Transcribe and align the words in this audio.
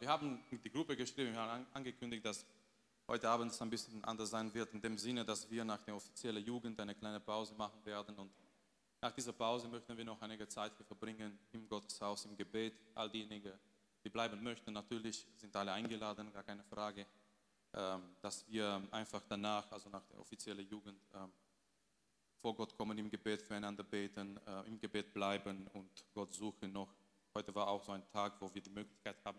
wir 0.00 0.08
haben 0.08 0.42
die 0.50 0.70
Gruppe 0.70 0.96
geschrieben, 0.96 1.34
wir 1.34 1.40
haben 1.40 1.66
angekündigt, 1.74 2.24
dass 2.24 2.46
heute 3.06 3.28
Abend 3.28 3.52
es 3.52 3.60
ein 3.60 3.68
bisschen 3.68 4.02
anders 4.04 4.30
sein 4.30 4.52
wird, 4.54 4.72
in 4.72 4.80
dem 4.80 4.96
Sinne, 4.96 5.26
dass 5.26 5.48
wir 5.50 5.62
nach 5.62 5.82
der 5.82 5.94
offiziellen 5.94 6.42
Jugend 6.42 6.80
eine 6.80 6.94
kleine 6.94 7.20
Pause 7.20 7.54
machen 7.54 7.84
werden. 7.84 8.16
Und 8.16 8.32
nach 9.02 9.12
dieser 9.12 9.34
Pause 9.34 9.68
möchten 9.68 9.94
wir 9.94 10.04
noch 10.04 10.20
einige 10.22 10.48
Zeit 10.48 10.72
verbringen 10.86 11.38
im 11.52 11.68
Gotteshaus, 11.68 12.24
im 12.24 12.34
Gebet. 12.34 12.72
All 12.94 13.10
diejenigen, 13.10 13.52
die 14.02 14.08
bleiben 14.08 14.42
möchten, 14.42 14.72
natürlich 14.72 15.26
sind 15.36 15.54
alle 15.54 15.72
eingeladen, 15.72 16.32
gar 16.32 16.44
keine 16.44 16.64
Frage, 16.64 17.04
ähm, 17.74 18.16
dass 18.22 18.48
wir 18.48 18.82
einfach 18.90 19.22
danach, 19.28 19.70
also 19.70 19.90
nach 19.90 20.06
der 20.06 20.18
offiziellen 20.18 20.66
Jugend, 20.66 20.98
ähm, 21.14 21.30
vor 22.38 22.54
Gott 22.54 22.74
kommen, 22.74 22.96
im 22.96 23.10
Gebet 23.10 23.42
füreinander 23.42 23.82
beten, 23.82 24.40
äh, 24.46 24.66
im 24.66 24.80
Gebet 24.80 25.12
bleiben 25.12 25.66
und 25.74 25.90
Gott 26.14 26.32
suchen 26.32 26.72
noch. 26.72 26.88
Heute 27.34 27.54
war 27.54 27.68
auch 27.68 27.84
so 27.84 27.92
ein 27.92 28.08
Tag, 28.08 28.40
wo 28.40 28.52
wir 28.54 28.62
die 28.62 28.70
Möglichkeit 28.70 29.16
haben, 29.26 29.38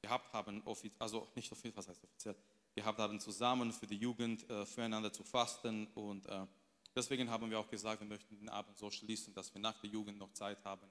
gehabt 0.00 0.32
haben, 0.32 0.62
also 0.98 1.28
nicht 1.34 1.50
offiziell, 1.50 1.76
was 1.76 1.88
heißt 1.88 2.02
offiziell, 2.04 2.36
gehabt 2.74 2.98
haben, 2.98 3.18
zusammen 3.20 3.72
für 3.72 3.86
die 3.86 3.96
Jugend 3.96 4.48
äh, 4.48 4.64
füreinander 4.66 5.12
zu 5.12 5.24
fasten. 5.24 5.86
Und 5.94 6.26
äh, 6.26 6.46
deswegen 6.94 7.28
haben 7.30 7.50
wir 7.50 7.58
auch 7.58 7.68
gesagt, 7.68 8.00
wir 8.00 8.08
möchten 8.08 8.36
den 8.38 8.48
Abend 8.48 8.78
so 8.78 8.90
schließen, 8.90 9.34
dass 9.34 9.52
wir 9.52 9.60
nach 9.60 9.78
der 9.80 9.90
Jugend 9.90 10.18
noch 10.18 10.32
Zeit 10.32 10.64
haben, 10.64 10.88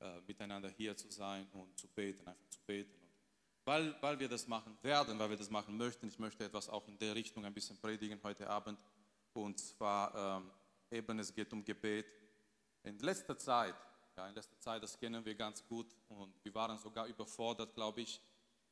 äh, 0.00 0.20
miteinander 0.26 0.68
hier 0.68 0.96
zu 0.96 1.10
sein 1.10 1.46
und 1.52 1.78
zu 1.78 1.88
beten, 1.88 2.26
einfach 2.26 2.48
zu 2.48 2.60
beten. 2.66 2.94
Und 3.00 3.10
weil, 3.64 3.96
weil 4.02 4.18
wir 4.18 4.28
das 4.28 4.46
machen 4.46 4.76
werden, 4.82 5.18
weil 5.18 5.30
wir 5.30 5.36
das 5.36 5.50
machen 5.50 5.76
möchten, 5.76 6.06
ich 6.06 6.18
möchte 6.18 6.44
etwas 6.44 6.68
auch 6.68 6.86
in 6.86 6.98
der 6.98 7.14
Richtung 7.14 7.44
ein 7.44 7.54
bisschen 7.54 7.78
predigen 7.78 8.20
heute 8.22 8.48
Abend. 8.48 8.78
Und 9.32 9.58
zwar 9.58 10.38
ähm, 10.38 10.50
eben, 10.90 11.18
es 11.18 11.34
geht 11.34 11.52
um 11.52 11.64
Gebet. 11.64 12.06
In 12.84 12.98
letzter 12.98 13.36
Zeit, 13.38 13.74
ja, 14.16 14.28
in 14.28 14.34
letzter 14.34 14.58
Zeit, 14.60 14.82
das 14.82 14.98
kennen 14.98 15.24
wir 15.24 15.34
ganz 15.34 15.66
gut 15.66 15.96
und 16.08 16.32
wir 16.44 16.54
waren 16.54 16.78
sogar 16.78 17.06
überfordert, 17.06 17.74
glaube 17.74 18.02
ich, 18.02 18.20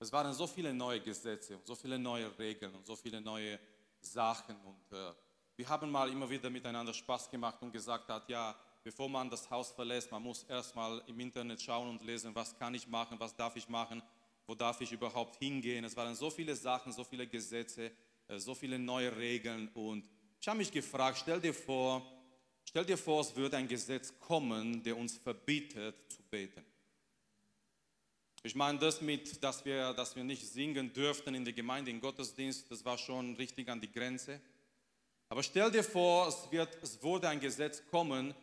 es 0.02 0.12
waren 0.12 0.32
so 0.32 0.46
viele 0.46 0.74
neue 0.74 1.00
Gesetze 1.00 1.56
und 1.56 1.66
so 1.66 1.74
viele 1.74 1.98
neue 1.98 2.36
Regeln 2.38 2.74
und 2.74 2.84
so 2.84 2.96
viele 2.96 3.20
neue 3.20 3.58
Sachen. 4.00 4.56
Und 4.56 4.96
äh, 4.96 5.12
wir 5.56 5.68
haben 5.68 5.90
mal 5.90 6.10
immer 6.10 6.28
wieder 6.28 6.50
miteinander 6.50 6.92
Spaß 6.92 7.30
gemacht 7.30 7.62
und 7.62 7.72
gesagt 7.72 8.08
hat, 8.08 8.28
ja, 8.28 8.54
bevor 8.82 9.08
man 9.08 9.30
das 9.30 9.48
Haus 9.48 9.70
verlässt, 9.70 10.10
man 10.10 10.22
muss 10.22 10.42
erstmal 10.44 11.02
im 11.06 11.20
Internet 11.20 11.62
schauen 11.62 11.88
und 11.90 12.02
lesen, 12.02 12.34
was 12.34 12.58
kann 12.58 12.74
ich 12.74 12.88
machen, 12.88 13.18
was 13.20 13.34
darf 13.36 13.54
ich 13.54 13.68
machen, 13.68 14.02
wo 14.46 14.54
darf 14.54 14.80
ich 14.80 14.90
überhaupt 14.90 15.36
hingehen. 15.36 15.84
Es 15.84 15.96
waren 15.96 16.14
so 16.16 16.30
viele 16.30 16.56
Sachen, 16.56 16.92
so 16.92 17.04
viele 17.04 17.26
Gesetze, 17.26 17.92
äh, 18.26 18.38
so 18.38 18.54
viele 18.54 18.78
neue 18.78 19.16
Regeln. 19.16 19.68
Und 19.74 20.08
ich 20.40 20.48
habe 20.48 20.58
mich 20.58 20.72
gefragt, 20.72 21.18
stell 21.18 21.40
dir 21.40 21.54
vor, 21.54 22.02
stell 22.64 22.84
dir 22.84 22.98
vor, 22.98 23.20
es 23.20 23.36
würde 23.36 23.56
ein 23.56 23.68
Gesetz 23.68 24.12
kommen, 24.18 24.82
der 24.82 24.96
uns 24.96 25.16
verbietet 25.16 25.94
zu 26.10 26.22
beten. 26.24 26.71
Ich 28.44 28.56
meine, 28.56 28.76
das 28.78 29.00
mit, 29.00 29.40
dass 29.42 29.64
wir, 29.64 29.92
dass 29.92 30.16
wir 30.16 30.24
nicht 30.24 30.44
singen 30.44 30.92
dürften 30.92 31.32
in 31.34 31.44
der 31.44 31.54
Gemeinde, 31.54 31.92
im 31.92 32.00
Gottesdienst, 32.00 32.68
das 32.68 32.84
war 32.84 32.98
schon 32.98 33.36
richtig 33.36 33.68
an 33.68 33.80
die 33.80 33.90
Grenze. 33.90 34.40
Aber 35.28 35.44
stell 35.44 35.70
dir 35.70 35.84
vor, 35.84 36.26
es, 36.26 36.50
wird, 36.50 36.76
es 36.82 37.00
wurde 37.02 37.28
ein 37.28 37.38
Gesetz 37.38 37.82
kommen, 37.88 38.34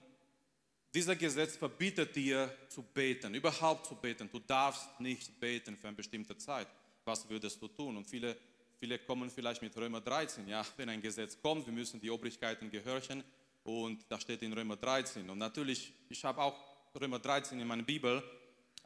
dieser 0.94 1.18
Gesetz 1.18 1.58
verbietet 1.58 2.16
dir 2.16 2.52
zu 2.70 2.82
beten, 2.82 3.36
überhaupt 3.36 3.88
zu 3.88 3.96
beten. 3.96 4.30
Du 4.32 4.40
darfst 4.40 5.00
nicht 5.02 5.38
beten 5.40 5.76
für 5.76 5.90
eine 5.90 5.98
bestimmte 5.98 6.36
Zeit. 6.38 6.68
Was 7.04 7.30
würdest 7.30 7.62
du 7.62 7.68
tun? 7.68 7.98
Und 7.98 8.08
viele, 8.08 8.38
viele 8.80 8.98
kommen 9.00 9.30
vielleicht 9.30 9.62
mit 9.62 9.76
Römer 9.76 10.00
13. 10.00 10.48
Ja, 10.48 10.66
wenn 10.78 10.90
ein 10.90 11.02
Gesetz 11.02 11.40
kommt, 11.40 11.66
wir 11.66 11.74
müssen 11.74 12.00
die 12.00 12.10
Obrigkeiten 12.10 12.72
gehorchen. 12.72 13.22
Und 13.64 14.06
da 14.08 14.20
steht 14.20 14.42
in 14.44 14.54
Römer 14.54 14.78
13. 14.78 15.30
Und 15.30 15.38
natürlich, 15.38 15.92
ich 16.08 16.24
habe 16.24 16.42
auch 16.42 16.58
Römer 17.00 17.20
13 17.20 17.60
in 17.60 17.68
meiner 17.68 17.84
Bibel. 17.84 18.24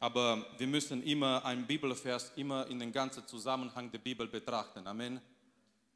Aber 0.04 0.44
wir 0.58 0.66
müssen 0.66 1.02
immer 1.02 1.42
einen 1.46 1.66
Bibelvers 1.66 2.30
immer 2.36 2.66
in 2.66 2.78
den 2.78 2.92
ganzen 2.92 3.26
Zusammenhang 3.26 3.90
der 3.90 4.00
Bibel 4.00 4.26
betrachten. 4.26 4.86
Amen. 4.86 5.18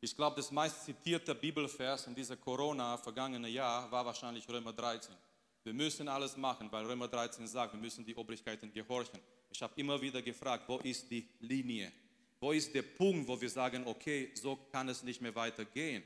Ich 0.01 0.17
glaube, 0.17 0.37
das 0.37 0.51
meist 0.51 0.87
zitierte 0.87 1.35
Bibelvers 1.35 2.07
in 2.07 2.15
dieser 2.15 2.39
Corona-vergangenen 2.39 3.53
Jahr 3.53 3.93
war 3.93 4.07
wahrscheinlich 4.07 4.49
Römer 4.49 4.73
13. 4.73 5.15
Wir 5.63 5.75
müssen 5.75 6.09
alles 6.09 6.39
machen, 6.39 6.73
weil 6.73 6.87
Römer 6.87 7.07
13 7.07 7.47
sagt, 7.47 7.75
wir 7.75 7.81
müssen 7.81 8.03
die 8.03 8.17
Obrigkeiten 8.17 8.73
gehorchen. 8.73 9.21
Ich 9.51 9.61
habe 9.61 9.75
immer 9.77 10.01
wieder 10.01 10.23
gefragt, 10.23 10.65
wo 10.67 10.79
ist 10.79 11.11
die 11.11 11.29
Linie? 11.41 11.93
Wo 12.41 12.53
ist 12.53 12.75
der 12.75 12.85
Punkt, 12.85 13.29
wo 13.29 13.39
wir 13.39 13.51
sagen, 13.51 13.87
okay, 13.87 14.31
so 14.33 14.57
kann 14.73 14.89
es 14.89 15.03
nicht 15.03 15.21
mehr 15.21 15.35
weitergehen? 15.35 16.03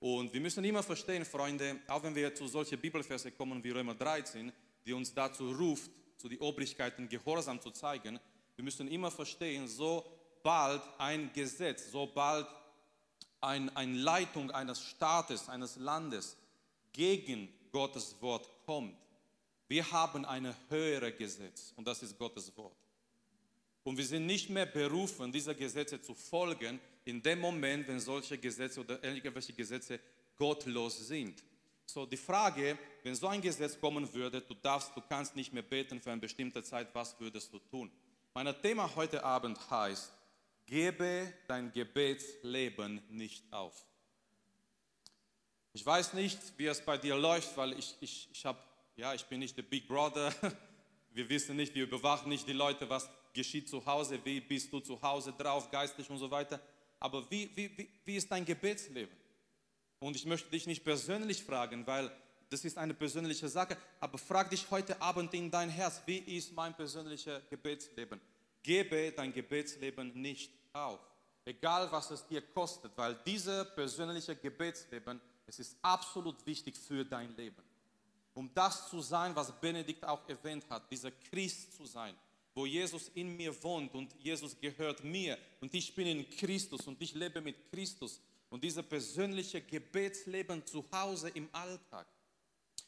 Und 0.00 0.32
wir 0.32 0.40
müssen 0.40 0.64
immer 0.64 0.82
verstehen, 0.82 1.26
Freunde, 1.26 1.80
auch 1.86 2.02
wenn 2.02 2.14
wir 2.14 2.34
zu 2.34 2.46
solchen 2.46 2.80
Bibelverse 2.80 3.30
kommen 3.30 3.62
wie 3.62 3.72
Römer 3.72 3.94
13, 3.94 4.50
die 4.86 4.94
uns 4.94 5.12
dazu 5.12 5.50
ruft, 5.52 5.90
zu 6.22 6.28
den 6.28 6.38
Obrigkeiten 6.38 7.08
Gehorsam 7.08 7.60
zu 7.60 7.72
zeigen. 7.72 8.18
Wir 8.54 8.64
müssen 8.64 8.86
immer 8.86 9.10
verstehen, 9.10 9.66
sobald 9.66 10.80
ein 10.98 11.32
Gesetz, 11.32 11.90
sobald 11.90 12.46
ein, 13.40 13.74
eine 13.76 13.98
Leitung 13.98 14.52
eines 14.52 14.80
Staates, 14.80 15.48
eines 15.48 15.76
Landes 15.76 16.36
gegen 16.92 17.52
Gottes 17.72 18.14
Wort 18.20 18.48
kommt, 18.64 18.96
wir 19.66 19.90
haben 19.90 20.24
ein 20.24 20.54
höheres 20.68 21.18
Gesetz 21.18 21.72
und 21.74 21.88
das 21.88 22.02
ist 22.04 22.16
Gottes 22.16 22.56
Wort. 22.56 22.76
Und 23.82 23.96
wir 23.96 24.04
sind 24.04 24.26
nicht 24.26 24.48
mehr 24.48 24.66
berufen, 24.66 25.32
diese 25.32 25.56
Gesetze 25.56 26.00
zu 26.00 26.14
folgen, 26.14 26.78
in 27.04 27.20
dem 27.20 27.40
Moment, 27.40 27.88
wenn 27.88 27.98
solche 27.98 28.38
Gesetze 28.38 28.78
oder 28.78 29.02
irgendwelche 29.02 29.52
Gesetze 29.54 29.98
gottlos 30.36 31.08
sind. 31.08 31.42
So, 31.92 32.06
die 32.06 32.16
Frage, 32.16 32.78
wenn 33.02 33.14
so 33.14 33.26
ein 33.26 33.42
Gesetz 33.42 33.78
kommen 33.78 34.10
würde, 34.14 34.40
du 34.40 34.54
darfst, 34.54 34.96
du 34.96 35.02
kannst 35.02 35.36
nicht 35.36 35.52
mehr 35.52 35.62
beten 35.62 36.00
für 36.00 36.10
eine 36.10 36.22
bestimmte 36.22 36.62
Zeit, 36.62 36.88
was 36.94 37.20
würdest 37.20 37.52
du 37.52 37.58
tun? 37.58 37.92
Mein 38.32 38.46
Thema 38.62 38.90
heute 38.96 39.22
Abend 39.22 39.58
heißt, 39.70 40.10
gebe 40.64 41.30
dein 41.46 41.70
Gebetsleben 41.70 43.02
nicht 43.10 43.44
auf. 43.52 43.84
Ich 45.74 45.84
weiß 45.84 46.14
nicht, 46.14 46.38
wie 46.56 46.64
es 46.64 46.80
bei 46.80 46.96
dir 46.96 47.14
läuft, 47.14 47.54
weil 47.58 47.78
ich, 47.78 47.94
ich, 48.00 48.26
ich, 48.32 48.46
hab, 48.46 48.56
ja, 48.96 49.12
ich 49.12 49.26
bin 49.26 49.40
nicht 49.40 49.54
der 49.58 49.64
Big 49.64 49.86
Brother. 49.86 50.32
Wir 51.14 51.28
wissen 51.28 51.56
nicht, 51.56 51.74
wir 51.74 51.82
überwachen 51.82 52.30
nicht 52.30 52.48
die 52.48 52.54
Leute, 52.54 52.88
was 52.88 53.06
geschieht 53.34 53.68
zu 53.68 53.84
Hause, 53.84 54.18
wie 54.24 54.40
bist 54.40 54.72
du 54.72 54.80
zu 54.80 54.98
Hause 55.02 55.34
drauf, 55.36 55.70
geistlich 55.70 56.08
und 56.08 56.16
so 56.16 56.30
weiter. 56.30 56.58
Aber 56.98 57.30
wie, 57.30 57.54
wie, 57.54 57.76
wie, 57.76 57.86
wie 58.02 58.16
ist 58.16 58.30
dein 58.30 58.46
Gebetsleben? 58.46 59.14
Und 60.02 60.16
ich 60.16 60.26
möchte 60.26 60.50
dich 60.50 60.66
nicht 60.66 60.82
persönlich 60.82 61.44
fragen, 61.44 61.86
weil 61.86 62.10
das 62.50 62.64
ist 62.64 62.76
eine 62.76 62.92
persönliche 62.92 63.48
Sache, 63.48 63.76
aber 64.00 64.18
frag 64.18 64.50
dich 64.50 64.68
heute 64.68 65.00
Abend 65.00 65.32
in 65.32 65.48
dein 65.48 65.70
Herz, 65.70 66.02
wie 66.06 66.18
ist 66.18 66.52
mein 66.54 66.74
persönliches 66.74 67.40
Gebetsleben? 67.48 68.20
Gebe 68.64 69.12
dein 69.12 69.32
Gebetsleben 69.32 70.12
nicht 70.20 70.50
auf, 70.72 70.98
egal 71.44 71.90
was 71.92 72.10
es 72.10 72.26
dir 72.26 72.42
kostet, 72.42 72.90
weil 72.96 73.14
dieses 73.24 73.72
persönliche 73.76 74.34
Gebetsleben, 74.34 75.20
es 75.46 75.60
ist 75.60 75.76
absolut 75.82 76.44
wichtig 76.44 76.76
für 76.76 77.04
dein 77.04 77.36
Leben. 77.36 77.62
Um 78.34 78.52
das 78.52 78.88
zu 78.88 79.00
sein, 79.00 79.36
was 79.36 79.52
Benedikt 79.60 80.04
auch 80.04 80.28
erwähnt 80.28 80.64
hat, 80.68 80.90
dieser 80.90 81.12
Christ 81.12 81.76
zu 81.76 81.86
sein, 81.86 82.16
wo 82.56 82.66
Jesus 82.66 83.08
in 83.14 83.36
mir 83.36 83.62
wohnt 83.62 83.94
und 83.94 84.12
Jesus 84.18 84.58
gehört 84.58 85.04
mir 85.04 85.38
und 85.60 85.72
ich 85.72 85.94
bin 85.94 86.08
in 86.08 86.28
Christus 86.28 86.88
und 86.88 87.00
ich 87.00 87.14
lebe 87.14 87.40
mit 87.40 87.70
Christus 87.70 88.20
und 88.52 88.62
dieses 88.62 88.86
persönliche 88.86 89.62
Gebetsleben 89.62 90.64
zu 90.66 90.84
Hause 90.92 91.30
im 91.30 91.48
Alltag. 91.52 92.06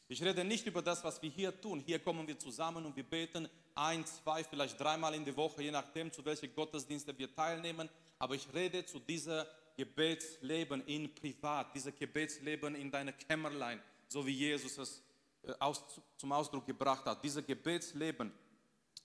Ich 0.09 0.23
rede 0.23 0.45
nicht 0.45 0.67
über 0.67 0.83
das, 0.83 1.03
was 1.03 1.23
wir 1.23 1.31
hier 1.31 1.59
tun. 1.59 1.81
Hier 1.81 1.99
kommen 2.01 2.27
wir 2.27 2.39
zusammen 2.39 2.85
und 2.85 2.95
wir 2.95 3.03
beten 3.03 3.49
ein, 3.75 4.05
zwei, 4.05 4.45
vielleicht 4.45 4.79
dreimal 4.79 5.15
in 5.15 5.25
der 5.25 5.35
Woche, 5.35 5.63
je 5.63 5.71
nachdem, 5.71 6.13
zu 6.13 6.23
welchen 6.23 6.55
Gottesdiensten 6.55 7.17
wir 7.17 7.35
teilnehmen. 7.35 7.89
Aber 8.19 8.35
ich 8.35 8.47
rede 8.53 8.85
zu 8.85 8.99
diesem 8.99 9.43
Gebetsleben 9.75 10.87
in 10.87 11.15
Privat, 11.15 11.75
dieses 11.75 11.95
Gebetsleben 11.95 12.75
in 12.75 12.91
deiner 12.91 13.13
Kämmerlein, 13.13 13.81
so 14.07 14.25
wie 14.27 14.33
Jesus 14.33 14.77
es 14.77 15.03
äh, 15.45 15.55
aus, 15.61 15.83
zum 16.19 16.31
Ausdruck 16.33 16.67
gebracht 16.67 17.07
hat. 17.07 17.25
Dieses 17.25 17.45
Gebetsleben, 17.45 18.31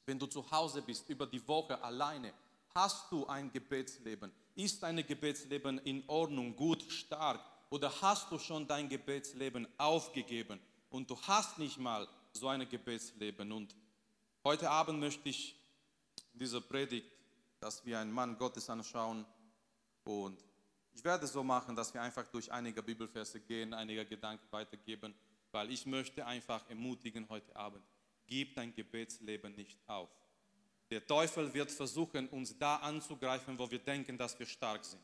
wenn 0.05 0.19
du 0.19 0.27
zu 0.27 0.51
Hause 0.51 0.81
bist, 0.81 1.07
über 1.07 1.25
die 1.25 1.47
Woche 1.47 1.81
alleine, 1.81 2.33
hast 2.75 3.09
du 3.09 3.25
ein 3.27 3.49
Gebetsleben. 3.49 4.29
Ist 4.59 4.83
dein 4.83 4.97
Gebetsleben 5.07 5.77
in 5.85 6.03
Ordnung, 6.07 6.53
gut, 6.53 6.83
stark? 6.91 7.39
Oder 7.69 7.89
hast 8.01 8.29
du 8.29 8.37
schon 8.37 8.67
dein 8.67 8.89
Gebetsleben 8.89 9.65
aufgegeben 9.77 10.59
und 10.89 11.09
du 11.09 11.17
hast 11.21 11.57
nicht 11.59 11.77
mal 11.77 12.05
so 12.33 12.49
ein 12.49 12.67
Gebetsleben? 12.67 13.53
Und 13.53 13.73
heute 14.43 14.69
Abend 14.69 14.99
möchte 14.99 15.29
ich 15.29 15.55
in 16.33 16.39
dieser 16.39 16.59
Predigt, 16.59 17.09
dass 17.61 17.85
wir 17.85 17.99
einen 17.99 18.11
Mann 18.11 18.37
Gottes 18.37 18.69
anschauen 18.69 19.25
und 20.03 20.43
ich 20.91 21.05
werde 21.05 21.25
so 21.25 21.41
machen, 21.41 21.73
dass 21.73 21.93
wir 21.93 22.01
einfach 22.01 22.27
durch 22.27 22.51
einige 22.51 22.83
Bibelverse 22.83 23.39
gehen, 23.39 23.73
einige 23.73 24.05
Gedanken 24.05 24.45
weitergeben, 24.51 25.15
weil 25.53 25.71
ich 25.71 25.85
möchte 25.85 26.25
einfach 26.25 26.69
ermutigen 26.69 27.29
heute 27.29 27.55
Abend, 27.55 27.85
gib 28.27 28.55
dein 28.55 28.75
Gebetsleben 28.75 29.55
nicht 29.55 29.79
auf. 29.87 30.09
Der 30.89 31.05
Teufel 31.05 31.53
wird 31.53 31.71
versuchen, 31.71 32.27
uns 32.29 32.57
da 32.57 32.77
anzugreifen, 32.77 33.57
wo 33.59 33.69
wir 33.69 33.79
denken, 33.79 34.17
dass 34.17 34.37
wir 34.39 34.45
stark 34.45 34.83
sind. 34.83 35.01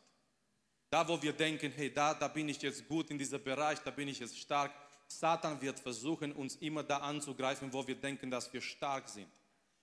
Da, 0.89 1.07
wo 1.07 1.21
wir 1.21 1.33
denken, 1.33 1.71
hey, 1.75 1.93
da, 1.93 2.13
da 2.13 2.27
bin 2.27 2.49
ich 2.49 2.61
jetzt 2.61 2.87
gut 2.87 3.09
in 3.11 3.17
diesem 3.17 3.43
Bereich, 3.43 3.79
da 3.79 3.91
bin 3.91 4.07
ich 4.07 4.19
jetzt 4.19 4.37
stark. 4.37 4.71
Satan 5.07 5.61
wird 5.61 5.79
versuchen, 5.79 6.31
uns 6.31 6.55
immer 6.55 6.83
da 6.83 6.97
anzugreifen, 6.97 7.71
wo 7.71 7.85
wir 7.85 7.95
denken, 7.95 8.31
dass 8.31 8.51
wir 8.51 8.61
stark 8.61 9.07
sind. 9.09 9.29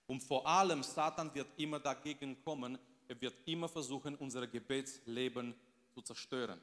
Und 0.06 0.22
vor 0.22 0.46
allem, 0.46 0.82
Satan 0.82 1.32
wird 1.34 1.49
immer 1.56 1.78
dagegen 1.78 2.43
kommen. 2.43 2.78
er 3.08 3.20
wird 3.20 3.34
immer 3.46 3.69
versuchen, 3.69 4.16
unser 4.16 4.46
Gebetsleben 4.46 5.55
zu 5.94 6.02
zerstören. 6.02 6.60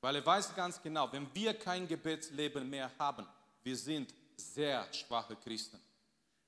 Weil 0.00 0.16
er 0.16 0.26
weiß 0.26 0.54
ganz 0.54 0.82
genau, 0.82 1.10
wenn 1.12 1.32
wir 1.34 1.54
kein 1.54 1.86
Gebetsleben 1.86 2.68
mehr 2.68 2.90
haben, 2.98 3.26
wir 3.62 3.76
sind 3.76 4.14
sehr 4.36 4.92
schwache 4.92 5.36
Christen. 5.36 5.78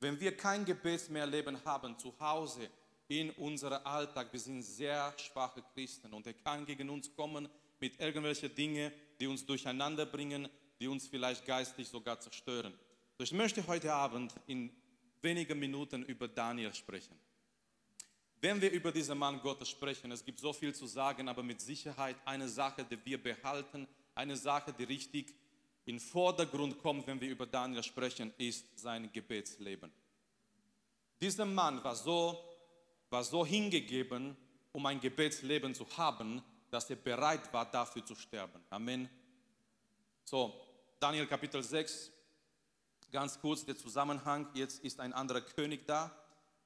Wenn 0.02 0.18
wir 0.18 0.36
kein 0.36 0.64
Gebet 0.64 1.08
mehr 1.10 1.28
leben 1.28 1.56
haben 1.64 1.96
zu 1.96 2.12
Hause, 2.18 2.68
in 3.06 3.30
unserem 3.30 3.86
Alltag, 3.86 4.32
wir 4.32 4.40
sind 4.40 4.60
sehr 4.60 5.14
schwache 5.16 5.62
Christen 5.72 6.12
und 6.12 6.26
er 6.26 6.34
kann 6.34 6.66
gegen 6.66 6.90
uns 6.90 7.14
kommen 7.14 7.48
mit 7.78 8.00
irgendwelchen 8.00 8.52
Dingen, 8.52 8.90
die 9.20 9.28
uns 9.28 9.46
durcheinander 9.46 10.04
bringen, 10.04 10.48
die 10.80 10.88
uns 10.88 11.06
vielleicht 11.06 11.46
geistlich 11.46 11.86
sogar 11.86 12.18
zerstören. 12.18 12.74
Ich 13.18 13.30
möchte 13.30 13.64
heute 13.64 13.94
Abend 13.94 14.34
in 14.48 14.72
wenigen 15.20 15.56
Minuten 15.60 16.02
über 16.02 16.26
Daniel 16.26 16.74
sprechen. 16.74 17.16
Wenn 18.40 18.60
wir 18.60 18.72
über 18.72 18.90
diesen 18.90 19.16
Mann 19.16 19.40
Gottes 19.40 19.68
sprechen, 19.68 20.10
es 20.10 20.24
gibt 20.24 20.40
so 20.40 20.52
viel 20.52 20.74
zu 20.74 20.86
sagen, 20.86 21.28
aber 21.28 21.44
mit 21.44 21.60
Sicherheit 21.60 22.16
eine 22.24 22.48
Sache, 22.48 22.84
die 22.84 22.98
wir 23.04 23.22
behalten, 23.22 23.86
eine 24.16 24.36
Sache, 24.36 24.72
die 24.72 24.82
richtig 24.82 25.32
in 25.84 25.98
Vordergrund 25.98 26.78
kommt, 26.78 27.06
wenn 27.06 27.20
wir 27.20 27.28
über 27.28 27.46
Daniel 27.46 27.82
sprechen, 27.82 28.32
ist 28.38 28.78
sein 28.78 29.10
Gebetsleben. 29.12 29.92
Dieser 31.20 31.44
Mann 31.44 31.82
war 31.82 31.96
so, 31.96 32.38
war 33.10 33.24
so 33.24 33.44
hingegeben, 33.44 34.36
um 34.72 34.86
ein 34.86 35.00
Gebetsleben 35.00 35.74
zu 35.74 35.86
haben, 35.96 36.42
dass 36.70 36.88
er 36.88 36.96
bereit 36.96 37.52
war, 37.52 37.70
dafür 37.70 38.04
zu 38.04 38.14
sterben. 38.14 38.60
Amen. 38.70 39.08
So, 40.24 40.54
Daniel 40.98 41.26
Kapitel 41.26 41.62
6, 41.62 42.10
ganz 43.10 43.38
kurz 43.38 43.64
der 43.64 43.76
Zusammenhang. 43.76 44.48
Jetzt 44.54 44.82
ist 44.82 44.98
ein 45.00 45.12
anderer 45.12 45.42
König 45.42 45.86
da. 45.86 46.10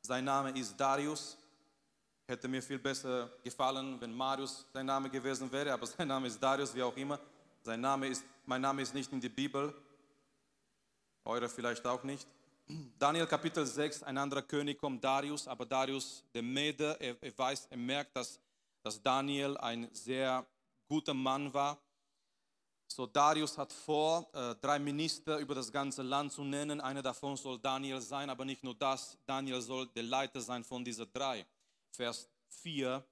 Sein 0.03 0.25
Name 0.25 0.51
ist 0.59 0.77
Darius. 0.77 1.37
Hätte 2.29 2.49
mir 2.49 2.63
viel 2.63 2.79
besser 2.79 3.31
gefallen, 3.43 4.01
wenn 4.01 4.15
Marius 4.15 4.67
sein 4.73 4.87
Name 4.87 5.11
gewesen 5.11 5.51
wäre, 5.51 5.73
aber 5.73 5.87
sein 5.87 6.09
Name 6.09 6.29
ist 6.29 6.41
Darius, 6.41 6.75
wie 6.75 6.83
auch 6.83 6.97
immer. 6.97 7.19
Sein 7.67 7.81
Name 7.81 8.07
ist, 8.07 8.25
mein 8.45 8.61
Name 8.61 8.81
ist 8.81 8.95
nicht 8.95 9.13
in 9.13 9.21
der 9.21 9.29
Bibel, 9.29 9.75
eure 11.25 11.49
vielleicht 11.49 11.85
auch 11.85 12.05
nicht. 12.05 12.25
Daniel 12.97 13.27
Kapitel 13.27 13.67
6, 13.67 14.05
ein 14.05 14.17
anderer 14.17 14.43
König 14.43 14.79
kommt, 14.79 15.03
Darius, 15.03 15.49
aber 15.49 15.67
Darius, 15.67 16.23
der 16.33 16.43
Mede, 16.43 16.97
er, 17.01 17.21
er 17.21 17.37
weiß, 17.37 17.67
er 17.69 17.77
merkt, 17.77 18.15
dass, 18.15 18.39
dass 18.85 19.03
Daniel 19.03 19.57
ein 19.57 19.89
sehr 19.93 20.47
guter 20.87 21.13
Mann 21.13 21.53
war. 21.53 21.77
So, 22.87 23.05
Darius 23.05 23.59
hat 23.59 23.73
vor, 23.73 24.29
äh, 24.33 24.55
drei 24.61 24.79
Minister 24.79 25.39
über 25.39 25.57
das 25.57 25.73
ganze 25.73 26.03
Land 26.03 26.35
zu 26.35 26.45
nennen. 26.45 26.81
Einer 26.81 27.03
davon 27.03 27.37
soll 27.37 27.59
Daniel 27.59 28.01
sein, 28.01 28.31
aber 28.31 28.45
nicht 28.45 28.63
nur 28.63 28.77
das, 28.77 29.19
Daniel 29.27 29.61
soll 29.61 29.89
der 29.89 30.05
Leiter 30.05 30.41
sein 30.41 30.63
von 30.63 30.85
diesen 30.85 31.13
drei. 31.13 31.45
Vers 31.91 32.29
4, 32.47 33.05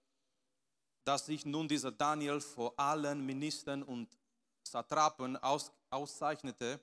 dass 1.02 1.26
sich 1.26 1.44
nun 1.44 1.66
dieser 1.66 1.90
Daniel 1.90 2.40
vor 2.40 2.72
allen 2.78 3.26
Ministern 3.26 3.82
und 3.82 4.16
Satrapen 4.74 5.36
aus, 5.36 5.70
auszeichnete, 5.88 6.80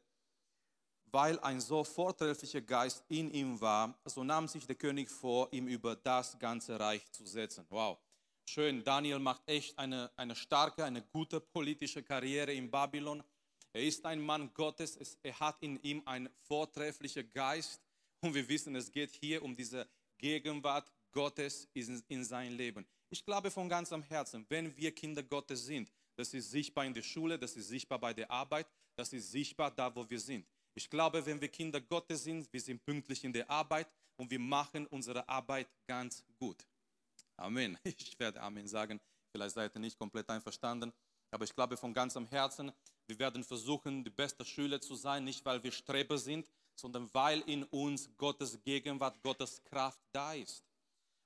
weil 1.07 1.37
ein 1.41 1.59
so 1.59 1.83
vortrefflicher 1.83 2.61
Geist 2.61 3.03
in 3.09 3.29
ihm 3.31 3.59
war, 3.59 3.93
so 4.05 4.23
nahm 4.23 4.47
sich 4.47 4.65
der 4.65 4.77
König 4.77 5.09
vor, 5.09 5.51
ihm 5.51 5.67
über 5.67 5.97
das 5.97 6.39
ganze 6.39 6.79
Reich 6.79 7.11
zu 7.11 7.25
setzen. 7.25 7.65
Wow, 7.67 7.97
schön. 8.45 8.81
Daniel 8.81 9.19
macht 9.19 9.41
echt 9.45 9.77
eine, 9.77 10.09
eine 10.15 10.37
starke, 10.37 10.85
eine 10.85 11.01
gute 11.01 11.41
politische 11.41 12.01
Karriere 12.01 12.53
in 12.53 12.71
Babylon. 12.71 13.21
Er 13.73 13.83
ist 13.83 14.05
ein 14.05 14.21
Mann 14.21 14.53
Gottes, 14.53 15.17
er 15.21 15.37
hat 15.37 15.57
in 15.59 15.77
ihm 15.83 16.01
einen 16.05 16.29
vortrefflichen 16.43 17.29
Geist 17.29 17.81
und 18.21 18.33
wir 18.33 18.47
wissen, 18.47 18.73
es 18.77 18.89
geht 18.89 19.11
hier 19.19 19.43
um 19.43 19.53
diese 19.53 19.85
Gegenwart 20.17 20.89
Gottes 21.11 21.67
in, 21.73 22.01
in 22.07 22.23
sein 22.23 22.53
Leben. 22.53 22.85
Ich 23.09 23.25
glaube 23.25 23.51
von 23.51 23.67
ganzem 23.67 24.01
Herzen, 24.01 24.45
wenn 24.47 24.77
wir 24.77 24.95
Kinder 24.95 25.23
Gottes 25.23 25.65
sind, 25.65 25.91
das 26.15 26.33
ist 26.33 26.51
sichtbar 26.51 26.85
in 26.85 26.93
der 26.93 27.01
Schule, 27.01 27.37
das 27.37 27.55
ist 27.55 27.67
sichtbar 27.67 27.99
bei 27.99 28.13
der 28.13 28.29
Arbeit, 28.29 28.67
das 28.95 29.13
ist 29.13 29.31
sichtbar 29.31 29.71
da, 29.71 29.93
wo 29.95 30.09
wir 30.09 30.19
sind. 30.19 30.45
Ich 30.73 30.89
glaube, 30.89 31.25
wenn 31.25 31.39
wir 31.41 31.49
Kinder 31.49 31.81
Gottes 31.81 32.23
sind, 32.23 32.51
wir 32.51 32.61
sind 32.61 32.83
pünktlich 32.83 33.23
in 33.23 33.33
der 33.33 33.49
Arbeit 33.49 33.87
und 34.15 34.29
wir 34.31 34.39
machen 34.39 34.87
unsere 34.87 35.27
Arbeit 35.27 35.67
ganz 35.87 36.23
gut. 36.37 36.65
Amen. 37.37 37.77
Ich 37.83 38.17
werde 38.19 38.41
Amen 38.41 38.67
sagen. 38.67 38.99
Vielleicht 39.31 39.55
seid 39.55 39.75
ihr 39.75 39.79
nicht 39.79 39.97
komplett 39.97 40.29
einverstanden, 40.29 40.91
aber 41.31 41.45
ich 41.45 41.55
glaube 41.55 41.77
von 41.77 41.93
ganzem 41.93 42.25
Herzen, 42.27 42.71
wir 43.07 43.17
werden 43.19 43.43
versuchen, 43.43 44.03
die 44.03 44.09
beste 44.09 44.45
Schüler 44.45 44.79
zu 44.79 44.95
sein, 44.95 45.23
nicht 45.23 45.43
weil 45.45 45.63
wir 45.63 45.71
Streber 45.71 46.17
sind, 46.17 46.47
sondern 46.75 47.09
weil 47.13 47.41
in 47.41 47.63
uns 47.65 48.09
Gottes 48.17 48.61
Gegenwart, 48.63 49.21
Gottes 49.21 49.63
Kraft 49.63 49.99
da 50.11 50.33
ist. 50.33 50.63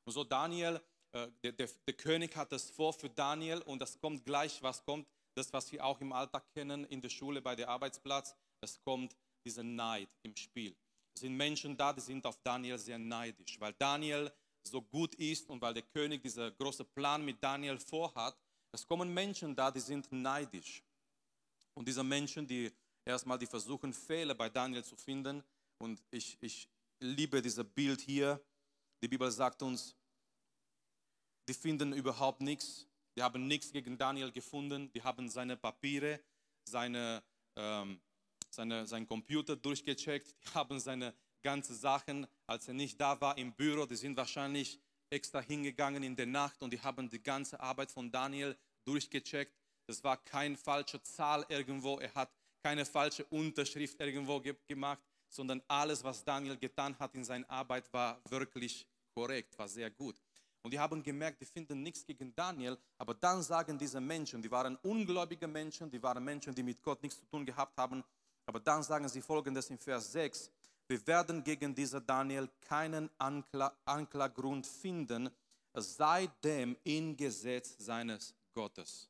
Und 0.05 0.13
so 0.13 0.23
Daniel, 0.23 0.81
äh, 1.15 1.31
der, 1.43 1.53
der, 1.53 1.69
der 1.87 1.93
König 1.93 2.35
hat 2.35 2.51
es 2.51 2.69
vor 2.69 2.91
für 2.91 3.09
Daniel 3.09 3.61
und 3.61 3.79
das 3.79 3.99
kommt 3.99 4.25
gleich, 4.25 4.61
was 4.61 4.83
kommt, 4.83 5.07
das, 5.33 5.51
was 5.53 5.71
wir 5.71 5.83
auch 5.83 5.99
im 6.01 6.11
Alltag 6.11 6.43
kennen, 6.53 6.83
in 6.85 7.01
der 7.01 7.09
Schule, 7.09 7.41
bei 7.41 7.55
der 7.55 7.69
Arbeitsplatz, 7.69 8.35
es 8.61 8.81
kommt 8.83 9.15
dieser 9.45 9.63
Neid 9.63 10.09
im 10.23 10.35
Spiel. 10.35 10.75
Es 11.15 11.21
sind 11.21 11.37
Menschen 11.37 11.77
da, 11.77 11.93
die 11.93 12.01
sind 12.01 12.25
auf 12.25 12.37
Daniel 12.43 12.77
sehr 12.77 12.97
neidisch, 12.97 13.57
weil 13.59 13.73
Daniel 13.73 14.29
so 14.61 14.81
gut 14.81 15.15
ist 15.15 15.49
und 15.49 15.61
weil 15.61 15.73
der 15.73 15.83
König 15.83 16.21
diesen 16.21 16.53
großen 16.57 16.85
Plan 16.87 17.23
mit 17.23 17.41
Daniel 17.41 17.79
vorhat. 17.79 18.35
Es 18.73 18.85
kommen 18.85 19.13
Menschen 19.13 19.55
da, 19.55 19.71
die 19.71 19.79
sind 19.79 20.11
neidisch. 20.11 20.83
Und 21.75 21.87
diese 21.87 22.03
Menschen, 22.03 22.45
die 22.45 22.71
erstmal 23.05 23.37
die 23.37 23.45
versuchen, 23.45 23.93
Fehler 23.93 24.35
bei 24.35 24.49
Daniel 24.49 24.83
zu 24.83 24.97
finden. 24.97 25.43
Und 25.77 26.03
ich, 26.11 26.37
ich 26.41 26.67
liebe 26.99 27.41
dieses 27.41 27.63
Bild 27.63 28.01
hier. 28.01 28.41
Die 29.01 29.07
Bibel 29.07 29.31
sagt 29.31 29.61
uns, 29.61 29.95
die 31.47 31.53
finden 31.53 31.93
überhaupt 31.93 32.41
nichts. 32.41 32.87
Die 33.15 33.23
haben 33.23 33.47
nichts 33.47 33.71
gegen 33.71 33.97
Daniel 33.97 34.31
gefunden. 34.31 34.91
Die 34.93 35.01
haben 35.01 35.29
seine 35.29 35.55
Papiere, 35.57 36.19
seine, 36.67 37.23
ähm, 37.55 38.01
seine, 38.49 38.85
sein 38.85 39.07
Computer 39.07 39.55
durchgecheckt. 39.55 40.35
Die 40.43 40.53
haben 40.53 40.79
seine 40.79 41.13
ganzen 41.45 41.75
Sachen, 41.75 42.27
als 42.47 42.67
er 42.67 42.73
nicht 42.73 42.99
da 42.99 43.21
war 43.21 43.37
im 43.37 43.53
Büro, 43.53 43.85
die 43.85 43.95
sind 43.95 44.17
wahrscheinlich 44.17 44.79
extra 45.11 45.39
hingegangen 45.39 46.01
in 46.01 46.15
der 46.15 46.25
Nacht 46.25 46.61
und 46.63 46.73
die 46.73 46.81
haben 46.81 47.07
die 47.07 47.21
ganze 47.21 47.59
Arbeit 47.59 47.91
von 47.91 48.11
Daniel 48.11 48.57
durchgecheckt. 48.83 49.53
Das 49.87 50.03
war 50.03 50.17
keine 50.17 50.57
falsche 50.57 51.01
Zahl 51.03 51.45
irgendwo. 51.47 51.99
Er 51.99 52.13
hat 52.15 52.31
keine 52.63 52.83
falsche 52.83 53.23
Unterschrift 53.25 53.99
irgendwo 54.01 54.39
ge 54.39 54.55
gemacht, 54.67 55.03
sondern 55.29 55.61
alles, 55.67 56.03
was 56.03 56.23
Daniel 56.23 56.57
getan 56.57 56.97
hat 56.97 57.13
in 57.13 57.23
seiner 57.23 57.47
Arbeit, 57.47 57.93
war 57.93 58.19
wirklich 58.29 58.87
korrekt, 59.13 59.55
war 59.59 59.67
sehr 59.67 59.91
gut. 59.91 60.19
Und 60.65 60.71
die 60.71 60.79
haben 60.79 61.03
gemerkt, 61.03 61.39
die 61.39 61.45
finden 61.45 61.83
nichts 61.83 62.03
gegen 62.03 62.33
Daniel, 62.33 62.75
aber 62.97 63.13
dann 63.13 63.43
sagen 63.43 63.77
diese 63.77 64.01
Menschen, 64.01 64.41
die 64.41 64.49
waren 64.49 64.75
ungläubige 64.77 65.47
Menschen, 65.47 65.91
die 65.91 66.01
waren 66.01 66.23
Menschen, 66.23 66.55
die 66.55 66.63
mit 66.63 66.81
Gott 66.81 67.03
nichts 67.03 67.19
zu 67.19 67.25
tun 67.27 67.45
gehabt 67.45 67.77
haben, 67.77 68.03
aber 68.47 68.59
dann 68.59 68.81
sagen 68.81 69.07
sie 69.07 69.21
folgendes 69.21 69.69
in 69.69 69.77
Vers 69.77 70.11
6, 70.13 70.49
wir 70.87 71.05
werden 71.05 71.43
gegen 71.43 71.75
diesen 71.75 72.03
Daniel 72.07 72.49
keinen 72.61 73.11
Ankla 73.19 73.77
Anklagrund 73.85 74.65
finden, 74.65 75.29
es 75.71 75.97
sei 75.97 76.31
dem 76.43 76.75
im 76.83 77.15
Gesetz 77.15 77.75
seines 77.77 78.33
Gottes. 78.51 79.07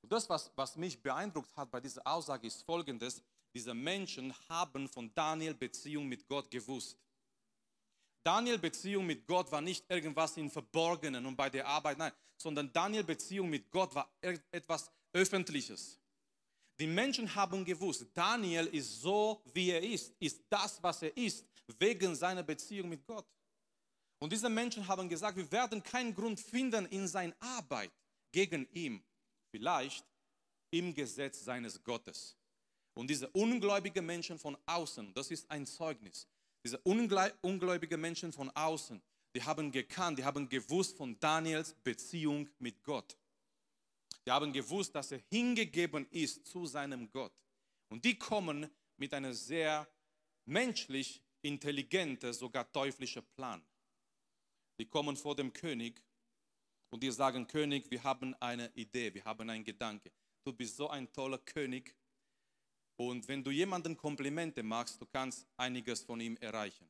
Und 0.00 0.10
das, 0.10 0.26
was, 0.30 0.50
was 0.56 0.74
mich 0.76 1.02
beeindruckt 1.02 1.54
hat 1.54 1.70
bei 1.70 1.82
dieser 1.82 2.00
Aussage, 2.06 2.46
ist 2.46 2.62
folgendes, 2.62 3.22
diese 3.52 3.74
Menschen 3.74 4.34
haben 4.48 4.88
von 4.88 5.12
Daniel 5.14 5.52
Beziehung 5.52 6.06
mit 6.06 6.26
Gott 6.26 6.50
gewusst. 6.50 6.96
Daniel 8.24 8.58
Beziehung 8.58 9.06
mit 9.06 9.26
Gott 9.26 9.52
war 9.52 9.60
nicht 9.60 9.84
irgendwas 9.88 10.36
im 10.38 10.50
Verborgenen 10.50 11.26
und 11.26 11.36
bei 11.36 11.50
der 11.50 11.66
Arbeit, 11.66 11.98
nein, 11.98 12.12
sondern 12.38 12.72
Daniel 12.72 13.04
Beziehung 13.04 13.50
mit 13.50 13.70
Gott 13.70 13.94
war 13.94 14.10
etwas 14.50 14.90
Öffentliches. 15.12 16.00
Die 16.80 16.86
Menschen 16.86 17.32
haben 17.34 17.64
gewusst, 17.64 18.06
Daniel 18.14 18.66
ist 18.66 19.00
so, 19.00 19.42
wie 19.52 19.70
er 19.70 19.82
ist, 19.82 20.14
ist 20.18 20.42
das, 20.48 20.82
was 20.82 21.02
er 21.02 21.16
ist, 21.16 21.46
wegen 21.78 22.16
seiner 22.16 22.42
Beziehung 22.42 22.88
mit 22.88 23.06
Gott. 23.06 23.26
Und 24.18 24.32
diese 24.32 24.48
Menschen 24.48 24.88
haben 24.88 25.08
gesagt, 25.08 25.36
wir 25.36 25.52
werden 25.52 25.82
keinen 25.82 26.14
Grund 26.14 26.40
finden 26.40 26.86
in 26.86 27.06
seiner 27.06 27.36
Arbeit 27.40 27.92
gegen 28.32 28.66
ihn, 28.72 29.04
vielleicht 29.50 30.04
im 30.70 30.94
Gesetz 30.94 31.44
seines 31.44 31.82
Gottes. 31.82 32.36
Und 32.94 33.08
diese 33.08 33.28
ungläubigen 33.30 34.06
Menschen 34.06 34.38
von 34.38 34.56
außen, 34.66 35.12
das 35.12 35.30
ist 35.30 35.48
ein 35.50 35.66
Zeugnis. 35.66 36.26
Diese 36.64 36.78
ungläubigen 36.78 38.00
Menschen 38.00 38.32
von 38.32 38.50
außen, 38.50 39.02
die 39.34 39.42
haben 39.42 39.70
gekannt, 39.70 40.18
die 40.18 40.24
haben 40.24 40.48
gewusst 40.48 40.96
von 40.96 41.18
Daniels 41.20 41.74
Beziehung 41.74 42.48
mit 42.58 42.82
Gott. 42.82 43.16
Die 44.26 44.30
haben 44.30 44.52
gewusst, 44.52 44.94
dass 44.94 45.12
er 45.12 45.20
hingegeben 45.30 46.06
ist 46.10 46.46
zu 46.46 46.64
seinem 46.66 47.10
Gott. 47.10 47.32
Und 47.90 48.04
die 48.04 48.18
kommen 48.18 48.70
mit 48.96 49.12
einem 49.12 49.34
sehr 49.34 49.86
menschlich 50.46 51.22
intelligenten, 51.42 52.32
sogar 52.32 52.70
teuflischen 52.72 53.24
Plan. 53.36 53.62
Die 54.78 54.86
kommen 54.86 55.16
vor 55.16 55.36
dem 55.36 55.52
König 55.52 56.02
und 56.90 57.02
die 57.02 57.10
sagen, 57.10 57.46
König, 57.46 57.90
wir 57.90 58.02
haben 58.02 58.34
eine 58.40 58.72
Idee, 58.74 59.12
wir 59.12 59.24
haben 59.24 59.50
einen 59.50 59.64
Gedanke. 59.64 60.10
Du 60.44 60.52
bist 60.52 60.76
so 60.76 60.88
ein 60.88 61.12
toller 61.12 61.38
König, 61.38 61.94
und 62.96 63.26
wenn 63.28 63.42
du 63.42 63.50
jemanden 63.50 63.96
Komplimente 63.96 64.62
machst, 64.62 65.00
du 65.00 65.06
kannst 65.06 65.46
einiges 65.56 66.02
von 66.02 66.20
ihm 66.20 66.36
erreichen. 66.38 66.88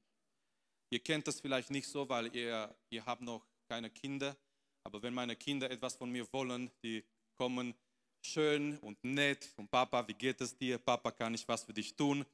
Ihr 0.90 1.00
kennt 1.00 1.26
das 1.26 1.40
vielleicht 1.40 1.70
nicht 1.70 1.88
so, 1.88 2.08
weil 2.08 2.34
ihr, 2.37 2.75
ihr 2.90 3.04
habt 3.04 3.23
noch 3.23 3.46
keine 3.68 3.90
Kinder, 3.90 4.37
aber 4.84 5.02
wenn 5.02 5.14
meine 5.14 5.34
Kinder 5.34 5.70
etwas 5.70 5.96
von 5.96 6.11
mir 6.11 6.30
wollen, 6.32 6.70
die 6.82 7.02
kommen 7.37 7.75
schön 8.23 8.78
und 8.78 9.02
nett 9.02 9.52
und 9.56 9.70
Papa, 9.70 10.06
wie 10.06 10.14
geht 10.14 10.40
es 10.40 10.56
dir? 10.56 10.78
Papa, 10.78 11.11
kann 11.11 11.34
ich 11.34 11.46
was 11.49 11.64
für 11.64 11.73
dich 11.73 11.94
tun? 11.94 12.25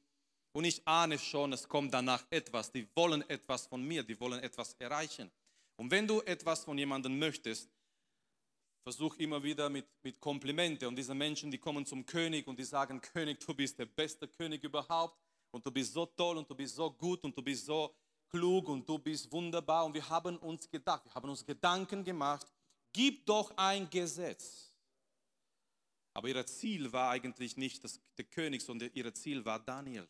Und 0.53 0.65
ich 0.65 0.85
ahne 0.85 1.17
schon, 1.17 1.53
es 1.53 1.67
kommt 1.67 1.93
danach 1.93 2.25
etwas. 2.29 2.71
Die 2.71 2.87
wollen 2.95 3.27
etwas 3.29 3.67
von 3.67 3.81
mir, 3.81 4.03
die 4.03 4.19
wollen 4.19 4.41
etwas 4.41 4.73
erreichen. 4.79 5.31
Und 5.77 5.89
wenn 5.91 6.07
du 6.07 6.21
etwas 6.21 6.65
von 6.65 6.77
jemandem 6.77 7.17
möchtest, 7.17 7.69
versuch 8.83 9.15
immer 9.17 9.41
wieder 9.43 9.69
mit, 9.69 9.85
mit 10.03 10.19
Komplimente. 10.19 10.87
Und 10.87 10.95
diese 10.95 11.13
Menschen, 11.13 11.51
die 11.51 11.57
kommen 11.57 11.85
zum 11.85 12.05
König 12.05 12.47
und 12.47 12.57
die 12.57 12.63
sagen, 12.63 13.01
König, 13.13 13.39
du 13.39 13.53
bist 13.53 13.77
der 13.79 13.85
beste 13.85 14.27
König 14.27 14.63
überhaupt 14.63 15.17
und 15.51 15.65
du 15.65 15.71
bist 15.71 15.93
so 15.93 16.05
toll 16.05 16.37
und 16.37 16.49
du 16.49 16.55
bist 16.55 16.75
so 16.75 16.91
gut 16.91 17.23
und 17.23 17.37
du 17.37 17.41
bist 17.41 17.65
so 17.65 17.95
klug 18.29 18.69
und 18.69 18.87
du 18.87 18.97
bist 18.97 19.31
wunderbar. 19.31 19.85
Und 19.85 19.93
wir 19.93 20.07
haben 20.07 20.37
uns 20.37 20.69
gedacht, 20.69 21.05
wir 21.05 21.13
haben 21.13 21.29
uns 21.29 21.45
Gedanken 21.45 22.03
gemacht, 22.03 22.47
gib 22.93 23.25
doch 23.25 23.51
ein 23.57 23.89
Gesetz. 23.89 24.71
Aber 26.13 26.27
ihr 26.27 26.45
Ziel 26.45 26.91
war 26.91 27.11
eigentlich 27.11 27.55
nicht 27.55 27.83
das, 27.83 27.99
der 28.17 28.25
König, 28.25 28.61
sondern 28.61 28.89
ihr 28.93 29.13
Ziel 29.13 29.45
war 29.45 29.59
Daniel. 29.59 30.07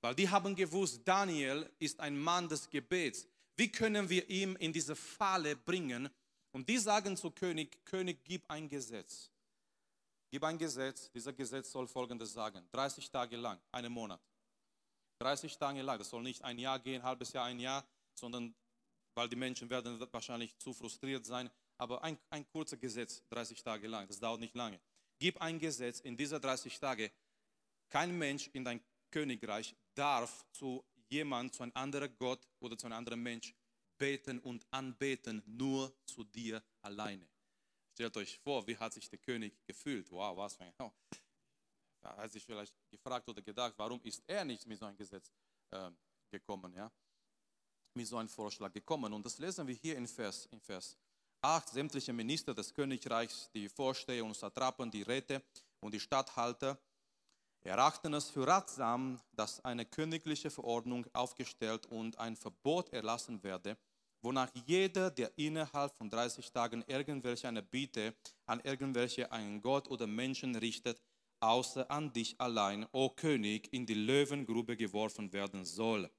Weil 0.00 0.14
die 0.14 0.28
haben 0.28 0.54
gewusst, 0.54 1.02
Daniel 1.04 1.70
ist 1.78 2.00
ein 2.00 2.18
Mann 2.18 2.48
des 2.48 2.68
Gebets. 2.70 3.26
Wie 3.56 3.70
können 3.70 4.08
wir 4.08 4.28
ihn 4.30 4.54
in 4.56 4.72
diese 4.72 4.94
Falle 4.94 5.56
bringen? 5.56 6.08
Und 6.52 6.68
die 6.68 6.78
sagen 6.78 7.16
zu 7.16 7.30
König, 7.30 7.84
König, 7.84 8.24
gib 8.24 8.48
ein 8.50 8.68
Gesetz. 8.68 9.30
Gib 10.30 10.44
ein 10.44 10.58
Gesetz, 10.58 11.10
dieser 11.10 11.32
Gesetz 11.32 11.70
soll 11.70 11.86
folgendes 11.86 12.32
sagen, 12.32 12.66
30 12.72 13.10
Tage 13.10 13.36
lang, 13.36 13.60
einen 13.72 13.92
Monat. 13.92 14.20
30 15.20 15.56
Tage 15.56 15.82
lang, 15.82 15.98
das 15.98 16.10
soll 16.10 16.22
nicht 16.22 16.42
ein 16.44 16.58
Jahr 16.58 16.78
gehen, 16.78 17.02
halbes 17.02 17.32
Jahr, 17.32 17.46
ein 17.46 17.58
Jahr, 17.58 17.84
sondern 18.14 18.54
weil 19.14 19.28
die 19.28 19.36
Menschen 19.36 19.68
werden 19.68 20.00
wahrscheinlich 20.12 20.56
zu 20.58 20.72
frustriert 20.72 21.26
sein, 21.26 21.50
aber 21.76 22.04
ein, 22.04 22.18
ein 22.30 22.46
kurzer 22.48 22.76
Gesetz, 22.76 23.22
30 23.30 23.62
Tage 23.62 23.88
lang, 23.88 24.06
das 24.06 24.20
dauert 24.20 24.40
nicht 24.40 24.54
lange. 24.54 24.78
Gib 25.18 25.40
ein 25.40 25.58
Gesetz, 25.58 26.00
in 26.00 26.16
dieser 26.16 26.38
30 26.38 26.78
Tage, 26.78 27.10
kein 27.88 28.16
Mensch 28.16 28.48
in 28.52 28.64
dein 28.64 28.80
Königreich 29.10 29.74
darf 29.94 30.44
zu 30.52 30.84
jemand, 31.08 31.54
zu 31.54 31.62
einem 31.62 31.72
anderen 31.74 32.14
Gott 32.18 32.46
oder 32.60 32.76
zu 32.76 32.86
einem 32.86 32.96
anderen 32.96 33.22
Mensch 33.22 33.54
beten 33.98 34.38
und 34.40 34.66
anbeten, 34.70 35.42
nur 35.46 35.92
zu 36.06 36.24
dir 36.24 36.62
alleine. 36.82 37.28
Stellt 37.92 38.16
euch 38.16 38.38
vor, 38.38 38.66
wie 38.66 38.76
hat 38.76 38.92
sich 38.92 39.08
der 39.08 39.18
König 39.18 39.52
gefühlt? 39.66 40.10
Wow, 40.10 40.36
was 40.36 40.56
für 40.56 40.64
ein. 40.64 40.72
Oh. 40.78 40.92
Er 42.00 42.16
hat 42.16 42.32
sich 42.32 42.44
vielleicht 42.44 42.74
gefragt 42.90 43.28
oder 43.28 43.42
gedacht, 43.42 43.74
warum 43.76 44.00
ist 44.02 44.22
er 44.26 44.44
nicht 44.44 44.66
mit 44.66 44.78
so 44.78 44.86
einem 44.86 44.96
Gesetz 44.96 45.32
äh, 45.70 45.90
gekommen, 46.30 46.72
ja? 46.74 46.90
mit 47.94 48.06
so 48.06 48.16
einem 48.16 48.28
Vorschlag 48.28 48.72
gekommen. 48.72 49.12
Und 49.12 49.26
das 49.26 49.38
lesen 49.38 49.66
wir 49.66 49.74
hier 49.74 49.96
in 49.96 50.06
Vers, 50.06 50.46
in 50.46 50.60
Vers 50.60 50.96
8. 51.42 51.68
Sämtliche 51.68 52.12
Minister 52.12 52.54
des 52.54 52.72
Königreichs, 52.72 53.50
die 53.52 53.68
Vorsteher 53.68 54.24
und 54.24 54.36
Satrapen, 54.36 54.90
die 54.90 55.02
Räte 55.02 55.42
und 55.80 55.92
die 55.92 56.00
Statthalter 56.00 56.78
erachten 57.60 58.14
es 58.14 58.30
für 58.30 58.46
ratsam, 58.46 59.20
dass 59.32 59.64
eine 59.64 59.84
königliche 59.84 60.50
Verordnung 60.50 61.06
aufgestellt 61.12 61.86
und 61.86 62.18
ein 62.18 62.36
Verbot 62.36 62.92
erlassen 62.92 63.42
werde, 63.42 63.76
wonach 64.22 64.50
jeder, 64.66 65.10
der 65.10 65.32
innerhalb 65.36 65.94
von 65.96 66.10
30 66.10 66.50
Tagen 66.50 66.84
irgendwelche 66.86 67.48
eine 67.48 67.62
Bitte 67.62 68.14
an 68.46 68.60
irgendwelche 68.60 69.30
einen 69.30 69.60
Gott 69.62 69.88
oder 69.88 70.06
Menschen 70.06 70.56
richtet, 70.56 71.00
außer 71.40 71.90
an 71.90 72.12
dich 72.12 72.40
allein, 72.40 72.86
o 72.92 73.10
König, 73.10 73.72
in 73.72 73.86
die 73.86 73.94
Löwengrube 73.94 74.76
geworfen 74.76 75.32
werden 75.32 75.64
soll. 75.64 76.10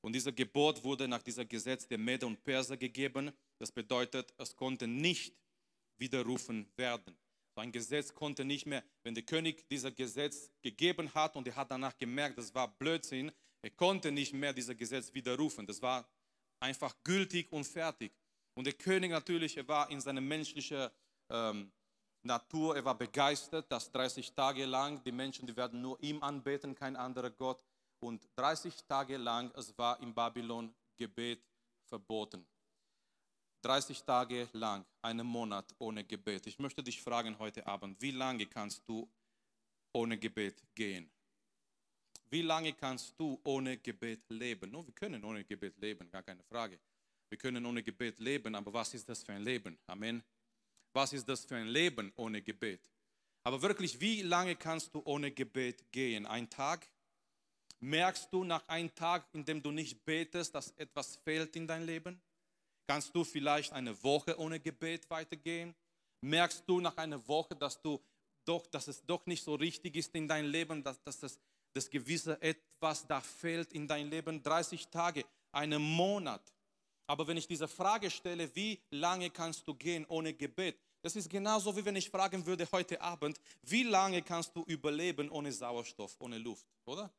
Und 0.00 0.12
dieser 0.12 0.32
Gebot 0.32 0.84
wurde 0.84 1.08
nach 1.08 1.22
diesem 1.22 1.48
Gesetz 1.48 1.86
der 1.86 1.98
Meder 1.98 2.26
und 2.26 2.42
Perser 2.44 2.76
gegeben. 2.76 3.32
Das 3.58 3.72
bedeutet, 3.72 4.34
es 4.36 4.54
konnte 4.54 4.86
nicht 4.86 5.34
widerrufen 5.96 6.70
werden. 6.76 7.16
So 7.54 7.60
ein 7.60 7.72
Gesetz 7.72 8.12
konnte 8.12 8.44
nicht 8.44 8.66
mehr, 8.66 8.82
wenn 9.04 9.14
der 9.14 9.22
König 9.22 9.66
dieser 9.68 9.92
Gesetz 9.92 10.50
gegeben 10.60 11.14
hat 11.14 11.36
und 11.36 11.46
er 11.46 11.54
hat 11.54 11.70
danach 11.70 11.96
gemerkt, 11.96 12.36
das 12.36 12.52
war 12.52 12.76
Blödsinn, 12.76 13.30
er 13.62 13.70
konnte 13.70 14.12
nicht 14.12 14.34
mehr 14.34 14.52
dieses 14.52 14.76
Gesetz 14.76 15.14
widerrufen. 15.14 15.66
Das 15.66 15.80
war 15.80 16.06
einfach 16.64 16.94
gültig 17.04 17.52
und 17.52 17.64
fertig. 17.64 18.12
Und 18.54 18.64
der 18.64 18.72
König 18.72 19.10
natürlich, 19.10 19.56
er 19.56 19.68
war 19.68 19.90
in 19.90 20.00
seiner 20.00 20.20
menschlichen 20.20 20.88
ähm, 21.30 21.70
Natur, 22.22 22.76
er 22.76 22.84
war 22.84 22.96
begeistert, 22.96 23.70
dass 23.70 23.92
30 23.92 24.32
Tage 24.32 24.64
lang 24.64 25.02
die 25.04 25.12
Menschen, 25.12 25.46
die 25.46 25.56
werden 25.56 25.82
nur 25.82 26.02
ihm 26.02 26.22
anbeten, 26.22 26.74
kein 26.74 26.96
anderer 26.96 27.30
Gott. 27.30 27.62
Und 28.00 28.26
30 28.36 28.84
Tage 28.84 29.16
lang, 29.18 29.52
es 29.56 29.76
war 29.76 30.00
in 30.00 30.14
Babylon 30.14 30.74
Gebet 30.96 31.44
verboten. 31.84 32.46
30 33.62 34.04
Tage 34.04 34.48
lang, 34.52 34.84
einen 35.02 35.26
Monat 35.26 35.74
ohne 35.78 36.04
Gebet. 36.04 36.46
Ich 36.46 36.58
möchte 36.58 36.82
dich 36.82 37.00
fragen 37.00 37.38
heute 37.38 37.66
Abend, 37.66 38.00
wie 38.00 38.10
lange 38.10 38.46
kannst 38.46 38.86
du 38.88 39.10
ohne 39.92 40.18
Gebet 40.18 40.62
gehen? 40.74 41.10
Wie 42.34 42.42
lange 42.42 42.72
kannst 42.72 43.14
du 43.16 43.40
ohne 43.44 43.76
Gebet 43.78 44.28
leben? 44.28 44.72
Nun, 44.72 44.84
wir 44.84 44.92
können 44.92 45.22
ohne 45.22 45.44
Gebet 45.44 45.78
leben, 45.78 46.10
gar 46.10 46.24
keine 46.24 46.42
Frage. 46.42 46.80
Wir 47.28 47.38
können 47.38 47.64
ohne 47.64 47.80
Gebet 47.80 48.18
leben, 48.18 48.56
aber 48.56 48.72
was 48.72 48.92
ist 48.92 49.08
das 49.08 49.22
für 49.22 49.34
ein 49.34 49.44
Leben? 49.44 49.78
Amen. 49.86 50.20
Was 50.92 51.12
ist 51.12 51.28
das 51.28 51.44
für 51.44 51.54
ein 51.54 51.68
Leben 51.68 52.12
ohne 52.16 52.42
Gebet? 52.42 52.90
Aber 53.44 53.62
wirklich, 53.62 54.00
wie 54.00 54.22
lange 54.22 54.56
kannst 54.56 54.92
du 54.96 55.02
ohne 55.04 55.30
Gebet 55.30 55.92
gehen? 55.92 56.26
Ein 56.26 56.50
Tag? 56.50 56.88
Merkst 57.78 58.26
du 58.32 58.42
nach 58.42 58.66
einem 58.66 58.92
Tag, 58.96 59.28
in 59.32 59.44
dem 59.44 59.62
du 59.62 59.70
nicht 59.70 60.04
betest, 60.04 60.56
dass 60.56 60.72
etwas 60.72 61.14
fehlt 61.14 61.54
in 61.54 61.68
dein 61.68 61.86
Leben? 61.86 62.20
Kannst 62.88 63.14
du 63.14 63.22
vielleicht 63.22 63.72
eine 63.72 64.02
Woche 64.02 64.36
ohne 64.40 64.58
Gebet 64.58 65.08
weitergehen? 65.08 65.72
Merkst 66.20 66.64
du 66.66 66.80
nach 66.80 66.96
einer 66.96 67.28
Woche, 67.28 67.54
dass 67.54 67.80
du 67.80 68.02
doch, 68.44 68.66
dass 68.66 68.88
es 68.88 69.06
doch 69.06 69.24
nicht 69.24 69.44
so 69.44 69.54
richtig 69.54 69.94
ist 69.94 70.12
in 70.16 70.26
deinem 70.26 70.50
Leben, 70.50 70.82
dass, 70.82 71.00
dass 71.04 71.20
das 71.20 71.38
das 71.74 71.90
gewisse 71.90 72.40
etwas 72.40 73.06
da 73.06 73.20
fehlt 73.20 73.72
in 73.72 73.86
dein 73.86 74.08
Leben, 74.08 74.42
30 74.42 74.88
Tage, 74.88 75.24
einen 75.52 75.82
Monat. 75.82 76.54
Aber 77.06 77.26
wenn 77.26 77.36
ich 77.36 77.46
diese 77.46 77.68
Frage 77.68 78.10
stelle, 78.10 78.54
wie 78.56 78.80
lange 78.90 79.28
kannst 79.30 79.68
du 79.68 79.74
gehen 79.74 80.06
ohne 80.06 80.32
Gebet? 80.32 80.78
Das 81.02 81.16
ist 81.16 81.28
genauso 81.28 81.76
wie 81.76 81.84
wenn 81.84 81.96
ich 81.96 82.08
fragen 82.08 82.46
würde 82.46 82.66
heute 82.72 82.98
Abend, 83.00 83.38
wie 83.62 83.82
lange 83.82 84.22
kannst 84.22 84.56
du 84.56 84.62
überleben 84.62 85.28
ohne 85.28 85.52
Sauerstoff, 85.52 86.16
ohne 86.18 86.38
Luft, 86.38 86.66
oder? 86.86 87.12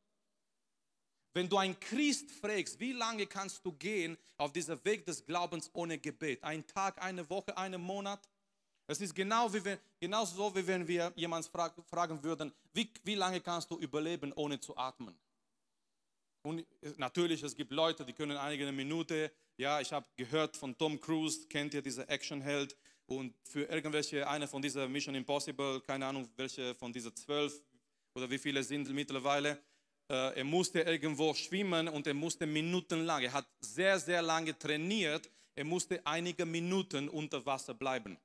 Wenn 1.36 1.50
du 1.50 1.58
einen 1.58 1.80
Christ 1.80 2.32
fragst, 2.32 2.80
wie 2.80 2.94
lange 2.94 3.28
kannst 3.28 3.64
du 3.66 3.74
gehen 3.74 4.18
auf 4.38 4.54
diesem 4.54 4.84
Weg 4.86 5.06
des 5.06 5.24
Glaubens 5.26 5.70
ohne 5.74 6.00
Gebet? 6.00 6.42
Ein 6.44 6.66
Tag, 6.66 7.00
eine 7.02 7.30
Woche, 7.30 7.56
einen 7.58 7.82
Monat? 7.82 8.28
Es 8.88 9.01
ist 9.01 9.15
genau 9.15 9.51
wie 9.51 9.63
wenn, 9.63 9.80
genauso 10.00 10.36
so, 10.36 10.56
wie 10.56 10.65
wenn 10.65 10.88
wir 10.88 11.12
jemanden 11.15 11.50
fragen 11.89 12.24
würden, 12.24 12.54
wie, 12.74 12.89
wie 13.04 13.15
lange 13.15 13.42
kannst 13.42 13.72
du 13.72 13.80
überleben, 13.80 14.32
ohne 14.34 14.60
zu 14.60 14.77
atmen? 14.77 15.18
Und 16.44 16.63
natürlich, 16.98 17.42
es 17.42 17.56
gibt 17.56 17.72
Leute, 17.72 18.06
die 18.06 18.13
können 18.13 18.38
einige 18.38 18.72
Minuten, 18.72 19.30
ja, 19.58 19.82
ich 19.82 19.92
habe 19.92 20.06
gehört 20.15 20.56
von 20.56 20.77
Tom 20.77 21.00
Cruise, 21.00 21.48
kennt 21.48 21.74
ihr 21.74 21.82
diese 21.82 22.08
Actionheld? 22.08 22.77
Und 23.08 23.34
für 23.44 23.63
irgendwelche, 23.63 24.27
eine 24.27 24.48
von 24.48 24.62
dieser 24.62 24.88
Mission 24.88 25.15
Impossible, 25.15 25.82
keine 25.82 26.06
Ahnung, 26.06 26.30
welche 26.36 26.75
von 26.75 26.94
diesen 26.94 27.15
zwölf 27.15 27.62
oder 28.13 28.30
wie 28.30 28.38
viele 28.38 28.63
sind 28.63 28.89
mittlerweile, 28.89 29.60
äh, 30.08 30.38
er 30.38 30.44
musste 30.44 30.82
irgendwo 30.82 31.34
schwimmen 31.34 31.88
und 31.88 32.06
er 32.06 32.13
musste 32.13 32.46
minutenlang, 32.46 33.24
er 33.24 33.34
hat 33.34 33.48
sehr, 33.60 34.00
sehr 34.00 34.22
lange 34.22 34.58
trainiert, 34.58 35.30
er 35.56 35.65
musste 35.65 36.06
einige 36.06 36.46
Minuten 36.46 37.10
unter 37.10 37.44
Wasser 37.46 37.74
bleiben. 37.74 38.18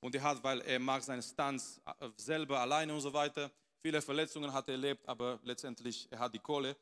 Und 0.00 0.14
er 0.14 0.22
hat, 0.22 0.42
weil 0.42 0.60
er 0.62 0.78
mag 0.78 1.02
seinen 1.02 1.22
Stunts 1.22 1.80
äh, 1.84 2.08
selber 2.16 2.60
alleine 2.60 2.92
und 2.94 3.00
so 3.00 3.12
weiter, 3.12 3.50
viele 3.82 4.00
Verletzungen 4.00 4.52
hat 4.52 4.68
er 4.68 4.72
erlebt, 4.72 5.06
aber 5.08 5.38
letztendlich 5.42 6.08
er 6.10 6.18
hat 6.18 6.34
die 6.34 6.38
Kohle. 6.38 6.76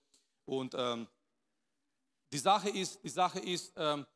Und 0.45 0.75
ähm, 0.77 1.07
die 2.33 2.39
Sache 2.39 2.71
ist, 2.71 3.03
die 3.03 3.09
Sache 3.09 3.41
ist 3.41 3.73
ähm, 3.77 4.07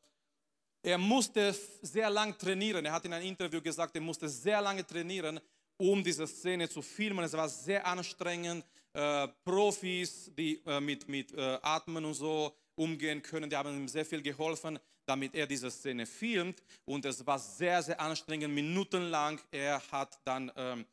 er 0.85 0.97
musste 0.97 1.55
sehr 1.81 2.09
lang 2.09 2.37
trainieren. 2.37 2.85
Er 2.85 2.91
hat 2.91 3.05
in 3.05 3.13
einem 3.13 3.25
Interview 3.25 3.61
gesagt, 3.61 3.95
er 3.95 4.01
musste 4.01 4.27
sehr 4.27 4.61
lange 4.61 4.85
trainieren, 4.85 5.39
um 5.77 6.03
diese 6.03 6.27
Szene 6.27 6.67
zu 6.67 6.81
filmen. 6.81 7.23
Es 7.23 7.31
war 7.31 7.47
sehr 7.47 7.87
anstrengend. 7.87 8.65
Äh, 8.91 9.29
Profis, 9.45 10.29
die 10.37 10.61
äh, 10.65 10.81
mit, 10.81 11.07
mit 11.07 11.31
äh, 11.33 11.57
Atmen 11.61 12.03
und 12.03 12.13
so 12.15 12.53
umgehen 12.75 13.21
können, 13.21 13.49
die 13.49 13.55
haben 13.55 13.75
ihm 13.75 13.87
sehr 13.87 14.05
viel 14.05 14.21
geholfen 14.21 14.77
damit 15.05 15.35
er 15.35 15.47
diese 15.47 15.69
Szene 15.69 16.05
filmt. 16.05 16.63
Und 16.85 17.05
es 17.05 17.25
war 17.25 17.39
sehr, 17.39 17.81
sehr 17.83 17.99
anstrengend, 17.99 18.53
minutenlang. 18.53 19.39
Er 19.51 19.81
hat 19.91 20.19
dann 20.23 20.51
ähm, 20.55 20.85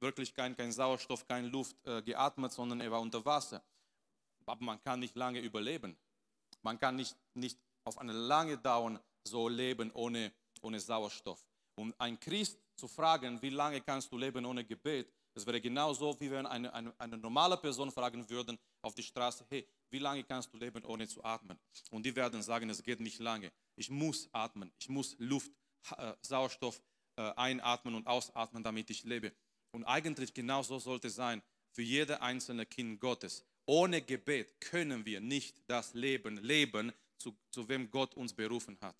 wirklich 0.00 0.34
kein, 0.34 0.56
kein 0.56 0.72
Sauerstoff, 0.72 1.26
keine 1.26 1.48
Luft 1.48 1.76
äh, 1.86 2.02
geatmet, 2.02 2.52
sondern 2.52 2.80
er 2.80 2.90
war 2.90 3.00
unter 3.00 3.24
Wasser. 3.24 3.62
Aber 4.44 4.64
man 4.64 4.82
kann 4.82 5.00
nicht 5.00 5.14
lange 5.14 5.40
überleben. 5.40 5.96
Man 6.62 6.78
kann 6.78 6.96
nicht, 6.96 7.16
nicht 7.34 7.58
auf 7.84 7.98
eine 7.98 8.12
lange 8.12 8.58
Dauer 8.58 9.00
so 9.24 9.48
leben 9.48 9.90
ohne, 9.92 10.32
ohne 10.60 10.80
Sauerstoff. 10.80 11.44
Um 11.76 11.94
ein 11.98 12.18
Christ 12.18 12.58
zu 12.76 12.88
fragen, 12.88 13.40
wie 13.40 13.50
lange 13.50 13.80
kannst 13.80 14.12
du 14.12 14.18
leben 14.18 14.44
ohne 14.44 14.64
Gebet, 14.64 15.10
das 15.34 15.46
wäre 15.46 15.60
genauso, 15.60 16.18
wie 16.20 16.30
wenn 16.30 16.46
eine, 16.46 16.72
eine, 16.72 16.92
eine 16.98 17.16
normale 17.16 17.56
Person 17.56 17.90
fragen 17.90 18.28
würden, 18.28 18.58
auf 18.82 18.94
die 18.94 19.02
Straße, 19.02 19.46
hey, 19.48 19.66
wie 19.90 19.98
lange 19.98 20.24
kannst 20.24 20.52
du 20.52 20.58
leben, 20.58 20.84
ohne 20.84 21.06
zu 21.08 21.22
atmen? 21.24 21.58
Und 21.90 22.04
die 22.04 22.14
werden 22.14 22.42
sagen, 22.42 22.68
es 22.70 22.82
geht 22.82 23.00
nicht 23.00 23.18
lange. 23.18 23.52
Ich 23.76 23.90
muss 23.90 24.28
atmen, 24.32 24.72
ich 24.78 24.88
muss 24.88 25.16
Luft, 25.18 25.50
äh, 25.96 26.12
Sauerstoff 26.20 26.82
äh, 27.16 27.22
einatmen 27.36 27.94
und 27.94 28.06
ausatmen, 28.06 28.62
damit 28.62 28.90
ich 28.90 29.04
lebe. 29.04 29.32
Und 29.70 29.84
eigentlich 29.84 30.34
genau 30.34 30.62
so 30.62 30.78
sollte 30.78 31.08
es 31.08 31.14
sein 31.14 31.42
für 31.70 31.82
jede 31.82 32.20
einzelne 32.20 32.66
Kind 32.66 33.00
Gottes. 33.00 33.44
Ohne 33.64 34.02
Gebet 34.02 34.60
können 34.60 35.06
wir 35.06 35.20
nicht 35.20 35.62
das 35.66 35.94
Leben 35.94 36.36
leben, 36.38 36.92
zu, 37.18 37.36
zu 37.50 37.68
wem 37.68 37.90
Gott 37.90 38.14
uns 38.14 38.34
berufen 38.34 38.76
hat. 38.80 38.96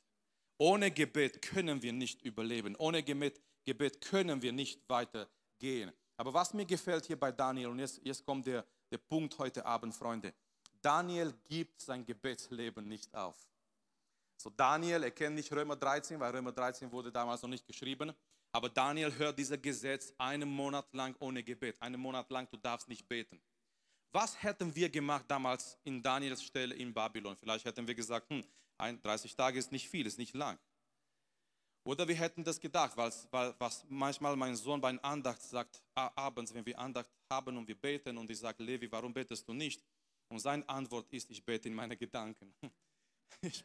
Ohne 0.58 0.90
Gebet 0.90 1.42
können 1.42 1.82
wir 1.82 1.92
nicht 1.92 2.22
überleben. 2.22 2.76
Ohne 2.76 3.02
Gebet, 3.02 3.40
Gebet 3.64 4.00
können 4.00 4.40
wir 4.40 4.52
nicht 4.52 4.80
weitergehen. 4.88 5.92
Aber 6.16 6.32
was 6.32 6.54
mir 6.54 6.64
gefällt 6.64 7.06
hier 7.06 7.18
bei 7.18 7.32
Daniel, 7.32 7.68
und 7.68 7.80
jetzt, 7.80 8.00
jetzt 8.04 8.24
kommt 8.24 8.46
der, 8.46 8.64
der 8.92 8.98
Punkt 8.98 9.38
heute 9.38 9.64
Abend, 9.64 9.94
Freunde. 9.94 10.34
Daniel 10.82 11.32
gibt 11.48 11.80
sein 11.80 12.04
Gebetsleben 12.04 12.86
nicht 12.86 13.12
auf. 13.14 13.36
So 14.36 14.50
Daniel 14.50 15.02
erkennt 15.04 15.36
nicht 15.36 15.50
Römer 15.50 15.76
13, 15.76 16.20
weil 16.20 16.30
Römer 16.34 16.52
13 16.52 16.92
wurde 16.92 17.10
damals 17.10 17.40
noch 17.42 17.48
nicht 17.48 17.66
geschrieben. 17.66 18.12
Aber 18.52 18.68
Daniel 18.68 19.16
hört 19.16 19.38
dieses 19.38 19.60
Gesetz 19.62 20.12
einen 20.18 20.48
Monat 20.48 20.92
lang 20.92 21.16
ohne 21.20 21.42
Gebet. 21.42 21.80
Einen 21.80 22.00
Monat 22.00 22.30
lang, 22.30 22.46
du 22.50 22.58
darfst 22.58 22.88
nicht 22.88 23.08
beten. 23.08 23.40
Was 24.10 24.42
hätten 24.42 24.74
wir 24.76 24.90
gemacht 24.90 25.24
damals 25.26 25.78
in 25.84 26.02
Daniels 26.02 26.42
Stelle 26.42 26.74
in 26.74 26.92
Babylon? 26.92 27.34
Vielleicht 27.36 27.64
hätten 27.64 27.86
wir 27.86 27.94
gesagt, 27.94 28.28
hm, 28.28 28.44
30 28.78 29.34
Tage 29.34 29.58
ist 29.58 29.72
nicht 29.72 29.88
viel, 29.88 30.06
ist 30.06 30.18
nicht 30.18 30.34
lang. 30.34 30.58
Oder 31.84 32.06
wir 32.06 32.14
hätten 32.14 32.44
das 32.44 32.60
gedacht, 32.60 32.96
weil, 32.96 33.10
weil 33.30 33.54
was 33.58 33.84
manchmal 33.88 34.36
mein 34.36 34.54
Sohn 34.54 34.80
bei 34.80 34.90
einer 34.90 35.04
Andacht 35.04 35.40
sagt, 35.40 35.82
abends, 35.94 36.52
wenn 36.52 36.66
wir 36.66 36.78
Andacht 36.78 37.08
haben 37.32 37.56
und 37.56 37.66
wir 37.66 37.74
beten 37.74 38.16
und 38.18 38.30
ich 38.30 38.38
sage, 38.38 38.62
Levi, 38.62 38.90
warum 38.90 39.12
betest 39.12 39.48
du 39.48 39.52
nicht? 39.52 39.82
Und 40.28 40.38
seine 40.38 40.66
Antwort 40.68 41.12
ist, 41.12 41.30
ich 41.30 41.44
bete 41.44 41.68
in 41.68 41.74
meine 41.74 41.96
Gedanken. 41.96 42.54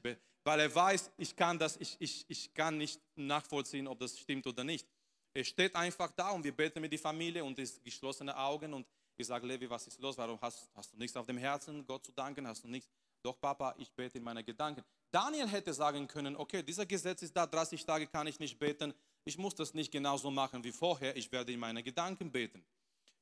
Bete, 0.02 0.22
weil 0.44 0.62
er 0.62 0.74
weiß, 0.74 1.12
ich 1.18 1.36
kann 1.36 1.60
das, 1.60 1.76
ich, 1.78 1.98
ich, 2.00 2.26
ich 2.30 2.54
kann 2.54 2.78
nicht 2.78 3.02
nachvollziehen, 3.16 3.86
ob 3.88 4.00
das 4.00 4.18
stimmt 4.18 4.48
oder 4.48 4.64
nicht. 4.64 4.88
Er 5.34 5.44
steht 5.44 5.76
einfach 5.76 6.12
da 6.12 6.32
und 6.32 6.44
wir 6.44 6.56
beten 6.56 6.82
mit 6.82 6.92
der 6.92 7.00
Familie 7.00 7.44
und 7.44 7.60
es 7.60 7.84
geschlossene 7.84 8.36
Augen 8.36 8.74
und 8.74 8.88
ich 9.18 9.28
sage, 9.28 9.46
Levi, 9.46 9.70
was 9.70 9.86
ist 9.88 10.00
los? 10.00 10.18
Warum 10.18 10.40
hast, 10.42 10.70
hast 10.74 10.94
du 10.94 10.98
nichts 10.98 11.16
auf 11.18 11.26
dem 11.26 11.38
Herzen, 11.38 11.86
Gott 11.86 12.06
zu 12.06 12.12
danken? 12.12 12.48
Hast 12.48 12.64
du 12.64 12.68
nichts? 12.68 12.90
Doch, 13.22 13.40
Papa, 13.40 13.76
ich 13.78 13.92
bete 13.92 14.18
in 14.18 14.24
meine 14.24 14.44
Gedanken. 14.44 14.84
Daniel 15.12 15.48
hätte 15.48 15.74
sagen 15.74 16.08
können, 16.08 16.36
okay, 16.36 16.64
dieser 16.64 16.86
Gesetz 16.86 17.22
ist 17.24 17.36
da, 17.36 17.46
30 17.46 17.86
Tage 17.86 18.08
kann 18.08 18.28
ich 18.28 18.40
nicht 18.40 18.58
beten. 18.60 18.94
Ich 19.26 19.38
muss 19.38 19.56
das 19.56 19.74
nicht 19.74 19.92
genauso 19.92 20.32
machen 20.32 20.64
wie 20.64 20.72
vorher. 20.72 21.16
Ich 21.18 21.32
werde 21.32 21.52
in 21.52 21.60
meine 21.60 21.84
Gedanken 21.84 22.32
beten. 22.32 22.64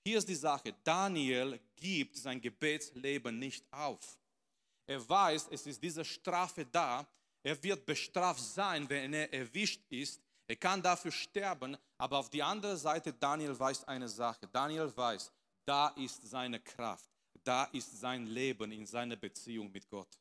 Hier 0.07 0.19
ist 0.19 0.29
die 0.29 0.35
Sache, 0.35 0.71
Daniel 0.83 1.59
gibt 1.75 2.15
sein 2.15 2.39
Gebetsleben 2.39 3.39
nicht 3.39 3.65
auf. 3.73 4.19
Er 4.85 5.09
weiß, 5.09 5.47
es 5.49 5.65
ist 5.65 5.81
diese 5.81 6.05
Strafe 6.05 6.63
da. 6.63 7.07
Er 7.41 7.61
wird 7.63 7.87
bestraft 7.87 8.39
sein, 8.39 8.87
wenn 8.87 9.13
er 9.13 9.33
erwischt 9.33 9.81
ist. 9.89 10.21
Er 10.47 10.57
kann 10.57 10.83
dafür 10.83 11.11
sterben, 11.11 11.75
aber 11.97 12.19
auf 12.19 12.29
die 12.29 12.43
andere 12.43 12.77
Seite, 12.77 13.13
Daniel 13.13 13.57
weiß 13.57 13.83
eine 13.85 14.07
Sache. 14.07 14.47
Daniel 14.47 14.95
weiß, 14.95 15.31
da 15.65 15.87
ist 15.89 16.21
seine 16.29 16.59
Kraft, 16.59 17.09
da 17.43 17.63
ist 17.65 17.99
sein 17.99 18.27
Leben 18.27 18.71
in 18.71 18.85
seiner 18.85 19.15
Beziehung 19.15 19.71
mit 19.71 19.89
Gott. 19.89 20.19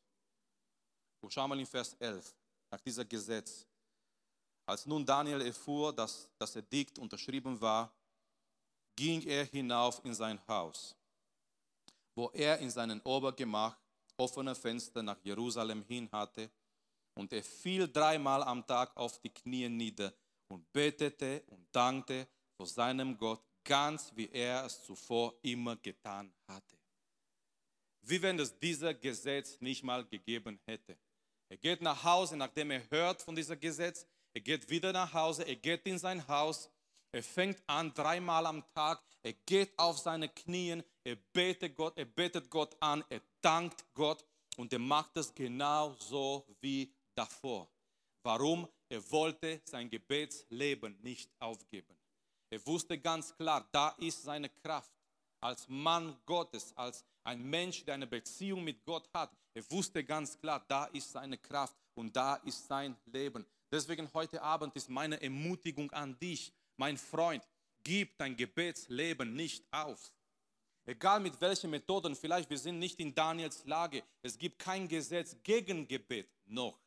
Und 1.21 1.31
schau 1.31 1.47
mal 1.47 1.59
in 1.59 1.67
Vers 1.67 1.93
11, 1.99 2.35
nach 2.71 2.81
dieser 2.81 3.05
Gesetz. 3.05 3.67
Als 4.65 4.87
nun 4.87 5.05
Daniel 5.05 5.41
erfuhr, 5.41 5.93
dass 5.93 6.27
das 6.39 6.55
Edikt 6.55 6.97
unterschrieben 6.97 7.61
war, 7.61 7.93
ging 8.95 9.21
er 9.25 9.45
hinauf 9.45 10.03
in 10.03 10.13
sein 10.13 10.39
Haus, 10.47 10.95
wo 12.15 12.29
er 12.33 12.59
in 12.59 12.69
seinem 12.69 13.01
Obergemach 13.01 13.77
offene 14.17 14.55
Fenster 14.55 15.03
nach 15.03 15.19
Jerusalem 15.23 15.83
hin 15.83 16.09
hatte. 16.11 16.49
Und 17.17 17.31
er 17.31 17.43
fiel 17.43 17.87
dreimal 17.87 18.43
am 18.43 18.65
Tag 18.65 18.95
auf 18.97 19.19
die 19.19 19.29
Knie 19.29 19.69
nieder 19.69 20.13
und 20.49 20.71
betete 20.73 21.43
und 21.47 21.67
dankte 21.71 22.27
vor 22.57 22.67
seinem 22.67 23.17
Gott, 23.17 23.41
ganz 23.63 24.11
wie 24.15 24.29
er 24.29 24.65
es 24.65 24.83
zuvor 24.83 25.33
immer 25.41 25.75
getan 25.77 26.33
hatte. 26.47 26.77
Wie 28.01 28.21
wenn 28.21 28.37
es 28.39 28.57
dieses 28.59 28.99
Gesetz 28.99 29.59
nicht 29.61 29.83
mal 29.83 30.05
gegeben 30.05 30.59
hätte. 30.65 30.97
Er 31.49 31.57
geht 31.57 31.81
nach 31.81 32.03
Hause, 32.03 32.37
nachdem 32.37 32.71
er 32.71 32.89
hört 32.89 33.21
von 33.21 33.35
diesem 33.35 33.59
Gesetz. 33.59 34.05
Er 34.33 34.41
geht 34.41 34.69
wieder 34.69 34.91
nach 34.91 35.13
Hause, 35.13 35.43
er 35.43 35.55
geht 35.55 35.85
in 35.85 35.97
sein 35.97 36.27
Haus 36.27 36.69
er 37.15 37.23
fängt 37.23 37.63
an 37.65 37.93
dreimal 37.93 38.45
am 38.45 38.61
Tag, 38.73 39.01
er 39.23 39.31
geht 39.45 39.79
auf 39.79 39.97
seine 39.97 40.27
Knien, 40.27 40.83
er 41.01 41.15
betet 41.15 41.73
Gott, 41.73 41.97
er 41.97 42.03
betet 42.03 42.49
Gott 42.49 42.75
an, 42.81 43.05
er 43.07 43.21
dankt 43.39 43.85
Gott 43.93 44.25
und 44.57 44.73
er 44.73 44.79
macht 44.79 45.15
es 45.15 45.33
genau 45.33 45.95
so 45.97 46.45
wie 46.59 46.93
davor. 47.15 47.69
Warum? 48.21 48.67
Er 48.89 48.99
wollte 49.11 49.61
sein 49.63 49.89
Gebetsleben 49.89 50.97
nicht 51.03 51.31
aufgeben. 51.39 51.95
Er 52.49 52.67
wusste 52.67 52.99
ganz 52.99 53.33
klar, 53.37 53.65
da 53.71 53.95
ist 53.97 54.23
seine 54.23 54.49
Kraft. 54.49 54.91
Als 55.39 55.69
Mann 55.69 56.17
Gottes, 56.25 56.75
als 56.75 57.05
ein 57.23 57.41
Mensch, 57.49 57.85
der 57.85 57.93
eine 57.93 58.07
Beziehung 58.07 58.61
mit 58.61 58.83
Gott 58.83 59.09
hat, 59.13 59.31
er 59.53 59.63
wusste 59.71 60.03
ganz 60.03 60.37
klar, 60.37 60.65
da 60.67 60.85
ist 60.87 61.13
seine 61.13 61.37
Kraft 61.37 61.77
und 61.93 62.13
da 62.13 62.35
ist 62.35 62.67
sein 62.67 62.97
Leben. 63.05 63.45
Deswegen 63.71 64.13
heute 64.13 64.41
Abend 64.41 64.75
ist 64.75 64.89
meine 64.89 65.21
Ermutigung 65.21 65.89
an 65.91 66.19
dich, 66.19 66.51
mein 66.77 66.97
Freund, 66.97 67.43
gib 67.83 68.17
dein 68.17 68.35
Gebetsleben 68.35 69.35
nicht 69.35 69.65
auf. 69.71 70.11
Egal 70.85 71.19
mit 71.19 71.39
welchen 71.41 71.71
Methoden, 71.71 72.15
vielleicht 72.15 72.49
wir 72.49 72.57
sind 72.57 72.77
nicht 72.77 72.99
in 72.99 73.13
Daniels 73.15 73.65
Lage. 73.65 74.03
Es 74.21 74.37
gibt 74.37 74.59
kein 74.59 74.87
Gesetz 74.87 75.35
gegen 75.43 75.87
Gebet 75.87 76.29
noch. 76.45 76.79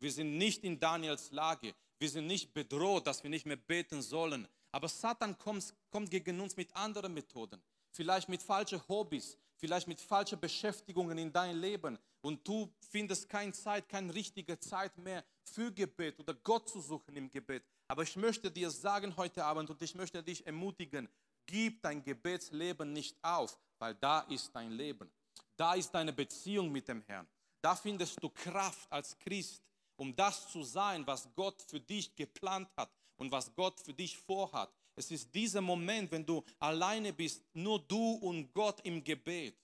Wir 0.00 0.10
sind 0.10 0.36
nicht 0.36 0.64
in 0.64 0.80
Daniels 0.80 1.30
Lage. 1.30 1.74
Wir 1.98 2.08
sind 2.08 2.26
nicht 2.26 2.52
bedroht, 2.52 3.06
dass 3.06 3.22
wir 3.22 3.30
nicht 3.30 3.46
mehr 3.46 3.56
beten 3.56 4.02
sollen. 4.02 4.48
Aber 4.72 4.88
Satan 4.88 5.36
kommt, 5.38 5.74
kommt 5.90 6.10
gegen 6.10 6.40
uns 6.40 6.56
mit 6.56 6.74
anderen 6.74 7.14
Methoden. 7.14 7.62
Vielleicht 7.90 8.28
mit 8.28 8.42
falschen 8.42 8.80
Hobbys, 8.88 9.36
vielleicht 9.56 9.86
mit 9.86 10.00
falschen 10.00 10.40
Beschäftigungen 10.40 11.18
in 11.18 11.32
deinem 11.32 11.60
Leben. 11.60 11.98
Und 12.22 12.46
du 12.46 12.72
findest 12.90 13.28
keine 13.28 13.52
Zeit, 13.52 13.88
keine 13.88 14.14
richtige 14.14 14.58
Zeit 14.58 14.96
mehr 14.98 15.24
für 15.42 15.70
Gebet 15.70 16.18
oder 16.18 16.34
Gott 16.34 16.68
zu 16.68 16.80
suchen 16.80 17.16
im 17.16 17.30
Gebet. 17.30 17.64
Aber 17.90 18.04
ich 18.04 18.14
möchte 18.14 18.52
dir 18.52 18.70
sagen 18.70 19.16
heute 19.16 19.44
Abend 19.44 19.68
und 19.68 19.82
ich 19.82 19.96
möchte 19.96 20.22
dich 20.22 20.46
ermutigen, 20.46 21.08
gib 21.44 21.82
dein 21.82 22.04
Gebetsleben 22.04 22.92
nicht 22.92 23.16
auf, 23.20 23.58
weil 23.80 23.96
da 23.96 24.20
ist 24.20 24.54
dein 24.54 24.70
Leben. 24.70 25.10
Da 25.56 25.74
ist 25.74 25.90
deine 25.90 26.12
Beziehung 26.12 26.70
mit 26.70 26.86
dem 26.86 27.02
Herrn. 27.02 27.26
Da 27.60 27.74
findest 27.74 28.22
du 28.22 28.28
Kraft 28.28 28.86
als 28.92 29.18
Christ, 29.18 29.60
um 29.96 30.14
das 30.14 30.52
zu 30.52 30.62
sein, 30.62 31.04
was 31.04 31.28
Gott 31.34 31.60
für 31.66 31.80
dich 31.80 32.14
geplant 32.14 32.68
hat 32.76 32.92
und 33.16 33.32
was 33.32 33.52
Gott 33.56 33.80
für 33.80 33.92
dich 33.92 34.16
vorhat. 34.16 34.72
Es 34.94 35.10
ist 35.10 35.34
dieser 35.34 35.60
Moment, 35.60 36.12
wenn 36.12 36.24
du 36.24 36.44
alleine 36.60 37.12
bist, 37.12 37.42
nur 37.54 37.80
du 37.80 38.12
und 38.12 38.52
Gott 38.52 38.78
im 38.84 39.02
Gebet. 39.02 39.58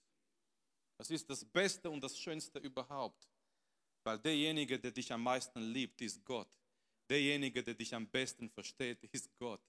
Das 0.97 1.09
ist 1.11 1.29
das 1.29 1.45
Beste 1.45 1.89
und 1.89 2.03
das 2.03 2.19
Schönste 2.19 2.59
überhaupt, 2.59 3.25
weil 4.03 4.19
derjenige, 4.19 4.77
der 4.77 4.91
dich 4.91 5.13
am 5.13 5.23
meisten 5.23 5.61
liebt, 5.61 6.01
ist 6.01 6.25
Gott. 6.25 6.49
Derjenige, 7.09 7.63
der 7.63 7.73
dich 7.73 7.93
am 7.95 8.07
besten 8.07 8.49
versteht, 8.49 9.03
ist 9.11 9.29
Gott. 9.37 9.61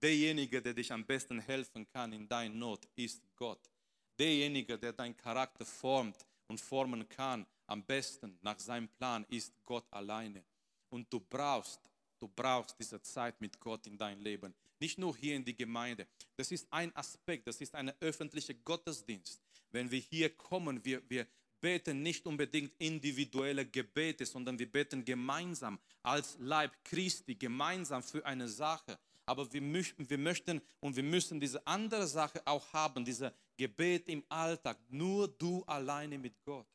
Derjenige, 0.00 0.60
der 0.60 0.74
dich 0.74 0.92
am 0.92 1.04
besten 1.06 1.40
helfen 1.40 1.86
kann 1.88 2.12
in 2.12 2.28
deiner 2.28 2.54
Not, 2.54 2.88
ist 2.96 3.22
Gott. 3.36 3.70
Derjenige, 4.18 4.78
der 4.78 4.92
deinen 4.92 5.16
Charakter 5.16 5.64
formt 5.64 6.26
und 6.48 6.60
formen 6.60 7.08
kann, 7.08 7.46
am 7.66 7.84
besten 7.84 8.38
nach 8.42 8.58
seinem 8.58 8.88
Plan, 8.88 9.24
ist 9.30 9.54
Gott 9.64 9.86
alleine. 9.90 10.44
Und 10.90 11.10
du 11.12 11.20
brauchst, 11.20 11.80
du 12.18 12.28
brauchst 12.28 12.78
diese 12.78 13.00
Zeit 13.00 13.40
mit 13.40 13.58
Gott 13.58 13.86
in 13.86 13.96
dein 13.96 14.20
Leben. 14.20 14.54
Nicht 14.78 14.98
nur 14.98 15.16
hier 15.16 15.36
in 15.36 15.44
die 15.44 15.54
Gemeinde. 15.54 16.06
Das 16.36 16.50
ist 16.50 16.66
ein 16.70 16.94
Aspekt, 16.96 17.46
das 17.46 17.60
ist 17.60 17.74
ein 17.74 17.92
öffentlicher 18.00 18.54
Gottesdienst. 18.54 19.40
Wenn 19.70 19.90
wir 19.90 20.00
hier 20.00 20.36
kommen, 20.36 20.84
wir, 20.84 21.08
wir, 21.08 21.26
beten 21.62 22.02
nicht 22.02 22.26
unbedingt 22.26 22.74
individuelle 22.78 23.64
Gebete, 23.64 24.26
sondern 24.26 24.58
wir 24.58 24.70
beten 24.70 25.02
gemeinsam 25.02 25.78
als 26.02 26.36
Leib 26.40 26.72
Christi, 26.84 27.36
gemeinsam 27.36 28.02
für 28.02 28.26
eine 28.26 28.48
Sache. 28.48 28.98
Aber 29.24 29.50
wir 29.52 29.62
möchten, 29.62 30.10
wir 30.10 30.18
möchten 30.18 30.60
und 30.80 30.96
wir 30.96 31.04
müssen 31.04 31.40
diese 31.40 31.64
andere 31.66 32.06
Sache 32.06 32.42
auch 32.44 32.70
haben, 32.72 33.04
diese 33.04 33.32
Gebet 33.56 34.08
im 34.08 34.24
Alltag. 34.28 34.76
Nur 34.90 35.28
du 35.28 35.62
alleine 35.64 36.18
mit 36.18 36.34
Gott. 36.44 36.66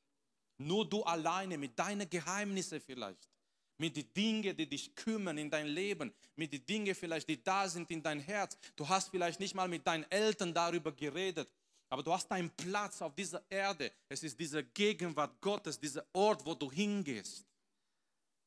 Nur 0.57 0.89
du 0.89 1.03
alleine 1.03 1.57
mit 1.57 1.77
deinen 1.77 2.09
Geheimnissen 2.09 2.79
vielleicht. 2.79 3.29
Mit 3.77 3.95
den 3.95 4.11
Dingen, 4.13 4.57
die 4.57 4.67
dich 4.67 4.95
kümmern 4.95 5.37
in 5.37 5.51
dein 5.51 5.67
Leben. 5.67 6.11
Mit 6.35 6.53
den 6.53 6.65
Dingen 6.65 6.95
vielleicht, 6.95 7.29
die 7.29 7.43
da 7.43 7.67
sind 7.67 7.91
in 7.91 8.01
dein 8.01 8.19
Herz. 8.19 8.57
Du 8.75 8.87
hast 8.87 9.09
vielleicht 9.09 9.39
nicht 9.39 9.53
mal 9.53 9.67
mit 9.67 9.85
deinen 9.85 10.09
Eltern 10.09 10.53
darüber 10.53 10.91
geredet. 10.93 11.51
Aber 11.89 12.03
du 12.03 12.11
hast 12.11 12.27
deinen 12.27 12.49
Platz 12.51 13.01
auf 13.01 13.15
dieser 13.15 13.43
Erde. 13.49 13.91
Es 14.09 14.21
ist 14.23 14.37
diese 14.39 14.63
Gegenwart 14.63 15.39
Gottes, 15.39 15.79
dieser 15.79 16.05
Ort, 16.13 16.45
wo 16.45 16.53
du 16.53 16.71
hingehst. 16.71 17.45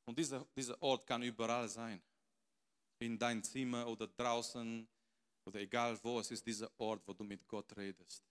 Und 0.05 0.19
dieser, 0.19 0.45
dieser 0.55 0.81
Ort 0.83 1.07
kann 1.07 1.23
überall 1.23 1.69
sein. 1.69 2.03
In 2.99 3.19
deinem 3.19 3.43
Zimmer 3.43 3.87
oder 3.87 4.07
draußen 4.09 4.87
oder 5.47 5.61
egal 5.61 5.99
wo. 6.03 6.21
Es 6.21 6.31
ist 6.31 6.47
dieser 6.47 6.71
Ort, 6.79 7.03
wo 7.07 7.15
du 7.15 7.25
mit 7.25 7.47
Gott 7.49 7.75
redest. 7.77 8.25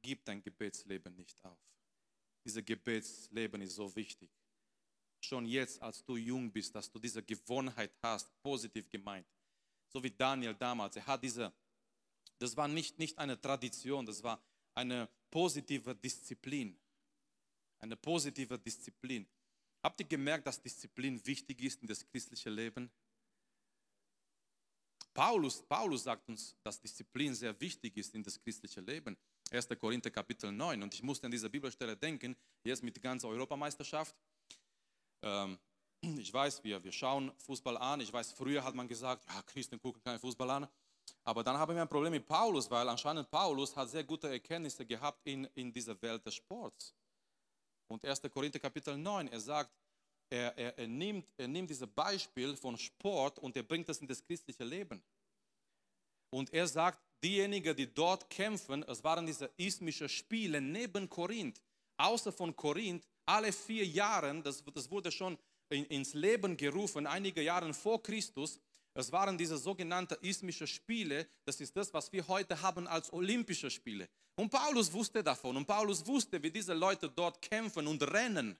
gib 0.00 0.24
dein 0.24 0.40
Gebetsleben 0.40 1.14
nicht 1.16 1.44
auf. 1.44 1.58
Dieses 2.44 2.64
Gebetsleben 2.64 3.60
ist 3.62 3.74
so 3.74 3.94
wichtig. 3.96 4.30
Schon 5.20 5.46
jetzt, 5.46 5.82
als 5.82 6.04
du 6.04 6.16
jung 6.16 6.52
bist, 6.52 6.72
dass 6.74 6.88
du 6.88 7.00
diese 7.00 7.22
Gewohnheit 7.22 7.92
hast, 8.00 8.30
positiv 8.40 8.88
gemeint. 8.88 9.26
So 9.88 10.00
wie 10.00 10.10
Daniel 10.10 10.54
damals. 10.54 10.94
Er 10.94 11.06
hat 11.06 11.22
diese, 11.22 11.52
das 12.38 12.56
war 12.56 12.68
nicht, 12.68 12.98
nicht 12.98 13.18
eine 13.18 13.40
Tradition, 13.40 14.06
das 14.06 14.22
war 14.22 14.40
eine 14.74 15.08
positive 15.30 15.94
Disziplin. 15.94 16.78
Eine 17.78 17.96
positive 17.96 18.58
Disziplin. 18.58 19.26
Habt 19.82 20.00
ihr 20.00 20.06
gemerkt, 20.06 20.46
dass 20.46 20.60
Disziplin 20.60 21.24
wichtig 21.26 21.62
ist 21.62 21.82
in 21.82 21.88
das 21.88 22.06
christliche 22.06 22.50
Leben? 22.50 22.90
Paulus, 25.14 25.62
Paulus 25.62 26.02
sagt 26.02 26.28
uns, 26.28 26.54
dass 26.62 26.78
Disziplin 26.80 27.34
sehr 27.34 27.58
wichtig 27.58 27.96
ist 27.96 28.14
in 28.14 28.22
das 28.22 28.38
christliche 28.38 28.80
Leben. 28.80 29.16
1. 29.50 29.68
Korinther 29.78 30.10
Kapitel 30.10 30.52
9. 30.52 30.82
Und 30.82 30.92
ich 30.92 31.02
musste 31.02 31.26
an 31.26 31.30
dieser 31.30 31.48
Bibelstelle 31.48 31.96
denken, 31.96 32.36
jetzt 32.64 32.82
mit 32.82 32.96
der 32.96 33.02
ganzen 33.02 33.26
Europameisterschaft. 33.26 34.14
Ähm, 35.22 35.58
ich 36.02 36.32
weiß, 36.32 36.62
wir, 36.64 36.82
wir 36.84 36.92
schauen 36.92 37.32
Fußball 37.38 37.78
an. 37.78 38.00
Ich 38.00 38.12
weiß, 38.12 38.32
früher 38.32 38.62
hat 38.62 38.74
man 38.74 38.88
gesagt, 38.88 39.24
ja, 39.26 39.42
Christen 39.42 39.80
gucken 39.80 40.02
keinen 40.02 40.18
Fußball 40.18 40.50
an. 40.50 40.68
Aber 41.26 41.42
dann 41.42 41.58
haben 41.58 41.74
wir 41.74 41.82
ein 41.82 41.88
Problem 41.88 42.12
mit 42.12 42.24
Paulus, 42.24 42.70
weil 42.70 42.88
anscheinend 42.88 43.28
Paulus 43.28 43.74
hat 43.74 43.90
sehr 43.90 44.04
gute 44.04 44.30
Erkenntnisse 44.30 44.86
gehabt 44.86 45.20
in, 45.24 45.44
in 45.56 45.72
dieser 45.72 46.00
Welt 46.00 46.24
des 46.24 46.36
Sports. 46.36 46.94
Und 47.88 48.04
1. 48.04 48.22
Korinther 48.30 48.60
Kapitel 48.60 48.96
9, 48.96 49.26
er 49.26 49.40
sagt, 49.40 49.72
er, 50.30 50.56
er, 50.56 50.78
er, 50.78 50.86
nimmt, 50.86 51.28
er 51.36 51.48
nimmt 51.48 51.68
dieses 51.68 51.88
Beispiel 51.88 52.56
von 52.56 52.78
Sport 52.78 53.40
und 53.40 53.56
er 53.56 53.64
bringt 53.64 53.88
das 53.88 53.98
in 53.98 54.06
das 54.06 54.22
christliche 54.22 54.62
Leben. 54.62 55.02
Und 56.30 56.52
er 56.52 56.68
sagt, 56.68 57.00
diejenigen, 57.24 57.74
die 57.74 57.92
dort 57.92 58.30
kämpfen, 58.30 58.84
es 58.84 59.02
waren 59.02 59.26
diese 59.26 59.50
ismischen 59.56 60.08
Spiele 60.08 60.60
neben 60.60 61.08
Korinth, 61.08 61.60
außer 61.96 62.30
von 62.30 62.54
Korinth, 62.54 63.04
alle 63.24 63.52
vier 63.52 63.84
Jahre, 63.84 64.42
das, 64.42 64.62
das 64.64 64.88
wurde 64.92 65.10
schon 65.10 65.36
in, 65.70 65.86
ins 65.86 66.14
Leben 66.14 66.56
gerufen, 66.56 67.04
einige 67.04 67.42
Jahre 67.42 67.74
vor 67.74 68.00
Christus, 68.00 68.60
es 68.96 69.12
waren 69.12 69.36
diese 69.36 69.58
sogenannten 69.58 70.16
ismischen 70.22 70.66
Spiele, 70.66 71.28
das 71.44 71.60
ist 71.60 71.76
das, 71.76 71.92
was 71.92 72.10
wir 72.12 72.26
heute 72.26 72.60
haben 72.62 72.86
als 72.86 73.12
Olympische 73.12 73.70
Spiele. 73.70 74.08
Und 74.36 74.50
Paulus 74.50 74.92
wusste 74.92 75.22
davon 75.22 75.56
und 75.56 75.66
Paulus 75.66 76.06
wusste, 76.06 76.42
wie 76.42 76.50
diese 76.50 76.72
Leute 76.72 77.10
dort 77.10 77.40
kämpfen 77.42 77.86
und 77.86 78.02
rennen. 78.02 78.56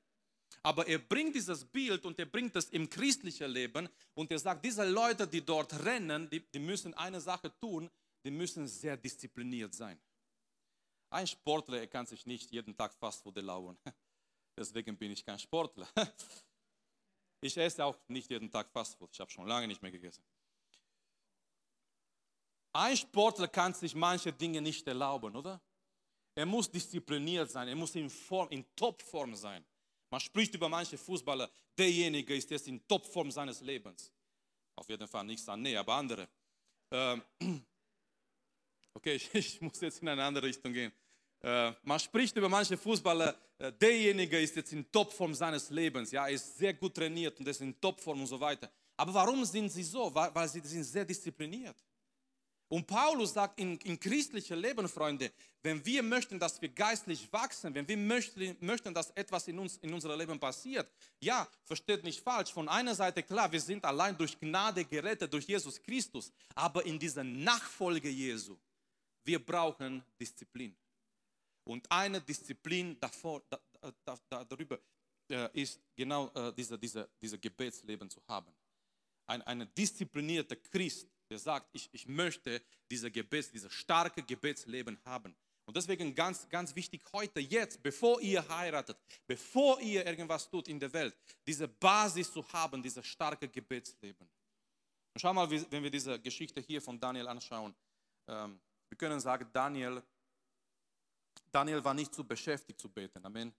Aber 0.62 0.86
er 0.86 0.98
bringt 0.98 1.34
dieses 1.34 1.64
Bild 1.64 2.04
und 2.04 2.18
er 2.18 2.26
bringt 2.26 2.54
es 2.56 2.68
im 2.70 2.88
christlichen 2.88 3.50
Leben 3.50 3.88
und 4.14 4.30
er 4.30 4.38
sagt, 4.38 4.64
diese 4.64 4.88
Leute, 4.88 5.26
die 5.26 5.44
dort 5.44 5.84
rennen, 5.84 6.28
die, 6.28 6.40
die 6.40 6.58
müssen 6.58 6.92
eine 6.94 7.20
Sache 7.20 7.50
tun, 7.58 7.90
die 8.24 8.30
müssen 8.30 8.66
sehr 8.66 8.96
diszipliniert 8.96 9.74
sein. 9.74 9.98
Ein 11.10 11.26
Sportler, 11.26 11.78
er 11.78 11.86
kann 11.86 12.06
sich 12.06 12.26
nicht 12.26 12.50
jeden 12.50 12.76
Tag 12.76 12.92
Fastfood 12.94 13.36
erlauben. 13.36 13.78
Deswegen 14.56 14.96
bin 14.96 15.12
ich 15.12 15.24
kein 15.24 15.38
Sportler. 15.38 15.88
Ich 17.46 17.56
esse 17.56 17.84
auch 17.84 17.96
nicht 18.08 18.28
jeden 18.30 18.50
Tag 18.50 18.68
Fastfood. 18.70 19.10
Ich 19.12 19.20
habe 19.20 19.30
schon 19.30 19.46
lange 19.46 19.68
nicht 19.68 19.80
mehr 19.80 19.92
gegessen. 19.92 20.22
Ein 22.72 22.96
Sportler 22.96 23.48
kann 23.48 23.72
sich 23.72 23.94
manche 23.94 24.32
Dinge 24.32 24.60
nicht 24.60 24.86
erlauben, 24.86 25.34
oder? 25.34 25.60
Er 26.34 26.44
muss 26.44 26.70
diszipliniert 26.70 27.50
sein, 27.50 27.68
er 27.68 27.76
muss 27.76 27.94
in, 27.94 28.10
Form, 28.10 28.48
in 28.50 28.64
Topform 28.74 29.34
sein. 29.34 29.64
Man 30.10 30.20
spricht 30.20 30.54
über 30.54 30.68
manche 30.68 30.98
Fußballer, 30.98 31.48
derjenige 31.78 32.34
ist 32.34 32.50
jetzt 32.50 32.68
in 32.68 32.86
Topform 32.86 33.30
seines 33.30 33.60
Lebens. 33.60 34.12
Auf 34.74 34.88
jeden 34.88 35.08
Fall 35.08 35.24
nicht 35.24 35.42
Sané, 35.42 35.78
aber 35.78 35.94
andere. 35.94 36.28
Ähm, 36.90 37.22
okay, 38.94 39.14
ich, 39.14 39.34
ich, 39.34 39.60
muss 39.60 39.80
jetzt 39.80 40.02
in 40.02 40.08
eine 40.08 40.22
andere 40.22 40.46
Richtung 40.46 40.72
gehen. 40.72 40.92
Äh, 41.46 41.72
man 41.84 42.00
spricht 42.00 42.36
über 42.36 42.48
manche 42.48 42.76
Fußballer, 42.76 43.32
äh, 43.58 43.70
derjenige 43.70 44.40
ist 44.40 44.56
jetzt 44.56 44.72
in 44.72 44.90
Topform 44.90 45.32
seines 45.32 45.70
Lebens. 45.70 46.10
Ja, 46.10 46.26
er 46.26 46.34
ist 46.34 46.58
sehr 46.58 46.74
gut 46.74 46.96
trainiert 46.96 47.38
und 47.38 47.46
ist 47.46 47.60
in 47.60 47.80
Topform 47.80 48.20
und 48.20 48.26
so 48.26 48.40
weiter. 48.40 48.68
Aber 48.96 49.14
warum 49.14 49.44
sind 49.44 49.70
sie 49.70 49.84
so? 49.84 50.12
Weil, 50.12 50.48
sie 50.48 50.58
sind 50.58 50.82
sehr 50.82 51.04
diszipliniert. 51.04 51.76
Und 52.66 52.84
Paulus 52.84 53.32
sagt 53.32 53.60
in, 53.60 53.78
in 53.78 54.00
christlichem 54.00 54.58
Leben, 54.58 54.88
Freunde, 54.88 55.30
wenn 55.62 55.86
wir 55.86 56.02
möchten, 56.02 56.36
dass 56.36 56.60
wir 56.60 56.68
geistlich 56.68 57.32
wachsen, 57.32 57.72
wenn 57.72 57.86
wir 57.86 57.96
möchten, 57.96 58.56
möchten, 58.58 58.92
dass 58.92 59.12
etwas 59.12 59.46
in 59.46 59.56
uns, 59.60 59.76
in 59.76 59.94
unserem 59.94 60.18
Leben 60.18 60.40
passiert, 60.40 60.90
ja, 61.20 61.46
versteht 61.62 62.02
nicht 62.02 62.24
falsch. 62.24 62.52
Von 62.52 62.68
einer 62.68 62.96
Seite 62.96 63.22
klar, 63.22 63.52
wir 63.52 63.60
sind 63.60 63.84
allein 63.84 64.18
durch 64.18 64.36
Gnade 64.40 64.84
gerettet, 64.84 65.32
durch 65.32 65.46
Jesus 65.46 65.80
Christus. 65.80 66.32
Aber 66.56 66.84
in 66.84 66.98
dieser 66.98 67.22
Nachfolge 67.22 68.08
Jesu, 68.08 68.58
wir 69.22 69.38
brauchen 69.38 70.02
Disziplin. 70.18 70.74
Und 71.66 71.90
eine 71.90 72.20
Disziplin 72.20 72.98
davor, 73.00 73.42
da, 73.50 73.60
da, 74.04 74.18
da, 74.28 74.44
darüber 74.44 74.78
äh, 75.30 75.48
ist 75.60 75.80
genau 75.94 76.30
äh, 76.34 76.52
diese, 76.52 76.78
diese, 76.78 77.08
diese 77.20 77.38
Gebetsleben 77.38 78.08
zu 78.08 78.22
haben. 78.28 78.54
Ein 79.26 79.42
eine 79.42 79.66
disziplinierte 79.66 80.56
Christ 80.56 81.08
der 81.30 81.38
sagt, 81.38 81.68
ich, 81.72 81.88
ich 81.92 82.06
möchte 82.06 82.62
diese 82.90 83.10
Gebets, 83.10 83.50
dieses 83.50 83.72
starke 83.72 84.22
Gebetsleben 84.22 84.98
haben. 85.04 85.34
Und 85.64 85.76
deswegen 85.76 86.14
ganz, 86.14 86.48
ganz 86.48 86.74
wichtig 86.76 87.02
heute, 87.12 87.40
jetzt, 87.40 87.82
bevor 87.82 88.20
ihr 88.20 88.46
heiratet, 88.48 88.96
bevor 89.26 89.80
ihr 89.80 90.06
irgendwas 90.06 90.48
tut 90.48 90.68
in 90.68 90.78
der 90.78 90.92
Welt, 90.92 91.16
diese 91.44 91.66
Basis 91.66 92.32
zu 92.32 92.46
haben, 92.52 92.82
dieses 92.82 93.04
starke 93.04 93.48
Gebetsleben. 93.48 94.28
Und 95.14 95.20
schau 95.20 95.32
mal, 95.32 95.50
wenn 95.50 95.82
wir 95.82 95.90
diese 95.90 96.20
Geschichte 96.20 96.60
hier 96.60 96.80
von 96.80 97.00
Daniel 97.00 97.26
anschauen. 97.26 97.74
Ähm, 98.28 98.60
wir 98.88 98.98
können 98.98 99.18
sagen, 99.18 99.48
Daniel, 99.52 100.02
Daniel 101.56 101.82
war 101.84 101.94
nicht 101.94 102.14
zu 102.14 102.24
beschäftigt 102.24 102.80
zu 102.80 102.88
beten. 102.88 103.24
Amen. 103.24 103.54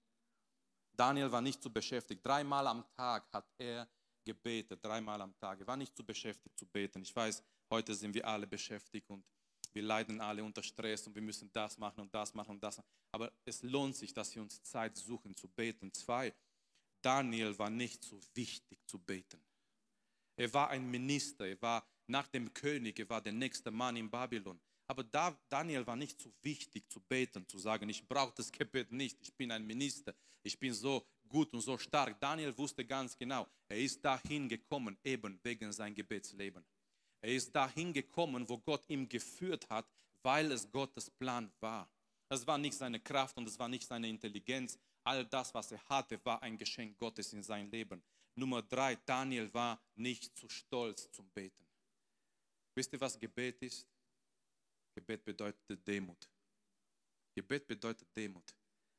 Daniel 0.94 1.32
war 1.32 1.42
nicht 1.42 1.62
zu 1.62 1.72
beschäftigt. 1.72 2.26
Dreimal 2.26 2.66
am 2.68 2.86
Tag 2.96 3.28
hat 3.32 3.48
er 3.58 3.88
gebetet, 4.24 4.84
dreimal 4.84 5.22
am 5.22 5.36
Tag. 5.38 5.60
Er 5.60 5.68
war 5.68 5.78
nicht 5.78 5.96
zu 5.96 6.04
beschäftigt 6.04 6.58
zu 6.58 6.66
beten. 6.66 7.02
Ich 7.02 7.16
weiß, 7.16 7.44
Heute 7.70 7.94
sind 7.94 8.14
wir 8.14 8.26
alle 8.26 8.48
beschäftigt 8.48 9.10
und 9.10 9.26
wir 9.74 9.84
leiden 9.84 10.22
alle 10.22 10.44
unter 10.44 10.64
Stress 10.64 11.06
und 11.06 11.16
wir 11.16 11.22
müssen 11.22 11.52
das 11.52 11.78
machen 11.78 12.00
und 12.02 12.14
das 12.14 12.34
machen 12.34 12.52
und 12.52 12.64
das 12.64 12.78
machen. 12.78 12.88
Aber 13.12 13.32
es 13.46 13.62
lohnt 13.62 13.96
sich, 13.96 14.14
dass 14.14 14.34
wir 14.34 14.42
uns 14.42 14.64
Zeit 14.64 14.96
suchen 14.96 15.36
zu 15.36 15.50
beten. 15.50 15.92
Zwei, 15.94 16.34
Daniel 17.02 17.58
war 17.60 17.70
nicht 17.70 18.04
so 18.04 18.20
wichtig 18.34 18.80
zu 18.88 19.00
beten. 19.00 19.44
Er 20.38 20.54
war 20.54 20.70
ein 20.70 20.90
Minister, 20.90 21.46
er 21.46 21.62
war 21.62 21.86
nach 22.08 22.28
dem 22.28 22.54
König, 22.54 23.00
er 23.00 23.10
war 23.10 23.22
der 23.22 23.34
nächste 23.34 23.70
Mann 23.70 23.98
in 23.98 24.10
Babylon. 24.10 24.60
Aber 24.88 25.04
da, 25.04 25.38
Daniel 25.50 25.86
war 25.86 25.96
nicht 25.96 26.20
so 26.20 26.32
wichtig 26.42 26.90
zu 26.90 27.02
beten, 27.02 27.48
zu 27.48 27.60
sagen, 27.60 27.90
ich 27.90 28.08
brauche 28.08 28.34
das 28.36 28.52
Gebet 28.52 28.92
nicht, 28.92 29.18
ich 29.22 29.34
bin 29.34 29.52
ein 29.52 29.66
Minister, 29.66 30.16
ich 30.44 30.58
bin 30.58 30.74
so 30.74 31.06
gut 31.28 31.54
und 31.54 31.62
so 31.62 31.78
stark. 31.78 32.20
Daniel 32.22 32.58
wusste 32.58 32.86
ganz 32.86 33.18
genau, 33.18 33.48
er 33.68 33.78
ist 33.78 34.04
dahin 34.04 34.48
gekommen, 34.48 34.98
eben 35.04 35.40
wegen 35.44 35.72
sein 35.74 35.94
Gebetsleben. 35.94 36.66
Er 37.20 37.34
ist 37.34 37.54
dahin 37.54 37.92
gekommen, 37.92 38.48
wo 38.48 38.58
Gott 38.60 38.84
ihn 38.88 39.10
geführt 39.10 39.70
hat, 39.70 39.86
weil 40.24 40.52
es 40.52 40.72
Gottes 40.72 41.10
Plan 41.10 41.52
war. 41.60 41.90
Es 42.30 42.46
war 42.46 42.58
nicht 42.58 42.78
seine 42.78 43.00
Kraft 43.00 43.38
und 43.38 43.48
es 43.48 43.58
war 43.60 43.68
nicht 43.68 43.88
seine 43.88 44.08
Intelligenz. 44.08 44.78
All 45.04 45.26
das, 45.26 45.54
was 45.54 45.72
er 45.72 45.84
hatte, 45.90 46.20
war 46.26 46.42
ein 46.42 46.58
Geschenk 46.58 46.98
Gottes 46.98 47.34
in 47.34 47.44
sein 47.44 47.70
Leben. 47.72 48.02
Nummer 48.36 48.62
drei, 48.62 48.96
Daniel 49.06 49.54
war 49.54 49.82
nicht 49.96 50.38
zu 50.38 50.48
stolz 50.48 51.12
zum 51.12 51.28
Beten. 51.30 51.66
Wisst 52.76 52.94
ihr, 52.94 53.02
was 53.02 53.20
Gebet 53.20 53.62
ist? 53.62 53.88
Gebet 54.98 55.24
bedeutet 55.24 55.88
Demut. 55.88 56.28
Gebet 57.36 57.68
bedeutet 57.68 58.08
Demut. 58.16 58.56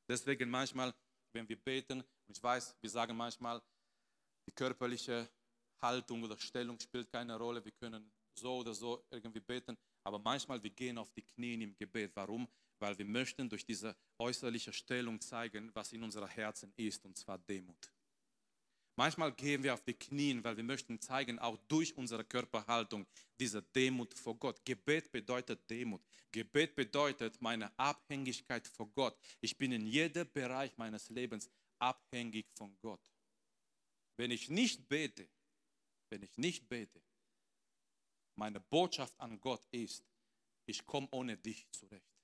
Deswegen 0.09 0.49
manchmal, 0.49 0.95
wenn 1.33 1.49
wir 1.49 1.57
beten, 1.57 2.05
ich 2.29 2.41
weiß, 2.41 2.77
wir 2.81 2.89
sagen 2.89 3.17
manchmal, 3.17 3.61
die 4.47 4.53
körperliche 4.53 5.29
Haltung 5.83 6.23
oder 6.23 6.39
Stellung 6.39 6.79
spielt 6.79 7.11
keine 7.11 7.37
Rolle. 7.37 7.65
Wir 7.65 7.73
können 7.73 8.13
so 8.33 8.59
oder 8.59 8.75
so 8.75 9.05
irgendwie 9.11 9.41
beten, 9.41 9.77
aber 10.05 10.21
manchmal 10.21 10.63
wir 10.63 10.71
gehen 10.71 10.99
auf 10.99 11.11
die 11.11 11.23
Knie 11.23 11.55
im 11.55 11.77
Gebet. 11.77 12.13
Warum? 12.15 12.47
Weil 12.79 12.97
wir 12.97 13.05
möchten 13.05 13.49
durch 13.49 13.65
diese 13.65 13.97
äußerliche 14.19 14.73
Stellung 14.73 15.21
zeigen, 15.21 15.75
was 15.75 15.93
in 15.93 16.05
unserem 16.05 16.29
Herzen 16.29 16.73
ist, 16.77 17.05
und 17.05 17.17
zwar 17.17 17.39
Demut. 17.39 17.91
Manchmal 18.99 19.31
gehen 19.31 19.63
wir 19.63 19.75
auf 19.75 19.85
die 19.85 19.95
Knie, 19.95 20.43
weil 20.43 20.57
wir 20.57 20.65
möchten 20.65 21.01
zeigen, 21.01 21.39
auch 21.39 21.57
durch 21.69 21.97
unsere 21.97 22.25
Körperhaltung, 22.25 23.07
diese 23.39 23.63
Demut 23.63 24.13
vor 24.13 24.35
Gott. 24.35 24.65
Gebet 24.65 25.13
bedeutet 25.13 25.71
Demut. 25.71 26.03
Gebet 26.33 26.75
bedeutet 26.75 27.41
meine 27.41 27.71
Abhängigkeit 27.79 28.67
vor 28.67 28.89
Gott. 28.89 29.17
Ich 29.41 29.57
bin 29.57 29.71
in 29.71 29.87
jedem 29.87 30.29
Bereich 30.33 30.77
meines 30.77 31.11
Lebens 31.11 31.49
abhängig 31.79 32.49
von 32.57 32.77
Gott. 32.81 33.01
Wenn 34.17 34.33
ich 34.33 34.51
nicht 34.51 34.89
bete, 34.89 35.29
wenn 36.11 36.25
ich 36.25 36.37
nicht 36.37 36.69
bete, 36.69 37.01
meine 38.35 38.59
Botschaft 38.59 39.15
an 39.21 39.39
Gott 39.39 39.65
ist, 39.71 40.03
ich 40.67 40.85
komme 40.85 41.07
ohne 41.13 41.37
dich 41.37 41.71
zurecht. 41.71 42.19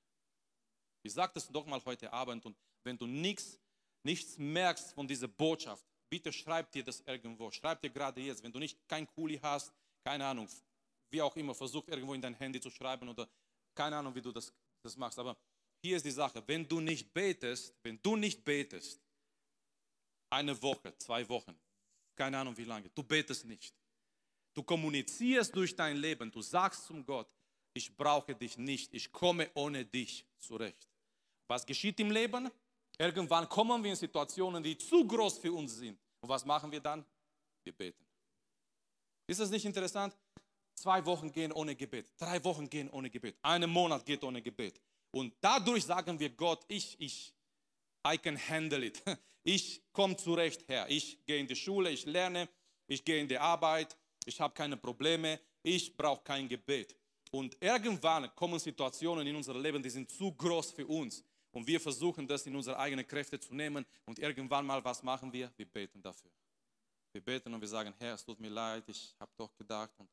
Ich 1.05 1.13
sage 1.13 1.35
das 1.35 1.47
doch 1.47 1.67
mal 1.67 1.85
heute 1.85 2.13
Abend 2.13 2.45
und 2.45 2.59
wenn 2.83 2.99
du 2.99 3.07
nichts, 3.07 3.61
nichts 4.03 4.37
merkst 4.39 4.93
von 4.93 5.07
dieser 5.07 5.29
Botschaft, 5.29 5.87
bitte 6.15 6.33
schreib 6.33 6.71
dir 6.71 6.85
das 6.85 7.01
irgendwo. 7.01 7.51
Schreib 7.51 7.83
dir 7.83 7.91
gerade 7.91 8.21
jetzt, 8.21 8.41
wenn 8.45 8.53
du 8.53 8.61
nicht 8.61 8.79
kein 8.87 9.05
Kuli 9.05 9.37
hast, 9.43 9.73
keine 10.05 10.25
Ahnung, 10.25 10.49
wie 11.11 11.21
auch 11.21 11.35
immer, 11.35 11.57
versuch 11.57 11.83
irgendwo 11.89 12.15
in 12.15 12.23
dein 12.23 12.35
Handy 12.35 12.61
zu 12.61 12.71
schreiben 12.71 13.09
oder 13.09 13.29
keine 13.75 13.97
Ahnung, 13.97 14.15
wie 14.15 14.23
du 14.23 14.31
das, 14.31 14.53
das 14.81 14.97
machst. 14.97 15.19
Aber 15.19 15.37
hier 15.83 15.97
ist 15.97 16.07
die 16.07 16.13
Sache, 16.13 16.41
wenn 16.47 16.69
du 16.69 16.79
nicht 16.79 17.13
betest, 17.13 17.75
wenn 17.83 18.01
du 18.01 18.15
nicht 18.15 18.45
betest, 18.45 19.01
eine 20.31 20.55
Woche, 20.63 20.97
zwei 20.99 21.29
Wochen, 21.29 21.59
keine 22.15 22.39
Ahnung 22.39 22.57
wie 22.57 22.65
lange, 22.65 22.89
du 22.91 23.03
betest 23.03 23.45
nicht. 23.47 23.75
Du 24.55 24.63
kommunizierst 24.63 25.53
durch 25.57 25.75
dein 25.75 25.97
Leben, 25.97 26.31
du 26.31 26.43
sagst 26.43 26.85
zum 26.85 27.05
Gott, 27.05 27.29
ich 27.73 27.97
brauche 27.97 28.37
dich 28.37 28.57
nicht, 28.57 28.95
ich 28.95 29.11
komme 29.11 29.51
ohne 29.55 29.85
dich 29.85 30.25
zurecht. 30.39 30.89
Was 31.49 31.67
geschieht 31.67 31.99
im 31.99 32.13
Leben? 32.13 32.49
Irgendwann 32.99 33.49
kommen 33.49 33.83
wir 33.83 33.91
in 33.91 33.97
Situationen, 33.97 34.63
die 34.63 34.79
zu 34.79 35.05
groß 35.05 35.39
für 35.39 35.53
uns 35.53 35.75
sind. 35.75 36.04
Und 36.25 36.31
was 36.31 36.43
machen 36.47 36.73
wir 36.73 36.81
dann? 36.81 37.05
Wir 37.65 37.75
beten. 37.75 38.03
Ist 39.27 39.41
das 39.41 39.51
nicht 39.51 39.67
interessant? 39.67 40.17
Zwei 40.75 41.05
Wochen 41.05 41.31
gehen 41.31 41.53
ohne 41.53 41.77
Gebet, 41.77 42.15
drei 42.17 42.43
Wochen 42.43 42.67
gehen 42.67 42.89
ohne 42.89 43.11
Gebet, 43.11 43.37
einen 43.43 43.69
Monat 43.69 44.07
geht 44.07 44.25
ohne 44.25 44.41
Gebet. 44.41 44.81
Und 45.11 45.35
dadurch 45.43 45.85
sagen 45.85 46.19
wir 46.19 46.31
Gott, 46.31 46.65
ich, 46.67 46.99
ich, 46.99 47.35
I 48.11 48.17
can 48.17 48.39
handle 48.49 48.87
it. 48.87 49.03
Ich 49.47 49.83
komme 49.93 50.17
zurecht 50.17 50.67
her. 50.71 50.87
Ich 50.89 51.23
gehe 51.27 51.39
in 51.39 51.47
die 51.47 51.55
Schule, 51.55 51.91
ich 51.91 52.07
lerne, 52.07 52.49
ich 52.87 53.05
gehe 53.05 53.21
in 53.21 53.29
die 53.29 53.37
Arbeit, 53.37 53.95
ich 54.25 54.41
habe 54.41 54.55
keine 54.55 54.79
Probleme, 54.79 55.39
ich 55.63 55.95
brauche 55.95 56.25
kein 56.25 56.49
Gebet. 56.49 56.97
Und 57.33 57.55
irgendwann 57.61 58.35
kommen 58.35 58.59
Situationen 58.59 59.27
in 59.27 59.37
unserem 59.37 59.61
Leben, 59.61 59.83
die 59.83 59.91
sind 59.91 60.11
zu 60.11 60.33
groß 60.33 60.71
für 60.71 60.87
uns. 60.87 61.23
Und 61.55 61.69
wir 61.69 61.81
versuchen 61.81 62.27
das 62.27 62.45
in 62.47 62.57
unsere 62.57 62.77
eigenen 62.77 63.07
Kräfte 63.07 63.39
zu 63.39 63.55
nehmen. 63.55 63.87
Und 64.07 64.19
irgendwann 64.19 64.67
mal, 64.67 64.85
was 64.85 65.03
machen 65.05 65.33
wir? 65.33 65.53
Wir 65.57 65.67
beten 65.67 66.03
dafür. 66.03 66.31
Wir 67.13 67.21
beten 67.21 67.55
und 67.55 67.61
wir 67.61 67.69
sagen, 67.69 67.95
Herr, 67.99 68.15
es 68.15 68.25
tut 68.25 68.41
mir 68.41 68.51
leid, 68.51 68.83
ich 68.89 69.15
habe 69.21 69.31
doch 69.37 69.55
gedacht 69.57 69.93
und 69.99 70.11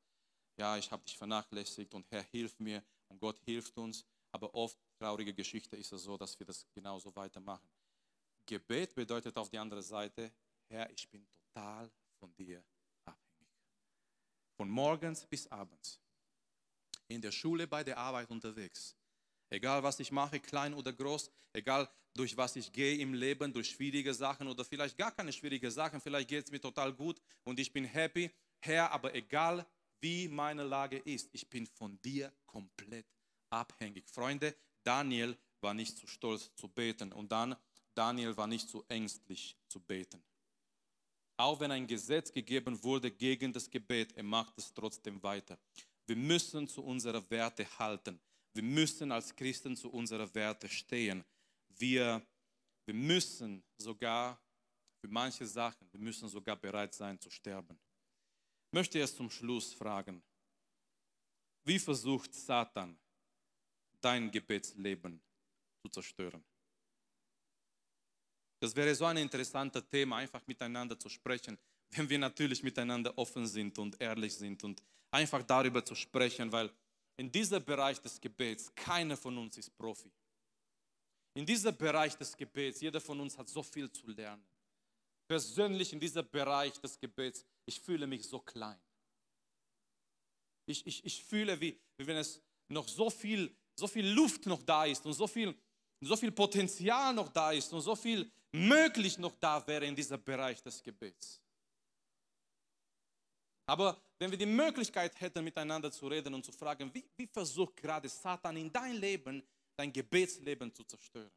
ja, 0.56 0.77
ich 0.77 0.91
habe 0.91 1.04
dich 1.04 1.17
vernachlässigt 1.17 1.95
und 1.95 2.06
Herr, 2.12 2.21
hilf 2.21 2.60
mir 2.60 2.84
und 3.08 3.19
Gott 3.19 3.39
hilft 3.43 3.75
uns. 3.80 4.06
Aber 4.32 4.54
oft, 4.54 4.77
traurige 4.99 5.34
Geschichte, 5.34 5.75
ist 5.75 5.91
es 5.91 6.04
so, 6.04 6.15
dass 6.15 6.38
wir 6.38 6.45
das 6.45 6.63
genauso 6.75 7.13
weitermachen. 7.15 7.67
Gebet 8.45 8.93
bedeutet 8.93 9.36
auf 9.36 9.49
die 9.49 9.58
andere 9.58 9.82
Seite, 9.82 10.32
Herr, 10.69 10.91
ich 10.91 11.10
bin 11.10 11.25
total 11.25 11.89
von 12.19 12.32
dir 12.36 12.63
abhängig. 13.04 13.49
Von 14.56 14.69
morgens 14.69 15.25
bis 15.25 15.47
abends. 15.47 15.99
In 17.08 17.19
der 17.19 17.32
Schule, 17.32 17.65
bei 17.65 17.84
der 17.84 17.97
Arbeit 17.97 18.30
unterwegs. 18.30 18.95
Egal 19.51 19.83
was 19.83 19.99
ich 19.99 20.11
mache, 20.11 20.39
klein 20.39 20.73
oder 20.73 20.93
groß, 20.93 21.29
egal 21.51 21.89
durch 22.13 22.37
was 22.37 22.55
ich 22.55 22.71
gehe 22.71 22.97
im 22.99 23.13
Leben, 23.13 23.51
durch 23.51 23.69
schwierige 23.69 24.13
Sachen 24.13 24.47
oder 24.47 24.63
vielleicht 24.63 24.97
gar 24.97 25.11
keine 25.11 25.33
schwierigen 25.33 25.69
Sachen, 25.69 25.99
vielleicht 25.99 26.29
geht 26.29 26.45
es 26.45 26.51
mir 26.51 26.61
total 26.61 26.93
gut 26.93 27.21
und 27.43 27.59
ich 27.59 27.71
bin 27.71 27.83
happy. 27.83 28.31
Herr, 28.61 28.91
aber 28.91 29.13
egal 29.13 29.65
wie 29.99 30.29
meine 30.29 30.63
Lage 30.63 30.99
ist, 30.99 31.29
ich 31.33 31.49
bin 31.49 31.67
von 31.67 32.01
dir 32.01 32.31
komplett 32.45 33.05
abhängig. 33.49 34.09
Freunde, 34.09 34.55
Daniel 34.83 35.37
war 35.59 35.73
nicht 35.73 35.97
zu 35.97 36.07
stolz 36.07 36.49
zu 36.55 36.69
beten 36.69 37.11
und 37.11 37.29
dann 37.31 37.55
Daniel 37.93 38.37
war 38.37 38.47
nicht 38.47 38.69
zu 38.69 38.85
ängstlich 38.87 39.57
zu 39.67 39.81
beten. 39.81 40.23
Auch 41.35 41.59
wenn 41.59 41.71
ein 41.71 41.87
Gesetz 41.87 42.31
gegeben 42.31 42.81
wurde 42.83 43.11
gegen 43.11 43.51
das 43.51 43.69
Gebet, 43.69 44.13
er 44.15 44.23
macht 44.23 44.57
es 44.57 44.73
trotzdem 44.73 45.21
weiter. 45.21 45.57
Wir 46.05 46.15
müssen 46.15 46.69
zu 46.69 46.83
unserer 46.83 47.29
Werte 47.29 47.67
halten. 47.79 48.19
Wir 48.53 48.63
müssen 48.63 49.11
als 49.11 49.35
Christen 49.35 49.75
zu 49.75 49.89
unserer 49.91 50.33
Werte 50.33 50.67
stehen. 50.67 51.23
Wir, 51.69 52.25
wir 52.85 52.93
müssen 52.93 53.63
sogar 53.77 54.41
für 54.99 55.07
manche 55.07 55.45
Sachen, 55.45 55.91
wir 55.91 55.99
müssen 55.99 56.27
sogar 56.27 56.55
bereit 56.55 56.93
sein 56.93 57.19
zu 57.19 57.29
sterben. 57.29 57.79
Ich 58.67 58.73
möchte 58.73 58.99
jetzt 58.99 59.15
zum 59.15 59.29
Schluss 59.29 59.73
fragen, 59.73 60.21
wie 61.63 61.79
versucht 61.79 62.33
Satan 62.33 62.97
dein 63.99 64.31
Gebetsleben 64.31 65.21
zu 65.81 65.89
zerstören? 65.89 66.43
Das 68.59 68.75
wäre 68.75 68.93
so 68.93 69.05
ein 69.05 69.17
interessantes 69.17 69.87
Thema, 69.89 70.17
einfach 70.17 70.45
miteinander 70.45 70.99
zu 70.99 71.09
sprechen, 71.09 71.57
wenn 71.91 72.09
wir 72.09 72.19
natürlich 72.19 72.63
miteinander 72.63 73.17
offen 73.17 73.47
sind 73.47 73.77
und 73.79 73.99
ehrlich 73.99 74.35
sind 74.35 74.63
und 74.63 74.83
einfach 75.09 75.43
darüber 75.43 75.83
zu 75.83 75.95
sprechen, 75.95 76.51
weil 76.51 76.71
in 77.17 77.32
diesem 77.32 77.63
Bereich 77.63 78.00
des 78.02 78.19
Gebets, 78.19 78.74
keiner 78.76 79.17
von 79.17 79.38
uns 79.38 79.58
ist 79.58 79.76
Profi. 79.78 80.12
In 81.34 81.45
diesem 81.45 81.76
Bereich 81.76 82.17
des 82.17 82.36
Gebets, 82.36 82.82
jeder 82.82 83.00
von 83.00 83.19
uns 83.19 83.38
hat 83.38 83.47
so 83.47 83.63
viel 83.63 83.89
zu 83.91 84.08
lernen. 84.08 84.43
Persönlich 85.28 85.93
in 85.93 86.00
diesem 86.00 86.30
Bereich 86.30 86.74
des 86.82 87.00
Gebets, 87.00 87.45
ich 87.65 87.80
fühle 87.80 88.06
mich 88.06 88.28
so 88.28 88.39
klein. 88.39 88.80
Ich, 90.65 90.86
ich, 90.86 91.06
ich 91.06 91.24
fühle, 91.24 91.60
wie, 91.62 91.80
wie 91.97 92.08
wenn 92.08 92.17
es 92.17 92.41
noch 92.67 92.88
so 92.88 93.10
viel, 93.10 93.56
so 93.76 93.88
viel 93.88 94.08
Luft 94.08 94.45
noch 94.45 94.62
da 94.63 94.86
ist 94.86 95.06
und 95.06 95.13
so 95.13 95.28
viel, 95.28 95.56
so 96.02 96.15
viel 96.17 96.32
Potenzial 96.32 97.13
noch 97.13 97.30
da 97.30 97.52
ist 97.52 97.71
und 97.71 97.82
so 97.82 97.95
viel 97.95 98.30
möglich 98.52 99.17
noch 99.17 99.36
da 99.39 99.65
wäre 99.67 99.86
in 99.86 99.95
diesem 99.95 100.21
Bereich 100.21 100.62
des 100.62 100.84
Gebets. 100.84 101.41
Aber 103.65 104.02
wenn 104.21 104.29
wir 104.29 104.38
die 104.38 104.45
Möglichkeit 104.45 105.19
hätten, 105.19 105.43
miteinander 105.43 105.91
zu 105.91 106.07
reden 106.07 106.31
und 106.36 106.45
zu 106.45 106.51
fragen, 106.51 106.93
wie, 106.93 107.03
wie 107.17 107.25
versucht 107.25 107.75
gerade 107.77 108.07
Satan 108.07 108.55
in 108.55 108.71
dein 108.71 108.93
Leben, 108.93 109.41
dein 109.75 109.91
Gebetsleben 109.91 110.71
zu 110.71 110.84
zerstören? 110.84 111.31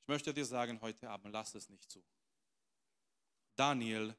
Ich 0.00 0.08
möchte 0.08 0.32
dir 0.32 0.46
sagen 0.46 0.80
heute 0.80 1.10
Abend, 1.10 1.30
lass 1.30 1.54
es 1.54 1.68
nicht 1.68 1.90
zu. 1.90 2.02
Daniel 3.54 4.16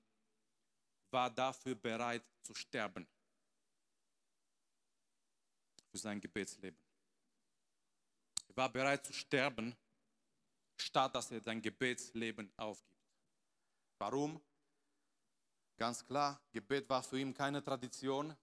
war 1.09 1.31
dafür 1.31 1.73
bereit 1.73 2.23
zu 2.43 2.53
sterben. 2.53 3.07
Für 5.89 5.97
sein 5.97 6.21
Gebetsleben. 6.21 6.79
Er 8.49 8.57
war 8.57 8.69
bereit 8.71 9.03
zu 9.03 9.11
sterben, 9.11 9.75
statt 10.77 11.15
dass 11.15 11.31
er 11.31 11.41
sein 11.41 11.63
Gebetsleben 11.63 12.53
aufgibt. 12.57 12.93
Warum? 13.97 14.39
Ganz 15.77 16.05
klar, 16.05 16.39
Gebet 16.51 16.87
war 16.89 17.03
für 17.03 17.19
ihn 17.19 17.33
keine 17.33 17.63
Tradition. 17.63 18.35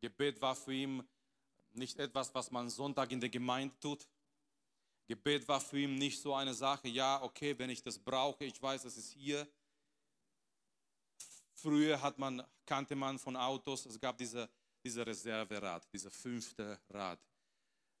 Gebet 0.00 0.40
war 0.40 0.54
für 0.56 0.74
ihn 0.74 1.02
nicht 1.72 1.98
etwas, 1.98 2.34
was 2.34 2.50
man 2.50 2.68
Sonntag 2.68 3.10
in 3.12 3.20
der 3.20 3.30
Gemeinde 3.30 3.74
tut. 3.80 4.06
Gebet 5.06 5.46
war 5.48 5.60
für 5.60 5.78
ihn 5.78 5.96
nicht 5.96 6.20
so 6.20 6.34
eine 6.34 6.54
Sache, 6.54 6.88
ja, 6.88 7.22
okay, 7.22 7.58
wenn 7.58 7.70
ich 7.70 7.82
das 7.82 7.98
brauche, 7.98 8.44
ich 8.44 8.60
weiß, 8.60 8.84
es 8.84 8.96
ist 8.96 9.12
hier. 9.12 9.46
Früher 11.54 12.00
hat 12.00 12.18
man, 12.18 12.42
kannte 12.66 12.96
man 12.96 13.18
von 13.18 13.36
Autos, 13.36 13.86
es 13.86 14.00
gab 14.00 14.16
diese, 14.18 14.48
diese 14.82 15.06
Reserverad, 15.06 15.86
dieser 15.92 16.10
fünfte 16.10 16.80
Rad. 16.88 17.20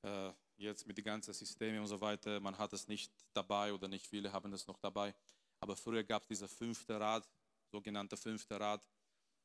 Äh, 0.02 0.32
jetzt 0.56 0.86
mit 0.86 0.96
den 0.96 1.04
ganzen 1.04 1.34
Systemen 1.34 1.80
und 1.80 1.86
so 1.86 2.00
weiter, 2.00 2.40
man 2.40 2.56
hat 2.56 2.72
es 2.72 2.88
nicht 2.88 3.12
dabei 3.32 3.72
oder 3.72 3.88
nicht 3.88 4.06
viele 4.06 4.32
haben 4.32 4.52
es 4.52 4.66
noch 4.66 4.78
dabei. 4.78 5.14
Aber 5.60 5.76
früher 5.76 6.04
gab 6.04 6.22
es 6.22 6.28
dieser 6.28 6.48
fünfte 6.48 6.98
Rad, 6.98 7.28
sogenannte 7.74 8.16
fünfte 8.16 8.54
Rad, 8.58 8.82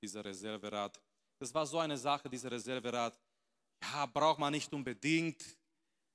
dieser 0.02 0.24
Reserverad. 0.24 1.02
Das 1.40 1.52
war 1.52 1.66
so 1.66 1.80
eine 1.80 1.98
Sache, 1.98 2.30
dieser 2.30 2.52
Reserverad. 2.52 3.20
Ja, 3.82 4.06
braucht 4.06 4.40
man 4.40 4.52
nicht 4.54 4.72
unbedingt, 4.72 5.42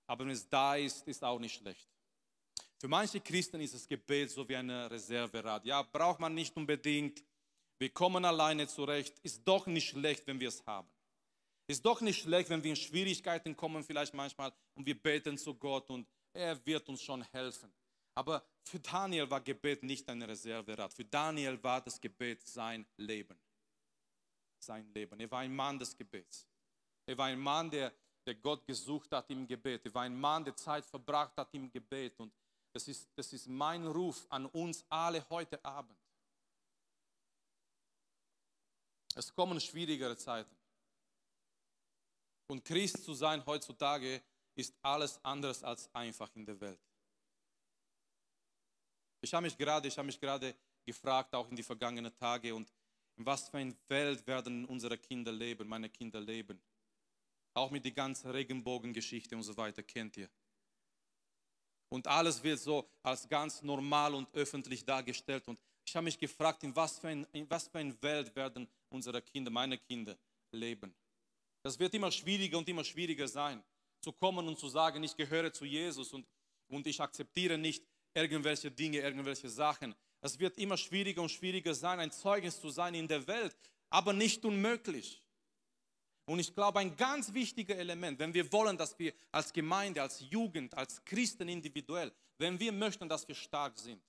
aber 0.06 0.24
wenn 0.24 0.32
es 0.32 0.48
da 0.48 0.76
ist, 0.76 1.06
ist 1.08 1.24
auch 1.24 1.40
nicht 1.40 1.56
schlecht. 1.56 1.88
Für 2.80 2.88
manche 2.88 3.20
Christen 3.20 3.60
ist 3.60 3.74
das 3.74 3.88
Gebet 3.88 4.30
so 4.30 4.48
wie 4.48 4.54
ein 4.54 4.70
Reserverad. 4.70 5.64
Ja, 5.64 5.82
braucht 5.82 6.20
man 6.20 6.34
nicht 6.34 6.54
unbedingt. 6.56 7.24
Wir 7.78 7.90
kommen 7.90 8.24
alleine 8.24 8.68
zurecht. 8.68 9.18
Ist 9.22 9.42
doch 9.44 9.66
nicht 9.66 9.88
schlecht, 9.88 10.24
wenn 10.28 10.38
wir 10.38 10.48
es 10.48 10.64
haben. 10.66 10.88
Ist 11.66 11.84
doch 11.84 12.00
nicht 12.00 12.20
schlecht, 12.22 12.48
wenn 12.50 12.62
wir 12.62 12.70
in 12.70 12.76
Schwierigkeiten 12.76 13.56
kommen, 13.56 13.82
vielleicht 13.82 14.14
manchmal, 14.14 14.52
und 14.74 14.86
wir 14.86 14.96
beten 15.02 15.36
zu 15.36 15.54
Gott 15.54 15.88
und 15.90 16.06
er 16.32 16.64
wird 16.64 16.88
uns 16.88 17.02
schon 17.02 17.22
helfen. 17.32 17.72
Aber 18.14 18.44
für 18.64 18.80
Daniel 18.80 19.28
war 19.28 19.40
Gebet 19.40 19.82
nicht 19.82 20.08
ein 20.08 20.22
Reserverad. 20.22 20.92
Für 20.92 21.04
Daniel 21.04 21.62
war 21.62 21.80
das 21.82 22.00
Gebet 22.00 22.46
sein 22.46 22.86
Leben. 22.96 23.38
Sein 24.58 24.90
Leben. 24.94 25.20
Er 25.20 25.30
war 25.30 25.40
ein 25.40 25.54
Mann 25.54 25.78
des 25.78 25.96
Gebets. 25.96 26.46
Er 27.04 27.18
war 27.18 27.26
ein 27.26 27.38
Mann, 27.38 27.70
der, 27.70 27.92
der 28.26 28.34
Gott 28.36 28.66
gesucht 28.66 29.12
hat 29.12 29.28
im 29.28 29.46
Gebet. 29.46 29.84
Er 29.84 29.94
war 29.94 30.02
ein 30.02 30.18
Mann, 30.18 30.44
der 30.44 30.56
Zeit 30.56 30.84
verbracht 30.86 31.36
hat 31.36 31.52
im 31.52 31.70
Gebet. 31.70 32.18
Und 32.18 32.32
das 32.72 32.88
ist, 32.88 33.06
das 33.14 33.32
ist 33.34 33.46
mein 33.46 33.86
Ruf 33.86 34.26
an 34.30 34.46
uns 34.46 34.84
alle 34.88 35.28
heute 35.28 35.62
Abend. 35.62 35.98
Es 39.14 39.32
kommen 39.32 39.60
schwierigere 39.60 40.16
Zeiten. 40.16 40.56
Und 42.46 42.64
Christ 42.64 43.04
zu 43.04 43.12
sein 43.12 43.44
heutzutage 43.44 44.22
ist 44.54 44.74
alles 44.82 45.22
anderes 45.22 45.62
als 45.62 45.94
einfach 45.94 46.34
in 46.34 46.46
der 46.46 46.58
Welt. 46.60 46.80
Ich 49.24 49.32
habe 49.32 49.44
mich 49.44 49.56
gerade, 49.56 49.88
ich 49.88 49.96
habe 49.96 50.04
mich 50.04 50.20
gerade 50.20 50.54
gefragt, 50.84 51.34
auch 51.34 51.48
in 51.48 51.56
die 51.56 51.62
vergangenen 51.62 52.14
Tage, 52.14 52.54
und 52.54 52.70
in 53.16 53.24
was 53.24 53.48
für 53.48 53.56
einer 53.56 53.74
Welt 53.88 54.26
werden 54.26 54.66
unsere 54.66 54.98
Kinder 54.98 55.32
leben, 55.32 55.66
meine 55.66 55.88
Kinder 55.88 56.20
leben. 56.20 56.60
Auch 57.54 57.70
mit 57.70 57.86
der 57.86 57.92
ganzen 57.92 58.30
Regenbogengeschichte 58.30 59.34
und 59.34 59.42
so 59.42 59.56
weiter, 59.56 59.82
kennt 59.82 60.18
ihr. 60.18 60.28
Und 61.88 62.06
alles 62.06 62.42
wird 62.42 62.58
so 62.58 62.86
als 63.02 63.26
ganz 63.26 63.62
normal 63.62 64.14
und 64.14 64.28
öffentlich 64.34 64.84
dargestellt. 64.84 65.48
Und 65.48 65.58
ich 65.86 65.96
habe 65.96 66.04
mich 66.04 66.18
gefragt, 66.18 66.62
in 66.62 66.76
was 66.76 66.98
für, 66.98 67.08
ein, 67.08 67.26
in 67.32 67.48
was 67.48 67.68
für 67.68 67.78
einer 67.78 67.94
Welt 68.02 68.36
werden 68.36 68.68
unsere 68.90 69.22
Kinder, 69.22 69.50
meine 69.50 69.78
Kinder 69.78 70.18
leben. 70.52 70.94
Das 71.62 71.78
wird 71.78 71.94
immer 71.94 72.10
schwieriger 72.10 72.58
und 72.58 72.68
immer 72.68 72.84
schwieriger 72.84 73.26
sein. 73.26 73.64
zu 74.00 74.12
kommen 74.12 74.46
und 74.46 74.58
zu 74.58 74.68
sagen, 74.68 75.02
ich 75.02 75.16
gehöre 75.16 75.50
zu 75.50 75.64
Jesus 75.64 76.12
und, 76.12 76.26
und 76.68 76.86
ich 76.86 77.00
akzeptiere 77.00 77.56
nicht 77.56 77.82
irgendwelche 78.14 78.70
Dinge, 78.70 79.00
irgendwelche 79.00 79.48
Sachen. 79.48 79.94
Es 80.20 80.38
wird 80.38 80.56
immer 80.58 80.76
schwieriger 80.76 81.20
und 81.22 81.30
schwieriger 81.30 81.74
sein, 81.74 82.00
ein 82.00 82.10
Zeugnis 82.10 82.60
zu 82.60 82.70
sein 82.70 82.94
in 82.94 83.06
der 83.06 83.26
Welt, 83.26 83.56
aber 83.90 84.12
nicht 84.12 84.44
unmöglich. 84.44 85.22
Und 86.26 86.38
ich 86.38 86.54
glaube, 86.54 86.78
ein 86.78 86.96
ganz 86.96 87.32
wichtiges 87.34 87.76
Element, 87.76 88.18
wenn 88.18 88.32
wir 88.32 88.50
wollen, 88.50 88.78
dass 88.78 88.98
wir 88.98 89.12
als 89.30 89.52
Gemeinde, 89.52 90.00
als 90.00 90.20
Jugend, 90.30 90.74
als 90.74 91.04
Christen 91.04 91.48
individuell, 91.48 92.10
wenn 92.38 92.58
wir 92.58 92.72
möchten, 92.72 93.08
dass 93.08 93.28
wir 93.28 93.34
stark 93.34 93.78
sind, 93.78 94.02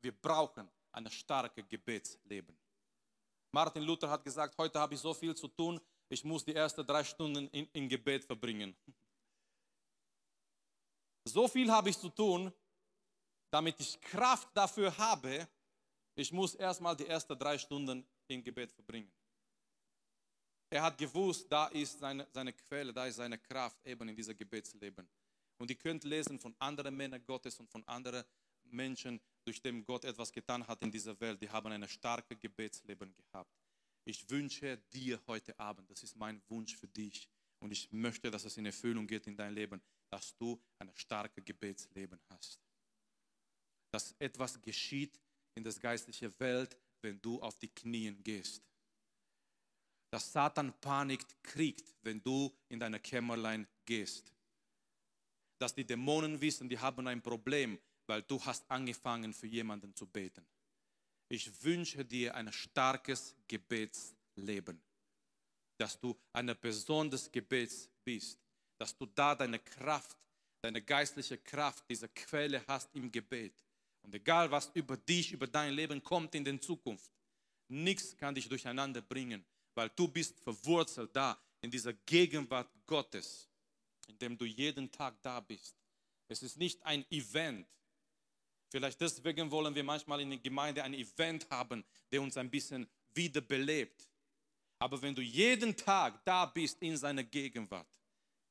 wir 0.00 0.12
brauchen 0.12 0.68
ein 0.92 1.10
starkes 1.10 1.68
Gebetsleben. 1.68 2.56
Martin 3.52 3.82
Luther 3.82 4.08
hat 4.08 4.24
gesagt, 4.24 4.56
heute 4.58 4.80
habe 4.80 4.94
ich 4.94 5.00
so 5.00 5.12
viel 5.12 5.34
zu 5.34 5.48
tun, 5.48 5.80
ich 6.08 6.24
muss 6.24 6.44
die 6.44 6.54
ersten 6.54 6.86
drei 6.86 7.04
Stunden 7.04 7.48
in, 7.48 7.68
in 7.72 7.88
Gebet 7.88 8.24
verbringen. 8.24 8.74
So 11.26 11.48
viel 11.48 11.72
habe 11.72 11.88
ich 11.88 11.98
zu 11.98 12.10
tun, 12.10 12.52
damit 13.54 13.78
ich 13.78 14.00
Kraft 14.00 14.48
dafür 14.52 14.98
habe, 14.98 15.46
ich 16.16 16.32
muss 16.32 16.56
erstmal 16.56 16.96
die 16.96 17.06
ersten 17.06 17.38
drei 17.38 17.56
Stunden 17.56 18.04
in 18.26 18.42
Gebet 18.42 18.72
verbringen. 18.72 19.12
Er 20.68 20.82
hat 20.82 20.98
gewusst, 20.98 21.46
da 21.48 21.68
ist 21.68 22.00
seine, 22.00 22.26
seine 22.32 22.52
Quelle, 22.52 22.92
da 22.92 23.06
ist 23.06 23.14
seine 23.14 23.38
Kraft 23.38 23.78
eben 23.86 24.08
in 24.08 24.16
diesem 24.16 24.36
Gebetsleben. 24.36 25.08
Und 25.56 25.70
ihr 25.70 25.76
könnt 25.76 26.02
lesen 26.02 26.40
von 26.40 26.52
anderen 26.58 26.96
Männern 26.96 27.24
Gottes 27.24 27.60
und 27.60 27.70
von 27.70 27.86
anderen 27.86 28.24
Menschen, 28.64 29.20
durch 29.44 29.62
dem 29.62 29.84
Gott 29.84 30.04
etwas 30.04 30.32
getan 30.32 30.66
hat 30.66 30.82
in 30.82 30.90
dieser 30.90 31.20
Welt. 31.20 31.40
Die 31.40 31.48
haben 31.48 31.70
ein 31.70 31.88
starkes 31.88 32.36
Gebetsleben 32.40 33.14
gehabt. 33.14 33.54
Ich 34.04 34.28
wünsche 34.28 34.78
dir 34.92 35.20
heute 35.28 35.56
Abend, 35.60 35.88
das 35.88 36.02
ist 36.02 36.16
mein 36.16 36.42
Wunsch 36.48 36.74
für 36.74 36.88
dich, 36.88 37.28
und 37.60 37.70
ich 37.70 37.92
möchte, 37.92 38.32
dass 38.32 38.44
es 38.44 38.56
in 38.56 38.66
Erfüllung 38.66 39.06
geht 39.06 39.28
in 39.28 39.36
dein 39.36 39.54
Leben, 39.54 39.80
dass 40.10 40.36
du 40.36 40.60
ein 40.80 40.90
starkes 40.96 41.44
Gebetsleben 41.44 42.18
hast. 42.30 42.58
Dass 43.94 44.12
etwas 44.18 44.60
geschieht 44.60 45.20
in 45.54 45.62
der 45.62 45.72
geistlichen 45.74 46.34
Welt, 46.40 46.76
wenn 47.00 47.22
du 47.22 47.40
auf 47.40 47.60
die 47.60 47.68
Knien 47.68 48.20
gehst. 48.24 48.60
Dass 50.10 50.32
Satan 50.32 50.72
Panik 50.80 51.24
kriegt, 51.44 51.94
wenn 52.02 52.20
du 52.20 52.52
in 52.68 52.80
deine 52.80 52.98
Kämmerlein 52.98 53.68
gehst. 53.84 54.32
Dass 55.60 55.72
die 55.76 55.84
Dämonen 55.84 56.40
wissen, 56.40 56.68
die 56.68 56.76
haben 56.76 57.06
ein 57.06 57.22
Problem, 57.22 57.78
weil 58.08 58.22
du 58.22 58.44
hast 58.44 58.68
angefangen 58.68 59.32
für 59.32 59.46
jemanden 59.46 59.94
zu 59.94 60.06
beten. 60.06 60.44
Ich 61.28 61.62
wünsche 61.62 62.04
dir 62.04 62.34
ein 62.34 62.52
starkes 62.52 63.36
Gebetsleben, 63.46 64.82
dass 65.78 66.00
du 66.00 66.18
eine 66.32 66.56
Person 66.56 67.08
des 67.08 67.30
Gebets 67.30 67.88
bist, 68.02 68.40
dass 68.76 68.98
du 68.98 69.06
da 69.06 69.36
deine 69.36 69.60
Kraft, 69.60 70.16
deine 70.62 70.82
geistliche 70.82 71.38
Kraft, 71.38 71.84
diese 71.88 72.08
Quelle 72.08 72.60
hast 72.66 72.92
im 72.96 73.12
Gebet. 73.12 73.54
Und 74.04 74.14
egal 74.14 74.50
was 74.50 74.70
über 74.74 74.96
dich, 74.96 75.32
über 75.32 75.46
dein 75.46 75.74
Leben 75.74 76.02
kommt 76.02 76.34
in 76.34 76.44
der 76.44 76.60
Zukunft, 76.60 77.10
nichts 77.68 78.16
kann 78.16 78.34
dich 78.34 78.48
durcheinander 78.48 79.02
bringen, 79.02 79.44
weil 79.74 79.90
du 79.90 80.06
bist 80.06 80.38
verwurzelt 80.40 81.10
da 81.16 81.36
in 81.60 81.70
dieser 81.70 81.92
Gegenwart 81.92 82.70
Gottes, 82.86 83.48
in 84.06 84.18
dem 84.18 84.38
du 84.38 84.44
jeden 84.44 84.90
Tag 84.92 85.20
da 85.22 85.40
bist. 85.40 85.74
Es 86.28 86.42
ist 86.42 86.56
nicht 86.56 86.80
ein 86.84 87.04
Event, 87.10 87.66
Vielleicht 88.74 89.00
deswegen 89.00 89.48
wollen 89.52 89.72
wir 89.72 89.84
manchmal 89.84 90.20
in 90.20 90.30
der 90.30 90.40
Gemeinde 90.40 90.82
ein 90.82 90.94
Event 90.94 91.48
haben, 91.48 91.84
der 92.10 92.20
uns 92.20 92.36
ein 92.36 92.50
bisschen 92.50 92.88
wiederbelebt. 93.14 94.08
Aber 94.80 95.00
wenn 95.00 95.14
du 95.14 95.22
jeden 95.22 95.76
Tag 95.76 96.24
da 96.24 96.46
bist 96.46 96.82
in 96.82 96.96
seiner 96.96 97.22
Gegenwart, 97.22 97.86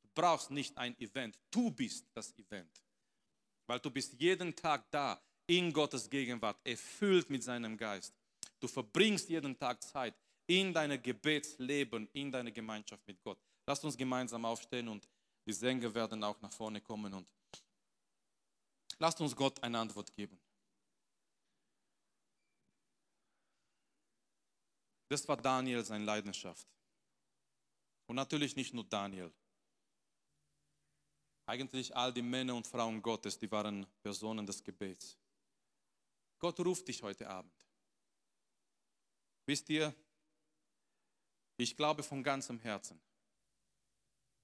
du 0.01 0.07
brauchst 0.15 0.49
nicht 0.49 0.77
ein 0.77 0.97
Event, 0.97 1.37
du 1.51 1.69
bist 1.71 2.07
das 2.13 2.33
Event. 2.37 2.71
Weil 3.67 3.81
du 3.81 3.91
bist 3.91 4.13
jeden 4.13 4.55
Tag 4.55 4.89
da 4.91 5.21
in 5.47 5.71
Gottes 5.73 6.09
Gegenwart, 6.09 6.57
erfüllt 6.63 7.29
mit 7.29 7.43
seinem 7.43 7.77
Geist. 7.77 8.13
Du 8.59 8.67
verbringst 8.67 9.29
jeden 9.29 9.57
Tag 9.57 9.81
Zeit 9.83 10.15
in 10.47 10.73
deinem 10.73 11.01
Gebetsleben, 11.01 12.07
in 12.13 12.31
deiner 12.31 12.51
Gemeinschaft 12.51 13.05
mit 13.07 13.21
Gott. 13.21 13.37
Lass 13.65 13.83
uns 13.83 13.97
gemeinsam 13.97 14.45
aufstehen 14.45 14.87
und 14.87 15.07
die 15.45 15.53
Sänger 15.53 15.93
werden 15.93 16.23
auch 16.23 16.39
nach 16.41 16.51
vorne 16.51 16.81
kommen 16.81 17.13
und 17.13 17.27
Lasst 18.99 19.19
uns 19.19 19.35
Gott 19.35 19.61
eine 19.61 19.79
Antwort 19.79 20.13
geben. 20.13 20.39
Das 25.09 25.27
war 25.27 25.37
Daniel 25.37 25.83
seine 25.83 26.05
Leidenschaft. 26.05 26.65
Und 28.07 28.15
natürlich 28.15 28.55
nicht 28.55 28.73
nur 28.73 28.85
Daniel. 28.85 29.31
Eigentlich 31.45 31.95
all 31.95 32.13
die 32.13 32.21
Männer 32.21 32.55
und 32.55 32.65
Frauen 32.65 33.01
Gottes, 33.01 33.37
die 33.37 33.51
waren 33.51 33.85
Personen 34.01 34.45
des 34.45 34.63
Gebets. 34.63 35.17
Gott 36.43 36.59
ruft 36.59 36.85
dich 36.89 37.01
heute 37.01 37.25
Abend. 37.29 37.53
Wisst 39.45 39.69
ihr, 39.69 39.95
ich 41.55 41.73
glaube 41.77 42.03
von 42.03 42.21
ganzem 42.21 42.59
Herzen, 42.59 42.99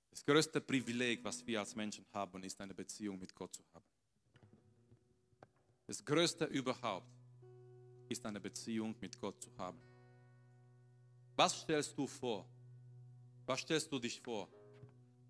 das 0.10 0.24
größte 0.24 0.62
Privileg, 0.62 1.22
was 1.26 1.46
wir 1.46 1.60
als 1.60 1.76
Menschen 1.76 2.06
haben, 2.14 2.42
ist 2.44 2.62
eine 2.62 2.74
Beziehung 2.74 3.20
mit 3.20 3.36
Gott 3.36 3.54
zu 3.54 3.62
haben. 3.74 3.84
Das 5.88 6.06
Größte 6.06 6.46
überhaupt 6.46 7.12
ist 8.08 8.26
eine 8.26 8.40
Beziehung 8.40 8.96
mit 9.02 9.20
Gott 9.20 9.44
zu 9.44 9.50
haben. 9.58 9.82
Was 11.36 11.60
stellst 11.64 11.98
du 11.98 12.08
vor? 12.08 12.50
Was 13.46 13.60
stellst 13.60 13.92
du 13.92 14.00
dich 14.00 14.22
vor 14.22 14.48